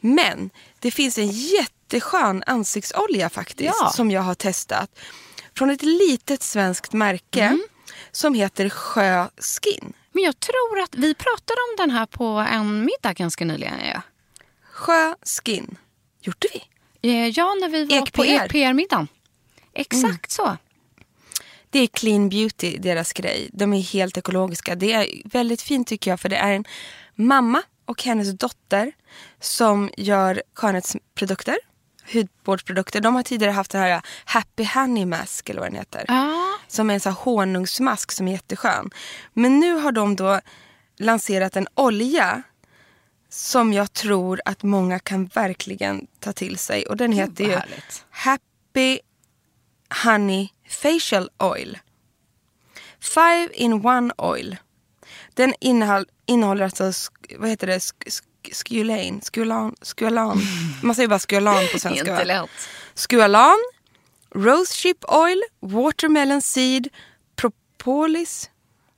Men 0.00 0.50
det 0.78 0.90
finns 0.90 1.18
en 1.18 1.28
jätteskön 1.28 2.42
ansiktsolja 2.46 3.30
faktiskt. 3.30 3.74
Ja. 3.80 3.90
Som 3.90 4.10
jag 4.10 4.22
har 4.22 4.34
testat. 4.34 4.90
Från 5.56 5.70
ett 5.70 5.82
litet 5.82 6.42
svenskt 6.42 6.92
märke. 6.92 7.58
Som 8.10 8.34
heter 8.34 8.68
Sjö 8.68 9.28
Skin. 9.36 9.92
Men 10.12 10.24
jag 10.24 10.40
tror 10.40 10.80
att 10.80 10.94
vi 10.94 11.14
pratade 11.14 11.58
om 11.70 11.76
den 11.76 11.90
här 11.90 12.06
på 12.06 12.24
en 12.24 12.84
middag 12.84 13.12
ganska 13.12 13.44
nyligen. 13.44 13.74
Ja, 13.94 14.02
Sjö 14.72 15.14
Skin. 15.22 15.78
Gjorde 16.20 16.48
vi? 16.52 16.62
Eh, 17.10 17.28
ja 17.28 17.54
när 17.60 17.68
vi 17.68 17.84
var 17.84 18.06
på 18.06 18.24
EPR. 18.24 18.56
EPR-middagen. 18.56 19.08
Exakt 19.74 20.30
så. 20.30 20.56
Det 21.70 21.78
är 21.78 21.86
clean 21.86 22.28
beauty, 22.28 22.78
deras 22.78 23.12
grej. 23.12 23.50
De 23.52 23.72
är 23.72 23.80
helt 23.80 24.18
ekologiska. 24.18 24.74
Det 24.74 24.92
är 24.92 25.06
väldigt 25.24 25.62
fint 25.62 25.88
tycker 25.88 26.10
jag 26.10 26.20
för 26.20 26.28
det 26.28 26.36
är 26.36 26.52
en 26.52 26.64
mamma 27.14 27.62
och 27.84 28.02
hennes 28.02 28.32
dotter 28.32 28.92
som 29.40 29.90
gör 29.96 30.42
skönhetsprodukter, 30.54 31.56
hudvårdsprodukter. 32.12 33.00
De 33.00 33.14
har 33.14 33.22
tidigare 33.22 33.52
haft 33.52 33.70
den 33.70 33.82
här 33.82 34.02
Happy 34.24 34.64
Honey 34.64 35.06
Mask 35.06 35.48
eller 35.48 35.60
vad 35.60 35.70
den 35.70 35.78
heter. 35.78 36.04
Ja. 36.08 36.58
Som 36.68 36.90
är 36.90 36.94
en 36.94 37.00
sån 37.00 37.12
honungsmask 37.12 38.12
som 38.12 38.28
är 38.28 38.32
jätteskön. 38.32 38.90
Men 39.32 39.60
nu 39.60 39.74
har 39.74 39.92
de 39.92 40.16
då 40.16 40.40
lanserat 40.98 41.56
en 41.56 41.68
olja 41.74 42.42
som 43.28 43.72
jag 43.72 43.92
tror 43.92 44.40
att 44.44 44.62
många 44.62 44.98
kan 44.98 45.26
verkligen 45.26 46.06
ta 46.20 46.32
till 46.32 46.58
sig. 46.58 46.86
Och 46.86 46.96
den 46.96 47.12
heter 47.12 47.44
ju 47.44 47.50
härligt. 47.50 48.04
Happy 48.10 48.98
Honey 50.04 50.48
Facial 50.68 51.30
Oil. 51.38 51.78
Five 53.00 53.48
in 53.54 53.86
one 53.86 54.12
oil. 54.18 54.56
Den 55.34 55.54
innehåll, 55.60 56.06
innehåller 56.26 56.64
alltså, 56.64 56.92
vad 57.38 57.48
heter 57.50 57.66
det, 57.66 57.80
sk, 58.44 58.54
sk, 58.54 58.68
skylan, 58.68 59.20
skulan, 59.22 59.74
skulan. 59.82 60.40
Man 60.82 60.94
säger 60.94 61.08
bara 61.08 61.18
skulan 61.18 61.64
på 61.72 61.78
svenska. 61.78 62.10
Inte 62.10 62.24
lätt. 62.24 62.50
Squalan, 62.94 63.56
Rose 64.34 64.74
Ship 64.74 65.04
Oil, 65.08 65.42
Watermelon 65.60 66.42
Seed, 66.42 66.88
Propolis, 67.36 68.50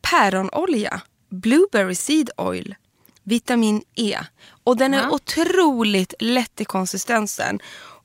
Päronolja, 0.02 1.00
Blueberry 1.30 1.94
Seed 1.94 2.30
Oil, 2.36 2.74
Vitamin 3.22 3.82
E. 3.94 4.18
Och 4.64 4.76
den 4.76 4.94
är 4.94 5.02
Ja. 5.02 5.10
otroligt 5.10 6.14
lätt 6.18 6.60
i 6.60 6.64
konsistensen 6.64 7.60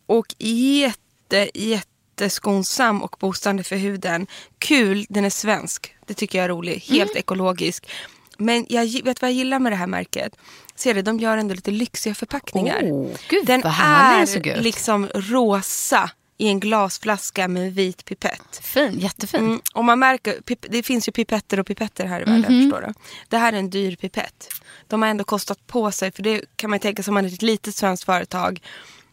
och 0.06 0.26
jätte, 0.40 1.50
jätteskonsam 1.54 3.04
och 3.04 3.16
boostande 3.20 3.64
för 3.64 3.76
huden. 3.76 4.28
Kul, 4.60 5.06
den 5.10 5.26
är 5.26 5.30
svensk. 5.30 5.96
Det 6.06 6.14
tycker 6.14 6.38
jag 6.38 6.46
är 6.46 6.50
roligt. 6.50 6.84
Helt 6.90 7.16
ekologisk. 7.16 7.90
Men 8.38 8.66
jag 8.70 9.04
vet 9.04 9.22
vad 9.22 9.30
jag 9.32 9.36
gillar 9.38 9.60
med 9.60 9.72
det 9.72 9.76
här 9.76 9.88
märket? 9.88 10.36
Ser 10.80 10.94
du, 10.94 11.02
de 11.02 11.20
gör 11.20 11.38
ändå 11.38 11.54
lite 11.56 11.72
lyxiga 11.72 12.16
förpackningar. 12.16 12.82
Oh, 12.84 13.18
gud, 13.30 13.46
den 13.46 13.64
är 13.66 14.26
såg 14.26 14.48
ut. 14.48 14.62
liksom 14.62 15.08
rosa 15.16 16.10
i 16.38 16.48
en 16.48 16.60
glasflaska 16.60 17.48
med 17.48 17.64
en 17.64 17.72
vit 17.74 18.06
pipett. 18.06 18.60
Fin, 18.62 19.00
jättefin. 19.00 19.40
Mm, 19.40 19.62
och 19.74 19.86
man 19.86 20.00
märker, 20.00 20.34
pip- 20.34 20.66
det 20.70 20.84
finns 20.84 21.08
ju 21.08 21.12
pipetter 21.12 21.60
och 21.60 21.68
pipetter 21.68 22.06
här 22.06 22.22
i 22.22 22.24
världen. 22.24 22.54
Mhm. 22.54 22.72
Förstår 22.72 22.88
du? 22.88 22.94
Det 23.28 23.38
här 23.38 23.54
är 23.54 23.58
en 23.58 23.70
dyr 23.70 23.96
pipett. 23.96 24.50
De 24.88 25.02
har 25.02 25.10
ändå 25.10 25.24
kostat 25.24 25.68
på 25.68 25.92
sig, 25.92 26.12
för 26.12 26.24
det 26.24 26.42
kan 26.56 26.70
man 26.70 26.80
tänka 26.80 27.04
sig 27.04 27.12
om 27.12 27.14
man 27.14 27.26
är 27.26 27.34
ett 27.34 27.42
litet 27.42 27.76
svenskt 27.76 28.04
företag. 28.04 28.62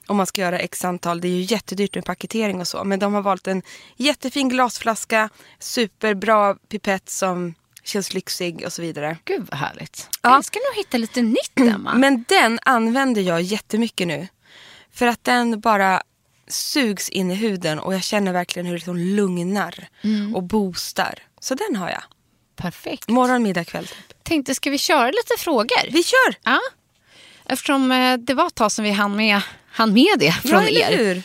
Om 0.06 0.16
man 0.16 0.26
ska 0.26 0.40
göra 0.40 0.58
x 0.58 0.84
antal, 0.84 1.20
det 1.20 1.28
är 1.28 1.32
ju 1.32 1.42
jättedyrt 1.42 1.94
med 1.94 2.04
paketering 2.04 2.60
och 2.60 2.68
så. 2.68 2.84
Men 2.84 2.98
de 2.98 3.14
har 3.14 3.22
valt 3.22 3.46
en 3.46 3.62
jättefin 3.96 4.48
glasflaska, 4.48 5.28
superbra 5.58 6.54
pipett 6.68 7.08
som 7.10 7.54
känns 7.87 8.14
lyxig 8.14 8.62
och 8.66 8.72
så 8.72 8.82
vidare. 8.82 9.16
Gud 9.24 9.47
vad 9.51 9.61
härligt. 9.61 10.09
Ja. 10.22 10.30
Jag 10.30 10.45
ska 10.45 10.59
nog 10.59 10.76
hitta 10.76 10.99
lite 10.99 11.22
nytt 11.22 11.61
Emma. 11.61 11.95
Men 11.95 12.24
den 12.28 12.59
använder 12.62 13.22
jag 13.22 13.43
jättemycket 13.43 14.09
nu. 14.09 14.28
För 14.93 15.07
att 15.07 15.24
den 15.24 15.61
bara 15.61 16.03
sugs 16.49 17.09
in 17.09 17.30
i 17.30 17.34
huden 17.34 17.78
och 17.78 17.95
jag 17.95 18.03
känner 18.03 18.32
verkligen 18.32 18.66
hur 18.66 18.72
det 18.72 18.78
liksom 18.78 18.97
lugnar 18.97 19.89
och 20.34 20.43
boostar. 20.43 21.18
Så 21.41 21.55
den 21.55 21.76
har 21.76 21.91
jag. 21.91 22.03
Perfekt. 22.57 23.09
Morgon, 23.09 23.43
middag, 23.43 23.64
kväll. 23.64 23.87
Typ. 23.87 24.24
Tänkte, 24.24 24.55
ska 24.55 24.70
vi 24.70 24.78
köra 24.78 25.07
lite 25.07 25.34
frågor? 25.39 25.91
Vi 25.93 26.03
kör! 26.03 26.34
Ja. 26.43 26.61
Eftersom 27.45 27.93
eh, 27.93 28.16
det 28.16 28.34
var 28.34 28.47
ett 28.47 28.55
tag 28.55 28.72
sedan 28.72 28.84
vi 28.84 28.91
hann 28.91 29.16
med, 29.16 29.41
hann 29.70 29.93
med 29.93 30.18
det 30.18 30.32
från 30.32 30.62
ja, 30.62 30.68
er. 30.68 30.97
hur? 30.97 31.22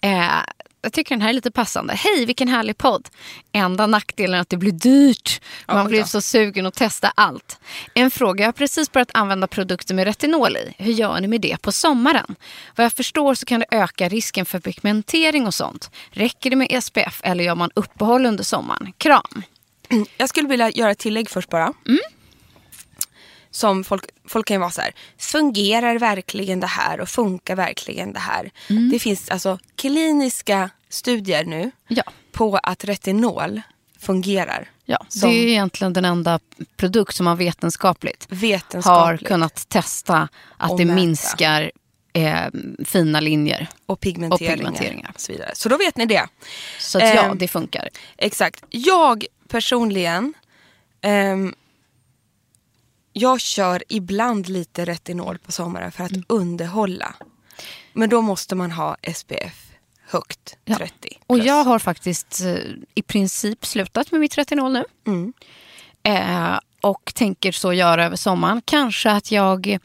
Eh, 0.00 0.38
jag 0.82 0.92
tycker 0.92 1.14
den 1.14 1.22
här 1.22 1.28
är 1.28 1.32
lite 1.32 1.50
passande. 1.50 1.94
Hej, 1.94 2.26
vilken 2.26 2.48
härlig 2.48 2.78
podd. 2.78 3.08
Enda 3.52 3.86
nackdelen 3.86 4.34
är 4.34 4.40
att 4.40 4.48
det 4.48 4.56
blir 4.56 4.72
dyrt. 4.72 5.40
Man 5.66 5.88
blir 5.88 6.00
då. 6.00 6.06
så 6.06 6.20
sugen 6.20 6.66
att 6.66 6.74
testa 6.74 7.12
allt. 7.14 7.58
En 7.94 8.10
fråga, 8.10 8.42
jag 8.42 8.48
har 8.48 8.52
precis 8.52 8.92
börjat 8.92 9.10
använda 9.14 9.46
produkter 9.46 9.94
med 9.94 10.04
retinol 10.04 10.56
i. 10.56 10.74
Hur 10.78 10.92
gör 10.92 11.20
ni 11.20 11.28
med 11.28 11.40
det 11.40 11.62
på 11.62 11.72
sommaren? 11.72 12.36
Vad 12.76 12.84
jag 12.84 12.92
förstår 12.92 13.34
så 13.34 13.46
kan 13.46 13.60
det 13.60 13.66
öka 13.70 14.08
risken 14.08 14.46
för 14.46 14.60
pigmentering 14.60 15.46
och 15.46 15.54
sånt. 15.54 15.90
Räcker 16.10 16.50
det 16.50 16.56
med 16.56 16.84
SPF 16.84 17.20
eller 17.24 17.44
gör 17.44 17.54
man 17.54 17.70
uppehåll 17.74 18.26
under 18.26 18.44
sommaren? 18.44 18.92
Kram. 18.98 19.42
Jag 20.16 20.28
skulle 20.28 20.48
vilja 20.48 20.70
göra 20.70 20.90
ett 20.90 20.98
tillägg 20.98 21.30
först 21.30 21.50
bara. 21.50 21.72
Som 23.58 23.84
folk, 23.84 24.04
folk 24.28 24.46
kan 24.46 24.60
vara 24.60 24.70
så 24.70 24.80
här, 24.80 24.92
fungerar 25.18 25.98
verkligen 25.98 26.60
det 26.60 26.66
här 26.66 27.00
och 27.00 27.08
funkar 27.08 27.56
verkligen 27.56 28.12
det 28.12 28.18
här? 28.18 28.50
Det 28.92 28.98
finns 28.98 29.28
alltså 29.28 29.58
kliniska 29.76 30.70
studier 30.88 31.44
nu 31.44 31.70
Ja. 31.88 32.02
på 32.32 32.56
att 32.62 32.84
retinol 32.84 33.60
fungerar. 34.00 34.70
Ja, 34.84 35.06
det 35.22 35.26
är 35.26 35.46
egentligen 35.46 35.92
den 35.92 36.04
enda 36.04 36.40
produkt 36.76 37.14
som 37.16 37.24
man 37.24 37.36
vetenskapligt, 37.36 38.26
har 38.30 38.36
Vetenskapligt. 38.36 39.28
kunnat 39.28 39.68
testa 39.68 40.28
att 40.56 40.70
Och 40.70 40.78
det 40.78 40.84
mäta. 40.84 40.94
minskar 40.96 41.70
eh, 42.12 42.46
fina 42.84 43.20
linjer. 43.20 43.66
och 43.86 44.00
pigmenteringar. 44.00 44.52
Och 44.54 44.58
pigmenteringar. 44.58 45.10
Och 45.14 45.20
så, 45.20 45.32
vidare. 45.32 45.50
så 45.54 45.68
då 45.68 45.76
vet 45.76 45.96
ni 45.96 46.06
det. 46.06 46.26
Så 46.78 46.98
att, 46.98 47.04
ja, 47.14 47.22
Ehm, 47.24 47.38
det 47.38 47.48
funkar. 47.48 47.88
Exakt. 48.16 48.64
Jag 48.70 49.24
personligen, 49.48 50.34
ehm, 51.00 51.54
jag 53.18 53.40
kör 53.40 53.82
ibland 53.88 54.48
lite 54.48 54.84
retinol 54.84 55.38
på 55.38 55.52
sommaren 55.52 55.92
för 55.92 56.04
att 56.04 56.10
Mm. 56.10 56.24
underhålla. 56.28 57.14
Men 57.92 58.08
då 58.08 58.22
måste 58.22 58.54
man 58.54 58.70
ha 58.72 58.96
SPF 59.02 59.64
högt, 60.08 60.56
Ja. 60.64 60.76
30 60.76 61.18
Och 61.26 61.36
plus. 61.36 61.46
jag 61.46 61.64
har 61.64 61.78
faktiskt 61.78 62.40
eh, 62.44 62.54
i 62.94 63.02
princip 63.02 63.66
slutat 63.66 64.10
med 64.12 64.20
mitt 64.20 64.38
retinol 64.38 64.72
nu. 64.72 64.84
Mm. 65.06 65.32
Eh, 66.02 66.58
och 66.80 67.12
tänker 67.14 67.52
så 67.52 67.72
göra 67.72 68.04
över 68.06 68.16
sommaren. 68.16 68.62
Kanske 68.64 69.10
att 69.10 69.32
jag 69.32 69.78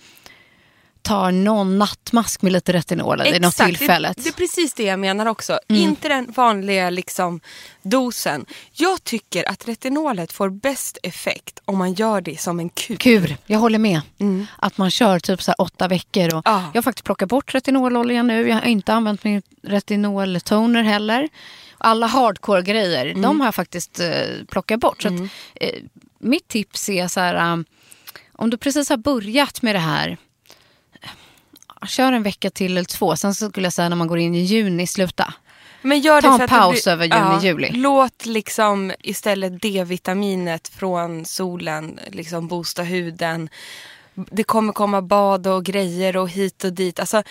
tar 1.03 1.31
någon 1.31 1.77
nattmask 1.77 2.41
med 2.41 2.51
lite 2.51 2.73
retinol 2.73 3.21
i 3.21 3.39
något 3.39 3.55
tillfället. 3.55 4.17
Det, 4.17 4.23
det 4.23 4.29
är 4.29 4.33
precis 4.33 4.73
det 4.73 4.83
jag 4.83 4.99
menar 4.99 5.25
också. 5.25 5.59
Mm. 5.69 5.81
Inte 5.81 6.07
den 6.07 6.31
vanliga 6.31 6.89
liksom, 6.89 7.39
dosen. 7.81 8.45
Jag 8.73 9.03
tycker 9.03 9.49
att 9.49 9.67
retinolet 9.67 10.33
får 10.33 10.49
bäst 10.49 10.97
effekt 11.03 11.59
om 11.65 11.77
man 11.77 11.93
gör 11.93 12.21
det 12.21 12.39
som 12.39 12.59
en 12.59 12.69
kur. 12.69 12.95
Kur, 12.95 13.37
jag 13.45 13.59
håller 13.59 13.79
med. 13.79 14.01
Att 14.57 14.77
man 14.77 14.91
kör 14.91 15.19
typ 15.19 15.41
så 15.41 15.53
åtta 15.57 15.87
veckor. 15.87 16.35
Och 16.35 16.41
Ja. 16.45 16.63
Jag 16.73 16.77
har 16.77 16.83
faktiskt 16.83 17.05
plockat 17.05 17.29
bort 17.29 17.55
retinololjan 17.55 18.27
nu. 18.27 18.47
Jag 18.47 18.55
har 18.55 18.65
inte 18.67 18.93
använt 18.93 19.23
min 19.23 19.41
retinoltoner 19.61 20.83
heller. 20.83 21.29
Alla 21.77 22.07
hardcore-grejer, 22.07 23.13
de 23.21 23.39
har 23.39 23.47
jag 23.47 23.55
faktiskt 23.55 23.99
eh, 23.99 24.09
plockat 24.47 24.79
bort. 24.79 25.01
Så 25.01 25.07
att, 25.07 25.19
eh, 25.55 25.79
mitt 26.19 26.47
tips 26.47 26.89
är 26.89 27.07
så 27.07 27.19
här, 27.19 27.53
um, 27.53 27.65
om 28.33 28.49
du 28.49 28.57
precis 28.57 28.89
har 28.89 28.97
börjat 28.97 29.61
med 29.61 29.75
det 29.75 29.79
här, 29.79 30.17
kör 31.87 32.11
en 32.11 32.23
vecka 32.23 32.49
till 32.49 32.71
eller 32.71 32.83
två. 32.83 33.15
Sen 33.15 33.33
så 33.35 33.49
skulle 33.49 33.65
jag 33.65 33.73
säga 33.73 33.89
när 33.89 33.95
man 33.95 34.07
går 34.07 34.19
in 34.19 34.35
i 34.35 34.41
juni, 34.41 34.87
sluta. 34.87 35.33
Men 35.81 35.99
gör 35.99 36.21
Ta 36.21 36.41
en 36.41 36.47
paus 36.49 36.83
blir- 36.83 36.93
över 36.93 37.05
juni, 37.05 37.45
juli. 37.47 37.69
Låt 37.73 38.25
liksom 38.25 38.91
istället 38.99 39.61
D-vitaminet 39.61 40.67
från 40.67 41.25
solen 41.25 41.99
liksom 42.11 42.47
boosta 42.47 42.83
huden. 42.83 43.49
Det 44.15 44.43
kommer 44.43 44.73
komma 44.73 45.01
bad 45.01 45.47
och 45.47 45.65
grejer 45.65 46.17
och 46.17 46.29
hit 46.29 46.63
och 46.63 46.73
dit. 46.73 46.99
Alltså, 46.99 47.23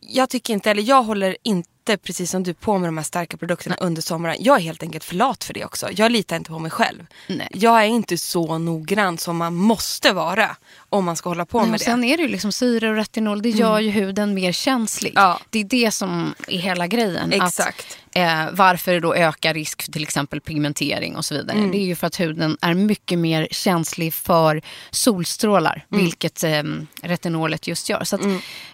jag 0.00 0.30
tycker 0.30 0.54
inte, 0.54 0.70
eller 0.70 0.82
jag 0.82 1.02
håller 1.02 1.36
inte 1.42 1.72
precis 2.02 2.30
som 2.30 2.42
du 2.42 2.54
på 2.54 2.78
med 2.78 2.88
de 2.88 2.96
här 2.96 3.04
starka 3.04 3.36
produkterna 3.36 3.76
under 3.80 4.02
sommaren. 4.02 4.36
Jag 4.40 4.56
är 4.56 4.60
helt 4.60 4.82
enkelt 4.82 5.04
för 5.04 5.14
lat 5.14 5.44
för 5.44 5.54
det 5.54 5.64
också. 5.64 5.88
Jag 5.92 6.12
litar 6.12 6.36
inte 6.36 6.50
på 6.50 6.58
mig 6.58 6.70
själv. 6.70 7.06
Nej. 7.26 7.48
Jag 7.50 7.80
är 7.82 7.86
inte 7.86 8.18
så 8.18 8.58
noggrann 8.58 9.18
som 9.18 9.36
man 9.36 9.54
måste 9.54 10.12
vara 10.12 10.56
om 10.88 11.04
man 11.04 11.16
ska 11.16 11.28
hålla 11.30 11.46
på 11.46 11.60
Nej, 11.60 11.70
med 11.70 11.80
det. 11.80 11.84
sen 11.84 12.04
är 12.04 12.16
det 12.16 12.22
ju 12.22 12.28
liksom 12.28 12.52
syre 12.52 12.88
och 12.90 12.96
retinol, 12.96 13.42
det 13.42 13.48
gör 13.50 13.80
ju 13.80 13.90
huden 13.90 14.34
mer 14.34 14.52
känslig. 14.52 15.12
Ja. 15.16 15.40
Det 15.50 15.58
är 15.58 15.64
det 15.64 15.90
som 15.90 16.34
är 16.48 16.58
hela 16.58 16.86
grejen. 16.86 17.32
Exakt. 17.32 17.98
Att, 18.10 18.16
eh, 18.16 18.48
varför 18.52 18.92
det 18.92 19.00
då 19.00 19.14
ökar 19.14 19.54
risk 19.54 19.82
för 19.82 19.92
till 19.92 20.02
exempel 20.02 20.40
pigmentering 20.40 21.16
och 21.16 21.24
så 21.24 21.34
vidare. 21.34 21.56
Mm. 21.58 21.70
Det 21.70 21.78
är 21.78 21.84
ju 21.86 21.96
för 21.96 22.06
att 22.06 22.20
huden 22.20 22.58
är 22.60 22.74
mycket 22.74 23.18
mer 23.18 23.48
känslig 23.50 24.14
för 24.14 24.62
solstrålar, 24.90 25.86
Mm. 25.92 26.04
vilket 26.04 26.44
eh, 26.44 26.62
retinolet 27.02 27.66
just 27.66 27.88
gör. 27.88 28.04
Så 28.04 28.16
att, 28.16 28.22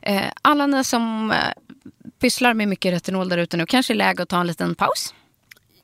eh, 0.02 0.22
alla 0.42 0.66
ni 0.66 0.84
som 0.84 1.30
eh, 1.30 1.36
pysslar 2.18 2.54
med 2.54 2.68
mycket 2.68 2.92
retinol 2.92 3.28
där 3.28 3.38
ute 3.38 3.56
nu, 3.56 3.66
kanske 3.66 3.92
är 3.92 3.94
läge 3.94 4.22
att 4.22 4.28
ta 4.28 4.40
en 4.40 4.46
liten 4.46 4.74
paus. 4.74 5.14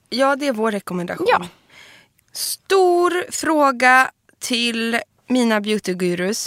Ja, 0.08 0.36
det 0.36 0.46
är 0.46 0.52
vår 0.52 0.72
rekommendation. 0.72 1.26
Ja. 1.30 1.46
Stor 2.32 3.32
fråga 3.32 4.10
till 4.38 5.00
mina 5.28 5.60
beautygurus. 5.60 6.46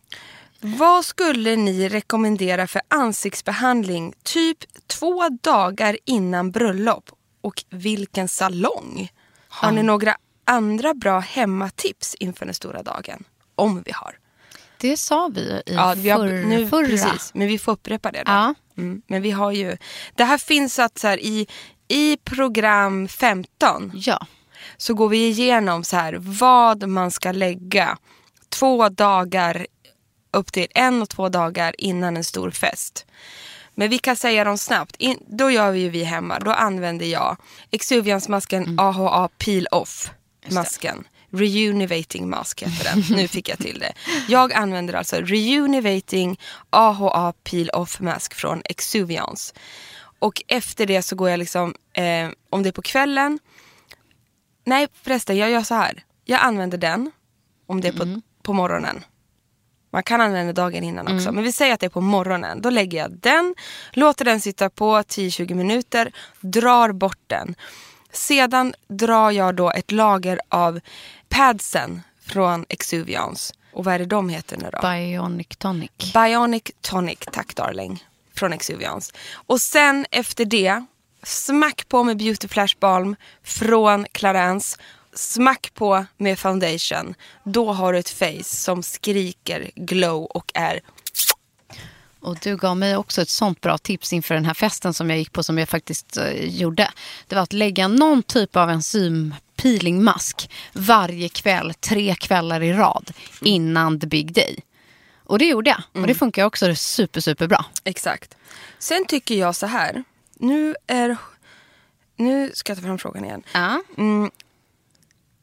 Vad 0.60 1.04
skulle 1.04 1.56
ni 1.56 1.88
rekommendera 1.88 2.66
för 2.66 2.82
ansiktsbehandling 2.88 4.14
typ 4.22 4.58
två 4.86 5.28
dagar 5.28 5.98
innan 6.04 6.50
bröllop? 6.50 7.10
Och 7.40 7.64
vilken 7.70 8.28
salong? 8.28 9.08
Har 9.48 9.72
ni 9.72 9.82
några 9.82 10.16
andra 10.44 10.94
bra 10.94 11.18
hemmatips 11.18 12.14
inför 12.14 12.44
den 12.44 12.54
stora 12.54 12.82
dagen? 12.82 13.24
Om 13.54 13.82
vi 13.82 13.92
har. 13.92 14.18
Det 14.78 14.96
sa 14.96 15.30
vi 15.34 15.40
i 15.40 15.62
Ja, 15.66 15.94
vi 15.96 16.10
har 16.10 16.24
nu, 16.24 16.68
förra. 16.68 16.86
Precis, 16.86 17.30
men 17.34 17.48
vi 17.48 17.58
får 17.58 17.72
upprepa 17.72 18.12
det 18.12 18.22
då. 18.26 18.32
Ja. 18.32 18.54
Mm, 18.78 19.02
men 19.06 19.22
vi 19.22 19.30
har 19.30 19.52
ju, 19.52 19.76
det 20.14 20.24
här 20.24 20.38
finns 20.38 20.78
att 20.78 20.98
så 20.98 21.08
här, 21.08 21.18
i, 21.18 21.46
i 21.88 22.16
program 22.16 23.08
15 23.08 23.92
Ja. 23.94 24.26
så 24.76 24.94
går 24.94 25.08
vi 25.08 25.28
igenom 25.28 25.84
så 25.84 25.96
här 25.96 26.16
vad 26.20 26.88
man 26.88 27.10
ska 27.10 27.32
lägga 27.32 27.98
två 28.48 28.88
dagar 28.88 29.66
upp 30.32 30.52
till 30.52 30.66
en 30.74 31.02
och 31.02 31.08
två 31.08 31.28
dagar 31.28 31.74
innan 31.78 32.16
en 32.16 32.24
stor 32.24 32.50
fest. 32.50 33.06
Men 33.74 33.90
vi 33.90 33.98
kan 33.98 34.16
säga 34.16 34.44
dem 34.44 34.58
snabbt. 34.58 34.96
In, 34.98 35.18
då 35.28 35.50
gör 35.50 35.70
vi 35.70 35.80
ju 35.80 35.88
vi 35.88 36.04
hemma. 36.04 36.38
Då 36.38 36.50
använder 36.50 37.06
jag 37.06 37.36
Exuvians-masken 37.70 38.80
AHA 38.80 39.28
Peel 39.38 39.66
Off 39.70 40.10
masken. 40.50 41.04
Reunivating 41.30 42.30
mask 42.30 42.62
heter 42.62 42.84
den. 42.84 43.16
Nu 43.16 43.28
fick 43.28 43.48
jag 43.48 43.58
till 43.58 43.78
det. 43.78 43.92
Jag 44.28 44.52
använder 44.52 44.94
alltså 44.94 45.16
Reunivating 45.16 46.40
AHA 46.70 47.32
Peel 47.32 47.70
Off 47.70 48.00
mask 48.00 48.34
från 48.34 48.62
Exuvians. 48.64 49.54
Och 50.18 50.42
efter 50.48 50.86
det 50.86 51.02
så 51.02 51.16
går 51.16 51.30
jag 51.30 51.38
liksom, 51.38 51.74
eh, 51.92 52.28
om 52.50 52.62
det 52.62 52.68
är 52.68 52.72
på 52.72 52.82
kvällen, 52.82 53.38
nej 54.64 54.88
förresten, 55.02 55.36
jag 55.36 55.50
gör 55.50 55.62
så 55.62 55.74
här. 55.74 56.04
Jag 56.24 56.40
använder 56.40 56.78
den 56.78 57.10
om 57.66 57.80
det 57.80 57.88
är 57.88 57.92
på, 57.92 58.20
på 58.42 58.52
morgonen. 58.52 59.04
Man 59.92 60.02
kan 60.02 60.20
använda 60.20 60.52
dagen 60.52 60.84
innan 60.84 61.16
också. 61.16 61.32
Men 61.32 61.44
vi 61.44 61.52
säger 61.52 61.74
att 61.74 61.80
det 61.80 61.86
är 61.86 61.90
på 61.90 62.00
morgonen. 62.00 62.60
Då 62.62 62.70
lägger 62.70 62.98
jag 62.98 63.12
den, 63.12 63.54
låter 63.92 64.24
den 64.24 64.40
sitta 64.40 64.70
på 64.70 64.98
10-20 64.98 65.54
minuter, 65.54 66.12
drar 66.40 66.92
bort 66.92 67.20
den. 67.26 67.54
Sedan 68.12 68.74
drar 68.88 69.30
jag 69.30 69.54
då 69.56 69.70
ett 69.70 69.92
lager 69.92 70.40
av 70.48 70.80
padsen 71.28 72.02
från 72.20 72.64
Exuvians. 72.68 73.52
Och 73.72 73.84
vad 73.84 73.94
är 73.94 73.98
det 73.98 74.06
de 74.06 74.28
heter 74.28 74.56
nu 74.56 74.68
då? 74.72 74.88
Bionic 74.88 75.48
tonic. 75.58 75.90
Bionic 76.14 76.62
Tonic, 76.80 77.18
tack 77.32 77.54
darling. 77.54 78.04
Från 78.34 78.52
Exuvians. 78.52 79.12
Och 79.32 79.60
sen 79.60 80.06
efter 80.10 80.44
det, 80.44 80.84
smack 81.22 81.88
på 81.88 82.04
med 82.04 82.16
Beauty 82.16 82.48
Flash 82.48 82.74
Balm 82.80 83.16
från 83.42 84.06
Clarins. 84.12 84.78
Smack 85.14 85.74
på 85.74 86.06
med 86.16 86.38
foundation. 86.38 87.14
Då 87.44 87.72
har 87.72 87.92
du 87.92 87.98
ett 87.98 88.10
face 88.10 88.44
som 88.44 88.82
skriker 88.82 89.70
glow 89.74 90.24
och 90.24 90.52
är... 90.54 90.80
Och 92.20 92.38
du 92.42 92.56
gav 92.56 92.76
mig 92.76 92.96
också 92.96 93.22
ett 93.22 93.28
sånt 93.28 93.60
bra 93.60 93.78
tips 93.78 94.12
inför 94.12 94.34
den 94.34 94.44
här 94.44 94.54
festen 94.54 94.94
som 94.94 95.10
jag 95.10 95.18
gick 95.18 95.32
på 95.32 95.42
som 95.42 95.58
jag 95.58 95.68
faktiskt 95.68 96.16
eh, 96.16 96.44
gjorde. 96.44 96.90
Det 97.26 97.34
var 97.34 97.42
att 97.42 97.52
lägga 97.52 97.88
någon 97.88 98.22
typ 98.22 98.56
av 98.56 98.70
enzym 98.70 99.34
peelingmask 99.56 100.50
varje 100.72 101.28
kväll, 101.28 101.74
tre 101.74 102.14
kvällar 102.14 102.62
i 102.62 102.72
rad 102.72 103.12
innan 103.40 104.00
the 104.00 104.06
big 104.06 104.32
day. 104.32 104.58
Och 105.24 105.38
det 105.38 105.44
gjorde 105.44 105.70
jag. 105.70 106.02
Och 106.02 106.06
det 106.06 106.14
funkar 106.14 106.44
också 106.44 106.74
super, 106.74 107.20
super 107.20 107.46
bra. 107.46 107.64
Exakt. 107.84 108.36
Sen 108.78 109.04
tycker 109.06 109.34
jag 109.34 109.56
så 109.56 109.66
här. 109.66 110.04
Nu 110.34 110.74
är... 110.86 111.16
Nu 112.16 112.50
ska 112.54 112.70
jag 112.70 112.78
ta 112.78 112.84
fram 112.84 112.98
frågan 112.98 113.24
igen. 113.24 113.42
Ja. 113.52 113.82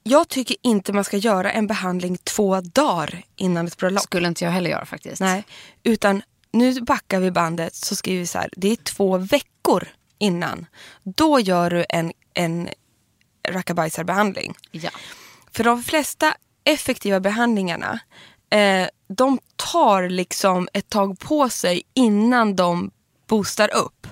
Jag 0.03 0.27
tycker 0.27 0.57
inte 0.61 0.93
man 0.93 1.03
ska 1.03 1.17
göra 1.17 1.51
en 1.51 1.67
behandling 1.67 2.17
två 2.17 2.61
dagar 2.61 3.23
innan 3.35 3.67
ett 3.67 3.77
bröllop. 3.77 4.03
Skulle 4.03 4.27
inte 4.27 4.43
jag 4.43 4.51
heller 4.51 4.69
göra 4.69 4.85
faktiskt. 4.85 5.21
Nej, 5.21 5.43
utan 5.83 6.21
nu 6.51 6.81
backar 6.81 7.19
vi 7.19 7.31
bandet 7.31 7.75
så 7.75 7.95
skriver 7.95 8.19
vi 8.19 8.27
så 8.27 8.37
här. 8.37 8.49
Det 8.55 8.71
är 8.71 8.75
två 8.75 9.17
veckor 9.17 9.87
innan. 10.17 10.65
Då 11.03 11.39
gör 11.39 11.69
du 11.69 11.85
en, 11.89 12.13
en 12.33 12.69
rackabajsarbehandling. 13.49 14.55
Ja. 14.71 14.89
För 15.51 15.63
de 15.63 15.83
flesta 15.83 16.33
effektiva 16.63 17.19
behandlingarna 17.19 17.99
eh, 18.49 18.87
de 19.07 19.39
tar 19.55 20.09
liksom 20.09 20.67
ett 20.73 20.89
tag 20.89 21.19
på 21.19 21.49
sig 21.49 21.81
innan 21.93 22.55
de 22.55 22.91
boostar 23.27 23.75
upp. 23.75 24.07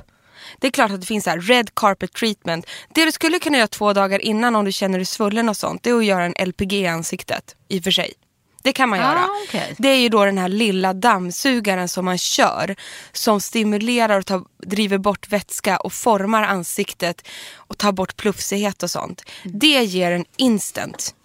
Det 0.59 0.67
är 0.67 0.71
klart 0.71 0.91
att 0.91 1.01
det 1.01 1.07
finns 1.07 1.25
här 1.25 1.39
red 1.39 1.75
carpet 1.75 2.13
treatment. 2.13 2.65
Det 2.93 3.05
du 3.05 3.11
skulle 3.11 3.39
kunna 3.39 3.57
göra 3.57 3.67
två 3.67 3.93
dagar 3.93 4.19
innan 4.19 4.55
om 4.55 4.65
du 4.65 4.71
känner 4.71 4.97
dig 4.97 5.05
svullen 5.05 5.49
och 5.49 5.57
sånt, 5.57 5.83
det 5.83 5.89
är 5.89 5.97
att 5.97 6.05
göra 6.05 6.25
en 6.25 6.47
LPG 6.47 6.73
i 6.73 6.87
ansiktet. 6.87 7.55
I 7.67 7.79
och 7.79 7.83
för 7.83 7.91
sig. 7.91 8.13
Det 8.61 8.73
kan 8.73 8.89
man 8.89 8.99
Ah, 8.99 9.03
göra. 9.03 9.27
okej. 9.47 9.75
Det 9.77 9.87
är 9.89 9.97
ju 9.97 10.09
då 10.09 10.25
den 10.25 10.37
här 10.37 10.47
lilla 10.49 10.93
dammsugaren 10.93 11.87
som 11.87 12.05
man 12.05 12.17
kör. 12.17 12.75
Som 13.13 13.41
stimulerar 13.41 14.19
och 14.19 14.25
tar, 14.25 14.43
driver 14.65 14.97
bort 14.97 15.29
vätska 15.29 15.77
och 15.77 15.93
formar 15.93 16.43
ansiktet 16.43 17.27
och 17.55 17.77
tar 17.77 17.91
bort 17.91 18.15
plufsighet 18.17 18.83
och 18.83 18.91
sånt. 18.91 19.23
Det 19.43 19.83
ger 19.83 20.11
en 20.11 20.25
instant. 20.37 21.15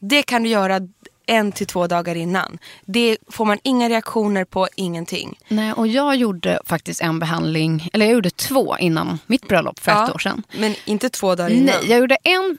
Det 0.00 0.22
kan 0.22 0.42
du 0.42 0.48
göra 0.48 0.80
en 1.26 1.52
till 1.52 1.66
två 1.66 1.86
dagar 1.86 2.14
innan. 2.14 2.58
Det 2.84 3.16
får 3.28 3.44
man 3.44 3.58
inga 3.62 3.88
reaktioner 3.88 4.44
på, 4.44 4.68
ingenting. 4.76 5.38
Nej, 5.48 5.72
och 5.72 5.86
jag 5.88 6.16
gjorde 6.16 6.60
faktiskt 6.66 7.00
en 7.00 7.18
behandling, 7.18 7.88
eller 7.92 8.06
jag 8.06 8.12
gjorde 8.14 8.30
två 8.30 8.76
innan 8.78 9.18
mitt 9.26 9.48
bröllop 9.48 9.78
för 9.80 10.04
ett 10.04 10.14
år 10.14 10.18
sedan. 10.18 10.42
Men 10.58 10.74
inte 10.84 11.08
två 11.10 11.34
dagar 11.34 11.50
innan. 11.50 11.64
Nej, 11.66 11.90
jag 11.90 11.98
gjorde 11.98 12.16
en, 12.22 12.58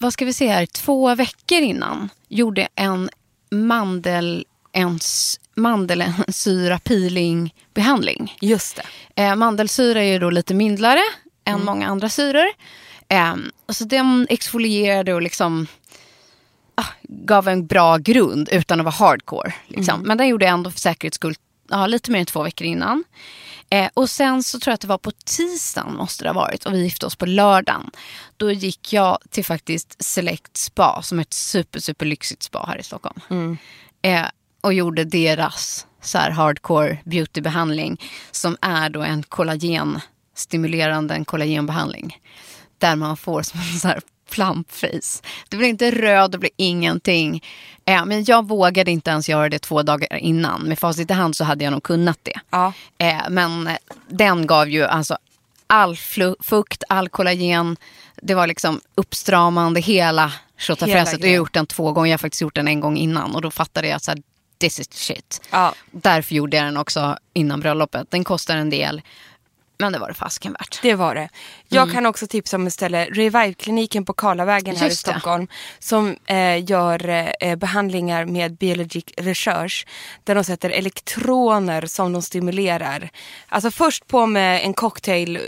vad 0.00 0.12
ska 0.12 0.24
vi 0.24 0.32
säga 0.32 0.52
här, 0.52 0.66
två 0.66 1.14
veckor 1.14 1.58
innan. 1.58 2.08
Gjorde 2.28 2.68
en 2.74 3.10
mandel, 3.50 4.44
en 4.72 4.96
s- 4.96 5.40
mandelsyra 5.54 6.78
peeling 6.78 7.54
behandling. 7.74 8.36
Just 8.40 8.80
det. 9.14 9.22
Eh, 9.22 9.34
mandelsyra 9.36 10.04
är 10.04 10.20
då 10.20 10.30
lite 10.30 10.54
mindlare 10.54 11.00
än 11.44 11.54
Mm. 11.54 11.66
många 11.66 11.88
andra 11.88 12.08
syror. 12.08 12.46
Eh, 13.08 13.34
så 13.68 13.84
den 13.84 14.26
exfolierade 14.30 15.14
och 15.14 15.22
liksom 15.22 15.66
ah, 16.74 16.84
gav 17.02 17.48
en 17.48 17.66
bra 17.66 17.96
grund 17.96 18.48
utan 18.52 18.80
att 18.80 18.84
vara 18.84 18.94
hardcore. 18.94 19.52
Liksom. 19.66 19.94
Mm. 19.94 20.06
Men 20.08 20.18
den 20.18 20.28
gjorde 20.28 20.44
jag 20.44 20.52
ändå 20.52 20.70
för 20.70 20.78
säkerhets 20.80 21.14
skull 21.14 21.34
ja, 21.70 21.86
lite 21.86 22.10
mer 22.10 22.20
än 22.20 22.26
två 22.26 22.42
veckor 22.42 22.66
innan. 22.66 23.04
Eh, 23.70 23.90
och 23.94 24.10
sen 24.10 24.42
så 24.42 24.60
tror 24.60 24.70
jag 24.70 24.74
att 24.74 24.80
det 24.80 24.86
var 24.86 24.98
på 24.98 25.10
tisdagen 25.24 25.94
måste 25.94 26.24
det 26.24 26.28
ha 26.28 26.34
varit 26.34 26.66
och 26.66 26.74
vi 26.74 26.82
gifte 26.82 27.06
oss 27.06 27.16
på 27.16 27.26
lördagen. 27.26 27.90
Då 28.36 28.50
gick 28.50 28.92
jag 28.92 29.18
till 29.30 29.44
faktiskt 29.44 30.04
Select 30.04 30.56
Spa 30.56 31.02
som 31.02 31.18
är 31.18 31.22
ett 31.22 31.32
super 31.32 31.80
super 31.80 32.06
lyxigt 32.06 32.42
spa 32.42 32.64
här 32.68 32.78
i 32.78 32.82
Stockholm. 32.82 33.20
Mm. 33.30 33.58
Eh, 34.02 34.26
och 34.60 34.74
gjorde 34.74 35.04
deras 35.04 35.86
så 36.00 36.18
här 36.18 36.30
hardcore 36.30 36.98
beautybehandling 37.04 38.00
som 38.30 38.56
är 38.60 38.90
då 38.90 39.02
en 39.02 39.22
kollagenstimulerande 39.22 41.14
en 41.14 41.24
kollagenbehandling. 41.24 42.18
Där 42.78 42.96
man 42.96 43.16
får 43.16 43.42
som 43.42 43.60
en 43.60 43.78
så 43.78 43.88
här 43.88 44.00
plump 44.30 44.72
face. 44.72 45.22
Det 45.48 45.56
blir 45.56 45.68
inte 45.68 45.90
röd, 45.90 46.30
det 46.30 46.38
blir 46.38 46.50
ingenting. 46.56 47.44
Eh, 47.84 48.04
men 48.04 48.24
jag 48.24 48.48
vågade 48.48 48.90
inte 48.90 49.10
ens 49.10 49.28
göra 49.28 49.48
det 49.48 49.58
två 49.58 49.82
dagar 49.82 50.16
innan. 50.16 50.62
Med 50.62 50.78
facit 50.78 51.10
i 51.10 51.14
hand 51.14 51.36
så 51.36 51.44
hade 51.44 51.64
jag 51.64 51.70
nog 51.70 51.82
kunnat 51.82 52.18
det. 52.22 52.40
Ja. 52.50 52.72
Eh, 52.98 53.22
men 53.30 53.66
eh, 53.66 53.76
den 54.08 54.46
gav 54.46 54.68
ju 54.68 54.84
alltså 54.84 55.18
all 55.66 55.96
fukt, 56.40 56.84
all 56.88 57.08
kollagen. 57.08 57.76
Det 58.22 58.34
var 58.34 58.46
liksom 58.46 58.80
uppstramande 58.94 59.80
hela 59.80 60.32
tjotafräset. 60.58 61.20
Jag 61.20 61.28
har 61.28 61.36
gjort 61.36 61.54
den 61.54 61.66
två 61.66 61.92
gånger. 61.92 62.10
Jag 62.10 62.12
har 62.12 62.18
faktiskt 62.18 62.42
gjort 62.42 62.54
den 62.54 62.68
en 62.68 62.80
gång 62.80 62.96
innan. 62.96 63.34
Och 63.34 63.42
då 63.42 63.50
fattade 63.50 63.88
jag 63.88 63.96
att 63.96 64.04
så 64.04 64.10
här, 64.10 64.22
this 64.58 64.80
is 64.80 64.92
shit. 64.92 65.40
Ja. 65.50 65.74
Därför 65.90 66.34
gjorde 66.34 66.56
jag 66.56 66.66
den 66.66 66.76
också 66.76 67.18
innan 67.32 67.60
bröllopet. 67.60 68.10
Den 68.10 68.24
kostar 68.24 68.56
en 68.56 68.70
del. 68.70 69.02
Men 69.80 69.92
det 69.92 69.98
var 69.98 70.08
det 70.08 70.14
fasken 70.14 70.52
värt. 70.52 70.78
Det 70.82 70.94
var 70.94 71.14
det. 71.14 71.28
Jag 71.68 71.92
kan 71.92 72.06
också 72.06 72.26
tipsa 72.26 72.56
om 72.56 72.66
ett 72.66 72.72
ställe, 72.72 73.04
Revive-kliniken 73.04 74.04
på 74.04 74.12
Karlavägen 74.12 74.76
här 74.76 74.88
Just 74.88 75.08
i 75.08 75.10
det. 75.10 75.14
Stockholm. 75.14 75.48
Som 75.78 76.16
eh, 76.26 76.64
gör 76.64 77.08
eh, 77.40 77.56
behandlingar 77.56 78.24
med 78.24 78.56
Biologic 78.56 79.04
Research. 79.16 79.86
Där 80.24 80.34
de 80.34 80.44
sätter 80.44 80.70
elektroner 80.70 81.86
som 81.86 82.12
de 82.12 82.22
stimulerar. 82.22 83.10
Alltså 83.48 83.70
först 83.70 84.06
på 84.06 84.26
med 84.26 84.64
en 84.64 84.74
cocktail 84.74 85.40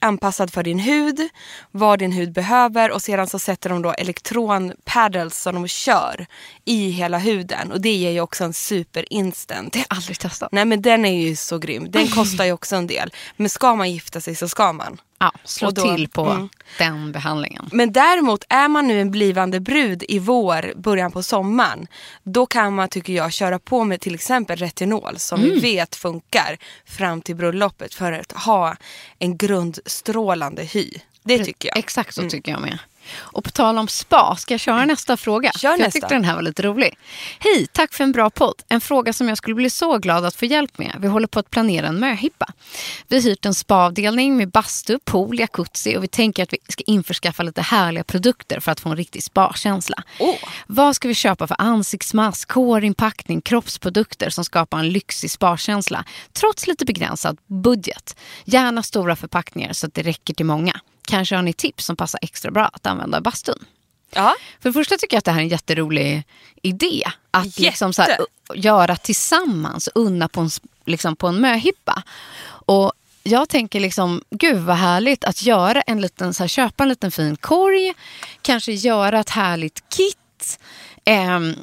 anpassad 0.00 0.52
för 0.52 0.62
din 0.62 0.78
hud, 0.78 1.28
vad 1.70 1.98
din 1.98 2.12
hud 2.12 2.32
behöver 2.32 2.90
och 2.90 3.02
sedan 3.02 3.26
så 3.26 3.38
sätter 3.38 3.70
de 3.70 3.82
då 3.82 3.92
elektronpaddles 3.92 5.42
som 5.42 5.54
de 5.54 5.68
kör 5.68 6.26
i 6.64 6.90
hela 6.90 7.18
huden 7.18 7.72
och 7.72 7.80
det 7.80 7.94
ger 7.94 8.10
ju 8.10 8.20
också 8.20 8.44
en 8.44 8.52
super 8.52 9.12
instant. 9.12 9.72
Det 9.72 9.78
har 9.78 9.86
jag 9.90 9.96
aldrig 9.96 10.18
testat. 10.18 10.52
Nej 10.52 10.64
men 10.64 10.82
den 10.82 11.04
är 11.04 11.28
ju 11.28 11.36
så 11.36 11.58
grym. 11.58 11.90
Den 11.90 12.08
kostar 12.08 12.44
ju 12.44 12.52
också 12.52 12.76
en 12.76 12.86
del. 12.86 13.12
Men 13.36 13.50
ska 13.50 13.74
man 13.74 13.92
gifta 13.92 14.20
sig 14.20 14.34
så 14.34 14.48
ska 14.48 14.72
man. 14.72 15.00
Ja, 15.22 15.32
slå 15.44 15.70
då- 15.70 15.82
till 15.96 16.08
på 16.08 16.24
mm. 16.26 16.48
den 16.78 17.12
behandlingen. 17.12 17.68
Men 17.72 17.92
däremot 17.92 18.44
är 18.48 18.68
man 18.68 18.88
nu 18.88 19.00
en 19.00 19.10
blivande 19.10 19.60
brud 19.60 20.04
i 20.08 20.18
vår, 20.18 20.72
början 20.76 21.12
på 21.12 21.22
sommaren. 21.22 21.86
Då 22.22 22.46
kan 22.46 22.74
man 22.74 22.88
tycker 22.88 23.12
jag 23.12 23.32
köra 23.32 23.58
på 23.58 23.84
med 23.84 24.00
till 24.00 24.14
exempel 24.14 24.56
retinol 24.58 25.18
som 25.18 25.40
Mm. 25.40 25.54
vi 25.54 25.60
vet 25.60 25.96
funkar 25.96 26.58
fram 26.86 27.22
till 27.22 27.36
bröllopet 27.36 27.94
för 27.94 28.12
att 28.12 28.32
ha 28.32 28.76
en 29.18 29.36
grundstrålande 29.36 30.62
hy. 30.62 30.90
Det 31.24 31.44
tycker 31.44 31.68
jag. 31.68 31.76
Mm. 31.76 31.84
Exakt 31.84 32.14
så 32.14 32.28
tycker 32.28 32.52
jag 32.52 32.60
med. 32.60 32.78
Och 33.18 33.44
på 33.44 33.50
tal 33.50 33.78
om 33.78 33.88
spa, 33.88 34.36
ska 34.36 34.54
jag 34.54 34.60
köra 34.60 34.84
nästa 34.84 35.16
fråga? 35.16 35.52
Kör 35.52 35.60
För 35.60 35.68
Jag 35.68 35.78
nästa. 35.78 35.90
tyckte 36.00 36.14
den 36.14 36.24
här 36.24 36.34
var 36.34 36.42
lite 36.42 36.62
rolig. 36.62 36.98
Hej, 37.38 37.66
tack 37.72 37.94
för 37.94 38.04
en 38.04 38.12
bra 38.12 38.30
podd. 38.30 38.62
En 38.68 38.80
fråga 38.80 39.12
som 39.12 39.28
jag 39.28 39.38
skulle 39.38 39.54
bli 39.54 39.70
så 39.70 39.98
glad 39.98 40.24
att 40.24 40.34
få 40.34 40.44
hjälp 40.44 40.78
med. 40.78 40.96
Vi 40.98 41.08
håller 41.08 41.26
på 41.26 41.38
att 41.38 41.50
planera 41.50 41.86
en 41.86 42.00
möhippa. 42.00 42.46
Vi 43.08 43.16
har 43.16 43.22
hyrt 43.22 43.44
en 43.44 43.54
spaavdelning 43.54 44.36
med 44.36 44.50
bastu, 44.50 44.98
pool, 45.04 45.38
jacuzzi 45.38 45.96
och 45.96 46.02
vi 46.02 46.08
tänker 46.08 46.42
att 46.42 46.52
vi 46.52 46.58
ska 46.68 46.82
införskaffa 46.86 47.42
lite 47.42 47.62
härliga 47.62 48.04
produkter 48.04 48.60
för 48.60 48.72
att 48.72 48.80
få 48.80 48.88
en 48.88 48.96
riktig 48.96 49.22
spa-känsla. 49.22 50.02
Åh. 50.18 50.34
Vad 50.66 50.96
ska 50.96 51.08
vi 51.08 51.14
köpa 51.14 51.46
för 51.46 51.56
ansiktsmask, 51.58 52.52
hårinpackning, 52.52 53.40
kroppsprodukter 53.40 54.30
som 54.30 54.44
skapar 54.44 54.78
en 54.78 54.88
lyxig 54.88 55.30
sparkänsla 55.30 56.04
trots 56.32 56.66
lite 56.66 56.84
begränsad 56.84 57.38
budget? 57.46 58.16
Gärna 58.44 58.82
stora 58.82 59.16
förpackningar 59.16 59.72
så 59.72 59.86
att 59.86 59.94
det 59.94 60.02
räcker 60.02 60.34
till 60.34 60.46
många. 60.46 60.80
Kanske 61.04 61.36
har 61.36 61.42
ni 61.42 61.52
tips 61.52 61.84
som 61.84 61.96
passar 61.96 62.20
extra 62.22 62.50
bra 62.50 62.64
att 62.64 62.86
använda 62.86 63.18
i 63.18 63.20
bastun? 63.20 63.64
Ja. 64.14 64.34
För 64.60 64.68
det 64.68 64.72
första 64.72 64.96
tycker 64.96 65.14
jag 65.14 65.18
att 65.18 65.24
det 65.24 65.30
här 65.30 65.38
är 65.38 65.42
en 65.42 65.48
jätterolig 65.48 66.24
idé. 66.62 67.02
Att 67.30 67.58
liksom 67.58 67.92
så 67.92 68.02
här, 68.02 68.18
göra 68.54 68.96
tillsammans, 68.96 69.88
unna 69.94 70.28
på 70.28 70.40
en, 70.40 70.50
liksom 70.84 71.16
på 71.16 71.26
en 71.28 71.40
möhippa. 71.40 72.02
Och 72.66 72.92
jag 73.22 73.48
tänker 73.48 73.80
liksom, 73.80 74.22
gud 74.30 74.58
vad 74.58 74.76
härligt 74.76 75.24
att 75.24 75.42
göra 75.42 75.80
en 75.82 76.00
liten, 76.00 76.34
så 76.34 76.42
här, 76.42 76.48
köpa 76.48 76.82
en 76.82 76.88
liten 76.88 77.10
fin 77.10 77.36
korg. 77.36 77.94
Kanske 78.42 78.72
göra 78.72 79.20
ett 79.20 79.30
härligt 79.30 79.82
kit. 79.88 80.58
Ehm, 81.04 81.54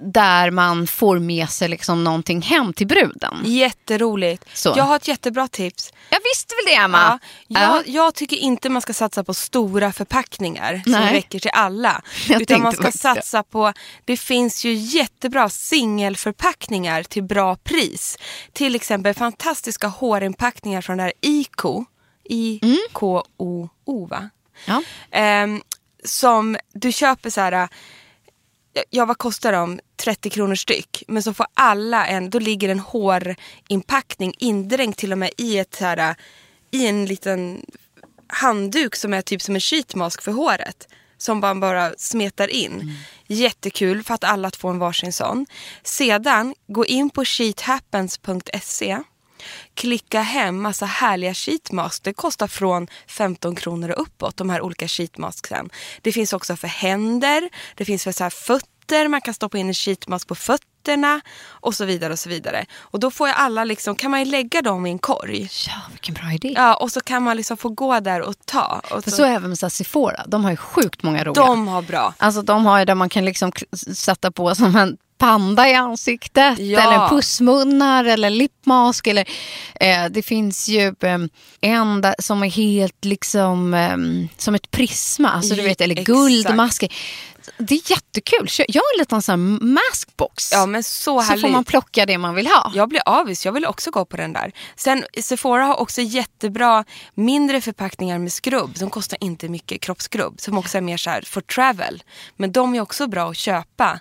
där 0.00 0.50
man 0.50 0.86
får 0.86 1.18
med 1.18 1.48
sig 1.48 1.68
liksom 1.68 2.04
någonting 2.04 2.42
hem 2.42 2.72
till 2.72 2.86
bruden. 2.86 3.42
Jätteroligt. 3.44 4.44
Så. 4.54 4.72
Jag 4.76 4.84
har 4.84 4.96
ett 4.96 5.08
jättebra 5.08 5.48
tips. 5.48 5.92
Jag 6.10 6.20
visste 6.24 6.54
väl 6.54 6.74
det 6.74 6.80
Emma. 6.80 7.18
Ja, 7.46 7.60
jag, 7.60 7.88
jag 7.88 8.14
tycker 8.14 8.36
inte 8.36 8.68
man 8.68 8.82
ska 8.82 8.92
satsa 8.92 9.24
på 9.24 9.34
stora 9.34 9.92
förpackningar 9.92 10.80
som 10.84 10.92
Nej. 10.92 11.14
räcker 11.14 11.38
till 11.38 11.50
alla. 11.54 12.02
Jag 12.28 12.42
utan 12.42 12.62
man 12.62 12.72
ska 12.72 12.82
faktiskt 12.82 13.02
det. 13.02 13.14
satsa 13.14 13.42
på, 13.42 13.72
det 14.04 14.16
finns 14.16 14.64
ju 14.64 14.72
jättebra 14.72 15.48
singelförpackningar 15.48 17.02
till 17.02 17.22
bra 17.22 17.56
pris. 17.56 18.18
Till 18.52 18.74
exempel 18.74 19.14
fantastiska 19.14 19.86
hårinpackningar 19.86 20.80
från 20.80 20.96
det 20.96 21.02
här 21.02 21.12
ICO. 21.20 21.84
I-K-O-O 22.24 24.06
va? 24.06 24.30
Ja. 24.66 24.82
Ehm, 25.10 25.62
som 26.04 26.56
du 26.72 26.92
köper 26.92 27.30
så 27.30 27.40
här, 27.40 27.68
ja 28.90 29.04
vad 29.04 29.18
kostar 29.18 29.52
de? 29.52 29.80
30 29.96 30.30
kronor 30.30 30.54
styck. 30.54 31.02
Men 31.08 31.22
så 31.22 31.34
får 31.34 31.46
alla 31.54 32.06
en, 32.06 32.30
då 32.30 32.38
ligger 32.38 32.68
en 32.68 32.80
hårinpackning 32.80 34.34
indränkt 34.38 34.98
till 34.98 35.12
och 35.12 35.18
med 35.18 35.30
i 35.36 35.58
ett 35.58 35.74
så 35.74 35.84
här, 35.84 36.14
i 36.70 36.86
en 36.86 37.06
liten 37.06 37.66
handduk 38.26 38.96
som 38.96 39.14
är 39.14 39.22
typ 39.22 39.42
som 39.42 39.54
en 39.54 39.60
sheetmask 39.60 40.22
för 40.22 40.32
håret. 40.32 40.88
Som 41.18 41.40
man 41.40 41.60
bara 41.60 41.92
smetar 41.98 42.48
in. 42.48 42.98
Jättekul 43.26 44.02
för 44.02 44.14
att 44.14 44.24
alla 44.24 44.48
att 44.48 44.56
få 44.56 44.68
en 44.68 44.78
varsin 44.78 45.12
sån. 45.12 45.46
Sedan, 45.82 46.54
gå 46.66 46.86
in 46.86 47.10
på 47.10 47.24
sheethappens.se. 47.24 48.98
Klicka 49.74 50.20
hem 50.20 50.62
massa 50.62 50.86
härliga 50.86 51.34
sheetmasks. 51.34 52.00
Det 52.00 52.12
kostar 52.12 52.46
från 52.46 52.88
15 53.06 53.54
kronor 53.54 53.90
och 53.90 54.02
uppåt, 54.02 54.36
de 54.36 54.50
här 54.50 54.60
olika 54.60 54.88
sheetmasksen. 54.88 55.70
Det 56.02 56.12
finns 56.12 56.32
också 56.32 56.56
för 56.56 56.68
händer, 56.68 57.48
det 57.74 57.84
finns 57.84 58.04
för 58.04 58.12
så 58.12 58.22
här 58.22 58.30
fötter, 58.30 59.08
man 59.08 59.20
kan 59.20 59.34
stoppa 59.34 59.58
in 59.58 59.68
en 59.68 59.74
sheetmask 59.74 60.28
på 60.28 60.34
fötterna 60.34 61.20
och 61.48 61.74
så 61.74 61.84
vidare. 61.84 62.12
och 62.12 62.18
så 62.18 62.28
vidare. 62.28 62.66
Och 62.78 63.00
då 63.00 63.10
får 63.10 63.28
jag 63.28 63.36
alla 63.36 63.64
liksom, 63.64 63.94
kan 63.96 64.10
man 64.10 64.20
ju 64.20 64.26
lägga 64.30 64.62
dem 64.62 64.86
i 64.86 64.90
en 64.90 64.98
korg. 64.98 65.48
ja, 65.68 65.74
vilken 65.90 66.14
bra 66.14 66.32
idé. 66.32 66.52
Ja, 66.56 66.74
och 66.74 66.92
så 66.92 67.00
kan 67.00 67.22
man 67.22 67.36
liksom 67.36 67.56
få 67.56 67.68
gå 67.68 68.00
där 68.00 68.20
och 68.20 68.34
ta. 68.44 68.80
Och 68.90 69.04
För 69.04 69.10
så, 69.10 69.16
så 69.16 69.24
är 69.24 69.30
även 69.30 69.48
med 69.48 69.58
så 69.58 69.66
här 69.66 69.70
Sephora. 69.70 70.24
De 70.26 70.44
har 70.44 70.50
ju 70.50 70.56
sjukt 70.56 71.02
många 71.02 71.24
roliga. 71.24 71.46
de 71.46 71.68
har 71.68 71.82
bra. 71.82 72.14
Alltså 72.18 72.42
de 72.42 72.66
har 72.66 72.78
ju 72.78 72.84
där 72.84 72.94
man 72.94 73.08
kan 73.08 73.24
liksom 73.24 73.52
sätta 73.94 74.30
på 74.30 74.54
som 74.54 74.76
en 74.76 74.96
panda 75.20 75.68
i 75.68 75.74
ansiktet 75.74 76.58
Ja. 76.58 76.80
eller 76.80 77.08
pussmunnar 77.08 78.04
eller 78.04 78.30
lipmask. 78.30 79.06
Eller, 79.06 79.28
eh, 79.80 80.04
det 80.10 80.22
finns 80.22 80.68
ju 80.68 80.94
eh, 81.02 81.18
en 81.60 82.04
som 82.18 82.42
är 82.42 82.50
helt 82.50 83.04
liksom 83.04 83.74
eh, 83.74 83.96
som 84.38 84.54
ett 84.54 84.70
prisma, 84.70 85.30
alltså, 85.30 85.54
du 85.54 85.62
vet, 85.62 85.80
eller 85.80 85.94
exakt. 85.94 86.06
guldmasker. 86.06 86.92
Det 87.58 87.74
är 87.74 87.90
jättekul. 87.90 88.48
Kö- 88.48 88.64
Gör 88.68 88.82
en 88.94 88.98
liten 88.98 89.22
sån 89.22 89.32
här 89.60 89.64
maskbox. 89.66 90.52
Ja, 90.52 90.66
men 90.66 90.82
så 90.82 91.22
så 91.22 91.36
får 91.38 91.48
man 91.48 91.64
plocka 91.64 92.06
det 92.06 92.18
man 92.18 92.34
vill 92.34 92.46
ha. 92.46 92.72
Jag 92.74 92.88
blir 92.88 93.02
avis, 93.06 93.44
jag 93.46 93.52
vill 93.52 93.66
också 93.66 93.90
gå 93.90 94.04
på 94.04 94.16
den 94.16 94.32
där. 94.32 94.52
Sen 94.76 95.04
Sephora 95.22 95.64
har 95.64 95.80
också 95.80 96.00
jättebra 96.02 96.84
mindre 97.14 97.60
förpackningar 97.60 98.18
med 98.18 98.32
skrubb. 98.32 98.76
De 98.78 98.90
kostar 98.90 99.18
inte 99.20 99.48
mycket 99.48 99.80
kroppsskrubb. 99.80 100.40
Som 100.40 100.58
också 100.58 100.76
är 100.78 100.82
mer 100.82 100.96
så 100.96 101.10
här 101.10 101.22
for 101.26 101.40
travel. 101.40 102.02
Men 102.36 102.52
de 102.52 102.74
är 102.74 102.80
också 102.80 103.06
bra 103.06 103.30
att 103.30 103.36
köpa. 103.36 104.00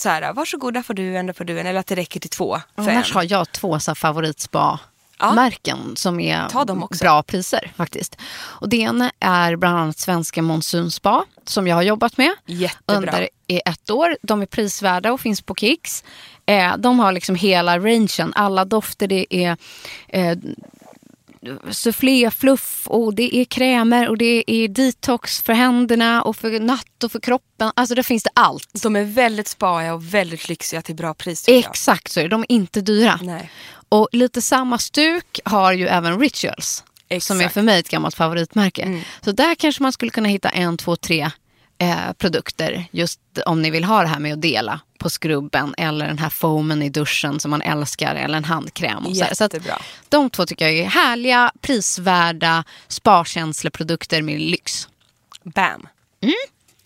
Så 0.00 0.08
här, 0.08 0.32
varsågod, 0.32 0.74
där 0.74 0.82
får 0.82 0.94
du 0.94 1.16
en, 1.16 1.26
där 1.26 1.32
får 1.32 1.44
du 1.44 1.60
en. 1.60 1.66
Eller 1.66 1.80
att 1.80 1.86
det 1.86 1.94
räcker 1.94 2.20
till 2.20 2.30
två 2.30 2.60
Annars 2.74 3.10
en. 3.10 3.14
har 3.14 3.26
jag 3.30 3.52
två 3.52 3.80
så 3.80 3.90
här 3.90 3.94
favoritspa-märken 3.94 5.96
som 5.96 6.20
är 6.20 6.98
bra 7.00 7.22
priser 7.22 7.72
faktiskt. 7.76 8.16
Och 8.32 8.68
det 8.68 8.76
ena 8.76 9.12
är 9.20 9.56
bland 9.56 9.78
annat 9.78 9.98
Svenska 9.98 10.42
Monsunspa 10.42 11.24
som 11.44 11.66
jag 11.66 11.76
har 11.76 11.82
jobbat 11.82 12.16
med 12.16 12.32
Jättebra. 12.46 12.96
under 12.96 13.28
ett 13.46 13.90
år. 13.90 14.16
De 14.22 14.42
är 14.42 14.46
prisvärda 14.46 15.12
och 15.12 15.20
finns 15.20 15.42
på 15.42 15.54
Kicks. 15.54 16.04
Eh, 16.46 16.76
de 16.76 16.98
har 16.98 17.12
liksom 17.12 17.34
hela 17.34 17.78
rangen, 17.78 18.32
alla 18.34 18.64
dofter. 18.64 19.06
Det 19.06 19.26
är 19.30 19.56
eh, 20.08 20.38
soufflé, 21.70 22.30
fluff 22.30 22.82
och 22.86 23.14
det 23.14 23.36
är 23.36 23.44
krämer 23.44 24.08
och 24.08 24.18
det 24.18 24.44
är 24.46 24.68
detox 24.68 25.40
för 25.42 25.52
händerna 25.52 26.22
och 26.22 26.36
för 26.36 26.60
natt 26.60 27.04
och 27.04 27.12
för 27.12 27.20
kroppen. 27.20 27.72
Alltså 27.76 27.94
där 27.94 28.02
finns 28.02 28.22
det 28.22 28.30
allt. 28.34 28.82
De 28.82 28.96
är 28.96 29.04
väldigt 29.04 29.48
spaiga 29.48 29.94
och 29.94 30.14
väldigt 30.14 30.48
lyxiga 30.48 30.82
till 30.82 30.94
bra 30.94 31.14
pris. 31.14 31.48
Exakt 31.48 32.12
så 32.12 32.20
är 32.20 32.24
det. 32.24 32.28
De 32.28 32.40
är 32.40 32.52
inte 32.52 32.80
dyra. 32.80 33.18
Nej. 33.22 33.50
Och 33.88 34.08
lite 34.12 34.42
samma 34.42 34.78
stuk 34.78 35.40
har 35.44 35.72
ju 35.72 35.86
även 35.86 36.20
Rituals. 36.20 36.84
Som 37.20 37.36
är 37.36 37.40
Exakt. 37.40 37.54
för 37.54 37.62
mig 37.62 37.80
ett 37.80 37.88
gammalt 37.88 38.14
favoritmärke. 38.14 38.82
Mm. 38.82 39.00
Så 39.20 39.32
där 39.32 39.54
kanske 39.54 39.82
man 39.82 39.92
skulle 39.92 40.10
kunna 40.10 40.28
hitta 40.28 40.48
en, 40.48 40.76
två, 40.76 40.96
tre 40.96 41.30
eh, 41.80 42.12
produkter. 42.18 42.84
Just 42.90 43.20
om 43.46 43.62
ni 43.62 43.70
vill 43.70 43.84
ha 43.84 44.02
det 44.02 44.08
här 44.08 44.18
med 44.18 44.32
att 44.32 44.42
dela 44.42 44.80
på 44.98 45.10
skrubben. 45.10 45.74
Eller 45.78 46.06
den 46.06 46.18
här 46.18 46.30
foamen 46.30 46.82
i 46.82 46.88
duschen 46.88 47.40
som 47.40 47.50
man 47.50 47.62
älskar. 47.62 48.14
Eller 48.14 48.38
en 48.38 48.44
handkräm. 48.44 49.06
Och 49.06 49.16
så, 49.16 49.24
här. 49.24 49.34
så 49.34 49.44
att 49.44 49.54
de 50.08 50.30
två 50.30 50.46
tycker 50.46 50.68
jag 50.68 50.78
är 50.78 50.84
härliga, 50.84 51.52
prisvärda, 51.60 52.64
sparkänsleprodukter 52.88 54.22
med 54.22 54.40
lyx. 54.40 54.88
Bam. 55.42 55.88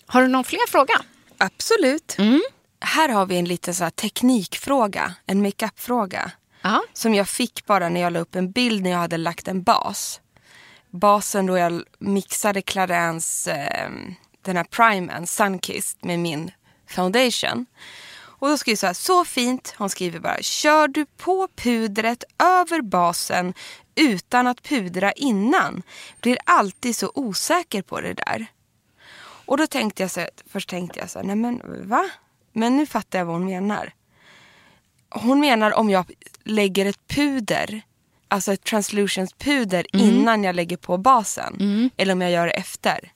Har 0.07 0.23
du 0.23 0.29
någon 0.29 0.45
fler 0.45 0.71
fråga? 0.71 0.95
Absolut. 1.39 2.15
Mm. 2.19 2.43
Här 2.81 3.09
har 3.09 3.27
vi 3.27 3.37
en 3.37 3.45
liten 3.45 3.75
så 3.75 3.91
teknikfråga. 3.91 5.15
En 5.27 5.43
makeupfråga. 5.43 6.31
Som 6.93 7.15
jag 7.15 7.29
fick 7.29 7.67
bara 7.67 7.89
när 7.89 8.01
jag 8.01 8.13
la 8.13 8.19
upp 8.19 8.35
en 8.35 8.51
bild 8.51 8.83
när 8.83 8.91
jag 8.91 8.99
hade 8.99 9.17
lagt 9.17 9.49
en 9.49 9.63
bas. 9.63 10.21
Basen 10.91 11.47
då 11.47 11.59
jag 11.59 11.83
mixade 11.99 12.63
Clarins 12.63 13.49
eh, 13.49 13.91
den 14.45 14.57
här 14.57 14.65
primern, 14.65 15.27
Sunkissed, 15.27 16.05
med 16.05 16.19
min 16.19 16.51
foundation. 16.89 17.67
Och 18.45 18.49
då 18.49 18.59
skriver 18.59 18.77
så 18.77 18.87
här, 18.87 18.95
så 18.95 19.25
fint. 19.25 19.75
Hon 19.79 19.91
skriver 19.91 20.21
bara, 20.21 20.43
kör 20.43 20.89
du 20.89 21.07
på 21.07 21.49
pudret 21.57 22.25
över 22.39 22.81
basen 22.81 23.55
utan 23.95 24.47
att 24.47 24.63
pudra 24.63 25.13
innan? 25.13 25.83
Blir 26.21 26.39
alltid 26.45 26.97
så 26.97 27.13
osäker 27.15 27.83
på 27.83 28.01
det 28.01 28.15
där. 28.15 28.47
Och 29.47 29.57
då 29.57 29.67
tänkte 29.67 30.03
jag 30.03 30.11
så 30.11 30.21
här, 30.21 30.31
först 30.47 30.69
tänkte 30.69 30.99
jag 30.99 31.11
så 31.11 31.19
här, 31.19 31.27
nej 31.27 31.37
men 31.37 31.61
va? 31.89 32.11
Men 32.53 32.77
nu 32.77 32.87
fattar 32.87 33.19
jag 33.19 33.27
vad 33.27 33.35
hon 33.35 33.45
menar. 33.45 33.93
Hon 35.11 35.41
menar 35.41 35.73
om 35.73 35.91
jag 35.91 36.13
lägger 36.45 36.87
ett 36.87 37.07
puder, 37.09 37.83
alltså 38.29 38.53
ett 38.53 38.65
translutions 38.65 39.33
puder 39.33 39.87
innan 39.97 40.45
jag 40.45 40.57
lägger 40.57 40.77
på 40.77 40.99
basen. 40.99 41.57
Eller 41.97 42.13
om 42.13 42.21
jag 42.21 42.31
gör 42.31 42.47
det 42.47 42.53
efter. 42.53 43.13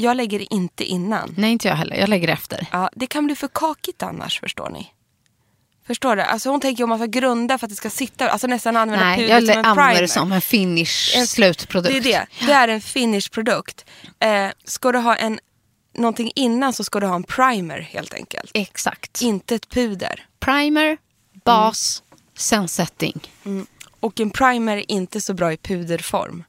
Jag 0.00 0.16
lägger 0.16 0.38
det 0.38 0.54
inte 0.54 0.84
innan. 0.84 1.34
Nej, 1.36 1.52
inte 1.52 1.68
jag 1.68 1.74
heller. 1.76 1.96
Jag 1.96 2.08
lägger 2.08 2.28
efter. 2.28 2.66
Ja, 2.72 2.90
det 2.96 3.06
kan 3.06 3.26
bli 3.26 3.34
för 3.36 3.48
kakigt 3.48 4.02
annars 4.02 4.40
förstår 4.40 4.70
ni. 4.70 4.92
Förstår 5.86 6.16
du? 6.16 6.22
Alltså 6.22 6.50
hon 6.50 6.60
tänker 6.60 6.82
om 6.84 6.88
man 6.88 6.98
ska 6.98 7.06
grunda 7.06 7.58
för 7.58 7.66
att 7.66 7.70
det 7.70 7.76
ska 7.76 7.90
sitta, 7.90 8.30
alltså 8.30 8.46
nästan 8.46 8.76
använda 8.76 9.04
Nej, 9.04 9.28
jag 9.28 9.42
som 9.42 9.50
en 9.50 9.64
använder 9.64 9.92
primer. 9.92 10.02
det 10.02 10.08
som 10.08 10.32
en 10.32 10.40
finish 10.40 11.16
En- 11.16 11.26
slutprodukt. 11.26 11.92
Det 12.04 12.14
är 12.14 12.26
det. 12.40 12.46
Det 12.46 12.52
är 12.52 12.68
en 12.68 12.80
finish 12.80 13.30
produkt. 13.30 13.84
Eh, 14.20 14.48
ska 14.64 14.92
du 14.92 14.98
ha 14.98 15.16
en, 15.16 15.40
någonting 15.98 16.32
innan 16.34 16.72
så 16.72 16.84
ska 16.84 17.00
du 17.00 17.06
ha 17.06 17.14
en 17.14 17.22
primer 17.22 17.80
helt 17.80 18.14
enkelt. 18.14 18.50
Exakt. 18.54 19.22
Inte 19.22 19.54
ett 19.54 19.68
puder. 19.68 20.26
Primer, 20.40 20.98
bas, 21.44 22.02
sen 22.36 22.68
setting. 22.68 23.20
Och 24.00 24.20
en 24.20 24.30
primer 24.30 24.76
är 24.76 24.90
inte 24.90 25.20
så 25.20 25.34
bra 25.34 25.52
i 25.52 25.56
puderform. 25.56 26.44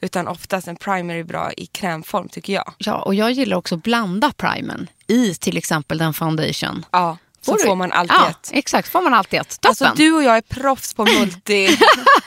Utan 0.00 0.28
oftast 0.28 0.68
en 0.68 0.76
primer 0.76 1.14
är 1.14 1.24
bra 1.24 1.52
i 1.52 1.66
krämform 1.66 2.28
tycker 2.28 2.52
jag. 2.52 2.72
Ja, 2.78 3.02
och 3.02 3.14
jag 3.14 3.32
gillar 3.32 3.56
också 3.56 3.74
att 3.74 3.82
blanda 3.82 4.32
primern 4.36 4.86
i 5.06 5.34
till 5.34 5.56
exempel 5.56 5.98
den 5.98 6.14
foundation. 6.14 6.86
Ja, 6.90 7.18
så 7.40 7.56
du- 7.56 7.64
får 7.64 7.76
man 7.76 7.92
alltid 7.92 8.16
ja, 8.16 8.30
ett. 8.30 8.50
exakt. 8.52 8.88
får 8.88 9.02
man 9.02 9.14
alltid 9.14 9.40
ett. 9.40 9.60
Toppen. 9.60 9.68
Alltså 9.68 9.92
du 9.96 10.12
och 10.12 10.22
jag 10.22 10.36
är 10.36 10.40
proffs 10.40 10.94
på 10.94 11.04
multi... 11.04 11.78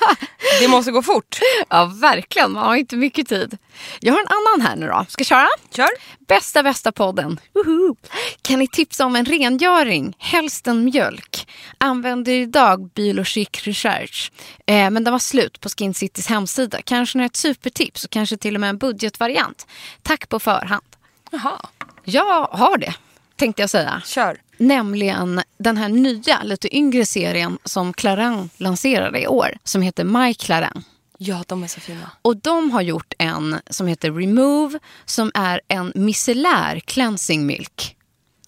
det 0.60 0.68
måste 0.68 0.92
gå 0.92 1.04
fort. 1.04 1.40
Ja, 1.70 1.86
verkligen. 1.86 2.52
Man 2.52 2.64
har 2.64 2.76
inte 2.76 2.96
mycket 2.96 3.28
tid. 3.30 3.58
Jag 4.00 4.14
har 4.14 4.20
en 4.20 4.28
annan 4.28 4.68
här 4.68 4.76
nu 4.76 4.88
då. 4.88 5.06
Ska 5.10 5.22
jag 5.22 5.28
köra? 5.28 5.48
Kör. 5.76 5.90
Bästa, 6.28 6.64
bästa 6.64 6.92
podden. 6.92 7.40
Woho! 7.54 7.96
Kan 8.42 8.60
ni 8.60 8.68
tipsa 8.68 9.06
om 9.06 9.16
en 9.16 9.26
rengöring? 9.26 10.16
Helst 10.20 10.68
en 10.68 10.86
mjölk. 10.86 11.48
Använder 11.78 12.34
idag 12.34 12.90
Biologic 12.96 13.50
Research. 13.54 14.32
Eh, 14.68 14.90
men 14.90 15.04
den 15.04 15.12
var 15.12 15.20
slut 15.20 15.60
på 15.62 15.70
Skin 15.70 15.94
Citys 15.94 16.28
hemsida. 16.28 16.82
Kanske 16.82 17.24
ett 17.24 17.36
supertips 17.36 18.04
och 18.06 18.10
kanske 18.12 18.38
till 18.38 18.56
och 18.56 18.62
med 18.62 18.70
en 18.70 18.78
budgetvariant. 18.78 19.68
Tack 20.02 20.30
på 20.30 20.40
förhand. 20.40 20.84
Jaha, 21.32 21.66
Jag 22.04 22.46
har 22.46 22.78
det, 22.78 22.94
tänkte 23.36 23.62
jag 23.62 23.70
säga. 23.70 24.02
kör. 24.06 24.38
Nämligen 24.58 25.42
den 25.58 25.78
här 25.78 25.90
nya, 25.90 26.44
lite 26.44 26.76
yngre 26.76 27.06
serien 27.06 27.58
som 27.64 27.94
Clarin 27.94 28.50
lanserade 28.58 29.22
i 29.22 29.28
år. 29.28 29.58
Som 29.64 29.82
heter 29.82 30.04
My 30.04 30.34
Clarin. 30.34 30.84
Ja, 31.18 31.44
de 31.48 31.64
är 31.64 31.68
så 31.68 31.80
fina. 31.80 32.12
Och 32.22 32.38
de 32.38 32.72
har 32.72 32.82
gjort 32.82 33.14
en 33.18 33.60
som 33.70 33.88
heter 33.88 34.12
Remove 34.12 34.80
som 35.06 35.32
är 35.34 35.62
en 35.68 35.92
micellär 35.96 36.80
cleansing 36.80 37.46
milk. 37.46 37.98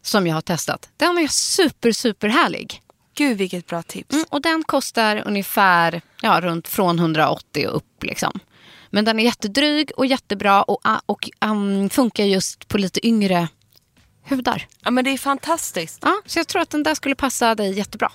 Som 0.02 0.28
jag 0.28 0.36
har 0.36 0.42
testat. 0.42 0.90
Den 0.98 1.18
är 1.18 1.28
super, 1.28 1.92
super 1.92 2.28
härlig. 2.28 2.82
Gud 3.16 3.38
vilket 3.38 3.68
bra 3.68 3.84
tips. 3.84 4.14
Mm, 4.14 4.26
och 4.30 4.42
den 4.42 4.64
kostar 4.64 5.24
ungefär 5.26 6.02
ja, 6.22 6.42
runt 6.42 6.68
från 6.68 7.00
180 7.00 7.68
och 7.68 7.76
upp. 7.76 8.04
Liksom. 8.04 8.40
Men 8.90 9.06
den 9.06 9.20
är 9.20 9.24
jättedryg 9.24 9.92
och 9.98 10.06
jättebra 10.06 10.64
och, 10.64 10.82
och 11.06 11.30
um, 11.46 11.90
funkar 11.90 12.24
just 12.24 12.68
på 12.68 12.78
lite 12.78 13.08
yngre 13.08 13.48
hudar. 14.30 14.68
Ja, 14.84 14.92
men 14.92 15.04
det 15.04 15.12
är 15.12 15.18
fantastiskt. 15.18 16.00
Ja, 16.02 16.14
så 16.26 16.40
jag 16.40 16.48
tror 16.48 16.62
att 16.62 16.70
den 16.70 16.84
där 16.84 16.96
skulle 16.96 17.16
passa 17.16 17.56
dig 17.56 17.78
jättebra. 17.78 18.12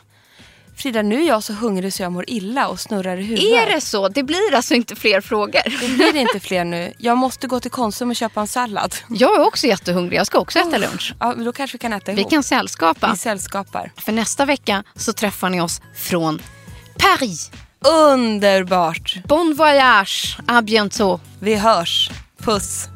Frida, 0.77 1.03
nu 1.03 1.23
är 1.23 1.29
jag 1.29 1.43
så 1.43 1.53
hungrig 1.53 1.93
så 1.93 2.03
jag 2.03 2.13
mår 2.13 2.25
illa 2.31 2.69
och 2.69 2.81
snurrar 2.81 3.17
i 3.17 3.23
huvudet. 3.23 3.45
Är 3.69 3.75
det 3.75 3.81
så? 3.81 4.09
Det 4.09 4.23
blir 4.23 4.55
alltså 4.55 4.75
inte 4.75 4.97
fler 4.97 5.21
frågor. 5.21 5.61
Det 5.81 5.89
blir 5.97 6.17
inte 6.17 6.41
fler 6.41 6.65
nu. 6.65 6.93
Jag 6.99 7.19
måste 7.19 7.47
gå 7.47 7.61
till 7.61 7.71
Konsum 7.71 8.11
och 8.11 8.17
köpa 8.17 8.41
en 8.41 8.47
sallad. 8.49 8.95
Jag 9.09 9.35
är 9.41 9.47
också 9.47 9.67
jättehungrig. 9.67 10.19
Jag 10.19 10.27
ska 10.27 10.39
också 10.39 10.59
äta 10.59 10.79
lunch. 10.79 11.15
Ja, 11.21 11.33
men 11.37 11.45
då 11.45 11.53
kanske 11.53 11.75
vi 11.75 11.79
kan 11.79 11.93
äta 11.93 12.13
Vi 12.13 12.21
ihop. 12.21 12.31
kan 12.31 12.43
sällskapa. 12.43 13.11
Vi 13.13 13.19
sällskapar. 13.19 13.93
För 13.97 14.13
nästa 14.13 14.45
vecka 14.45 14.85
så 14.97 15.13
träffar 15.13 15.51
ni 15.51 15.61
oss 15.61 15.81
från 15.97 16.43
Paris. 16.99 17.51
Underbart. 17.85 19.17
Bon 19.25 19.55
voyage, 19.55 20.39
à 20.47 20.63
bientôt. 20.63 21.21
Vi 21.41 21.55
hörs. 21.55 22.11
Puss. 22.43 22.89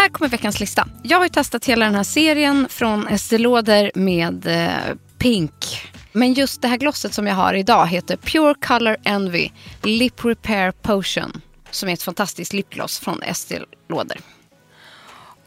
Här 0.00 0.08
kommer 0.08 0.28
veckans 0.28 0.60
lista. 0.60 0.88
Jag 1.02 1.18
har 1.18 1.28
testat 1.28 1.64
hela 1.64 1.84
den 1.84 1.94
här 1.94 2.02
serien 2.02 2.66
från 2.70 3.08
Estée 3.08 3.38
Lauder 3.38 3.90
med 3.94 4.46
eh, 4.46 4.96
Pink. 5.18 5.90
Men 6.12 6.34
just 6.34 6.62
det 6.62 6.68
här 6.68 6.76
glosset 6.76 7.14
som 7.14 7.26
jag 7.26 7.34
har 7.34 7.54
idag 7.54 7.86
heter 7.86 8.16
Pure 8.16 8.54
Color 8.54 8.96
Envy 9.04 9.50
Lip 9.82 10.24
Repair 10.24 10.70
Potion. 10.70 11.40
Som 11.70 11.88
är 11.88 11.92
ett 11.92 12.02
fantastiskt 12.02 12.52
lipgloss 12.52 12.98
från 12.98 13.22
Estée 13.22 13.60
Lauder. 13.88 14.20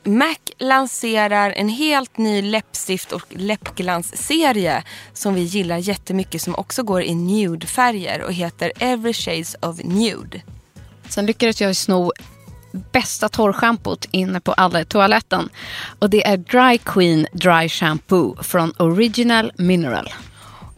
MAC 0.04 0.38
lanserar 0.60 1.52
en 1.52 1.70
helt 1.70 2.18
ny 2.18 2.42
läppstift 2.42 3.12
och 3.12 3.26
läppglansserie 3.30 4.84
som 5.14 5.34
vi 5.34 5.42
gillar 5.42 5.78
jättemycket 5.78 6.42
som 6.42 6.56
också 6.56 6.84
går 6.84 7.04
i 7.04 7.16
nude-färger 7.16 8.22
och 8.22 8.34
heter 8.34 8.72
Every 8.80 9.14
Shades 9.14 9.56
of 9.62 9.78
Nude. 9.84 10.42
Sen 11.10 11.26
lyckades 11.26 11.62
jag 11.62 11.76
sno 11.76 12.12
bästa 12.92 13.30
torrschampot 13.30 14.08
inne 14.12 14.40
på 14.40 14.54
alla 14.54 14.86
toaletten. 14.86 15.50
Och 16.00 16.10
det 16.10 16.28
är 16.28 16.38
Dry 16.38 16.78
Queen 16.78 17.28
Dry 17.34 17.70
Shampoo 17.70 18.44
från 18.44 18.74
Original 18.78 19.52
Mineral. 19.58 20.14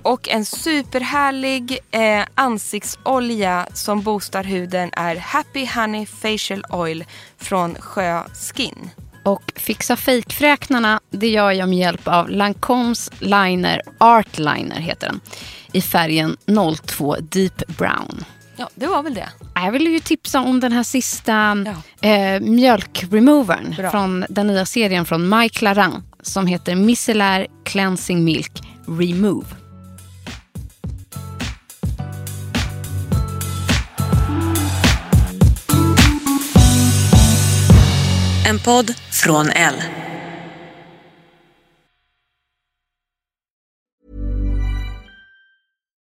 Och 0.01 0.29
en 0.29 0.45
superhärlig 0.45 1.79
eh, 1.91 2.25
ansiktsolja 2.35 3.67
som 3.73 4.01
boostar 4.01 4.43
huden 4.43 4.89
är 4.93 5.15
Happy 5.15 5.67
Honey 5.75 6.05
Facial 6.05 6.63
Oil 6.69 7.05
från 7.37 7.75
Sjö 7.75 8.23
Skin. 8.33 8.89
Och 9.23 9.51
fixa 9.55 9.95
fejkfräknarna 9.95 10.99
det 11.09 11.27
gör 11.27 11.51
jag 11.51 11.69
med 11.69 11.77
hjälp 11.77 12.07
av 12.07 12.29
Lancoms 12.29 13.11
Liner 13.19 13.81
Art 13.97 14.37
Liner 14.37 14.79
heter 14.79 15.07
den. 15.07 15.19
I 15.71 15.81
färgen 15.81 16.37
02 16.85 17.15
Deep 17.19 17.67
Brown. 17.67 18.25
Ja, 18.57 18.69
det 18.75 18.87
var 18.87 19.03
väl 19.03 19.13
det. 19.13 19.29
Jag 19.55 19.71
vill 19.71 19.87
ju 19.87 19.99
tipsa 19.99 20.39
om 20.41 20.59
den 20.59 20.71
här 20.71 20.83
sista 20.83 21.63
Ja. 22.01 22.09
eh, 22.09 22.39
mjölkremovern 22.41 23.75
Bra. 23.77 23.91
från 23.91 24.25
den 24.29 24.47
nya 24.47 24.65
serien 24.65 25.05
från 25.05 25.29
Mike 25.39 25.65
Laran 25.65 26.03
som 26.21 26.47
heter 26.47 26.75
Micellar 26.75 27.47
Cleansing 27.65 28.23
Milk 28.23 28.51
Remove. 28.87 29.45
En 38.47 38.59
podd 38.59 38.93
från 39.11 39.49
L. 39.49 39.75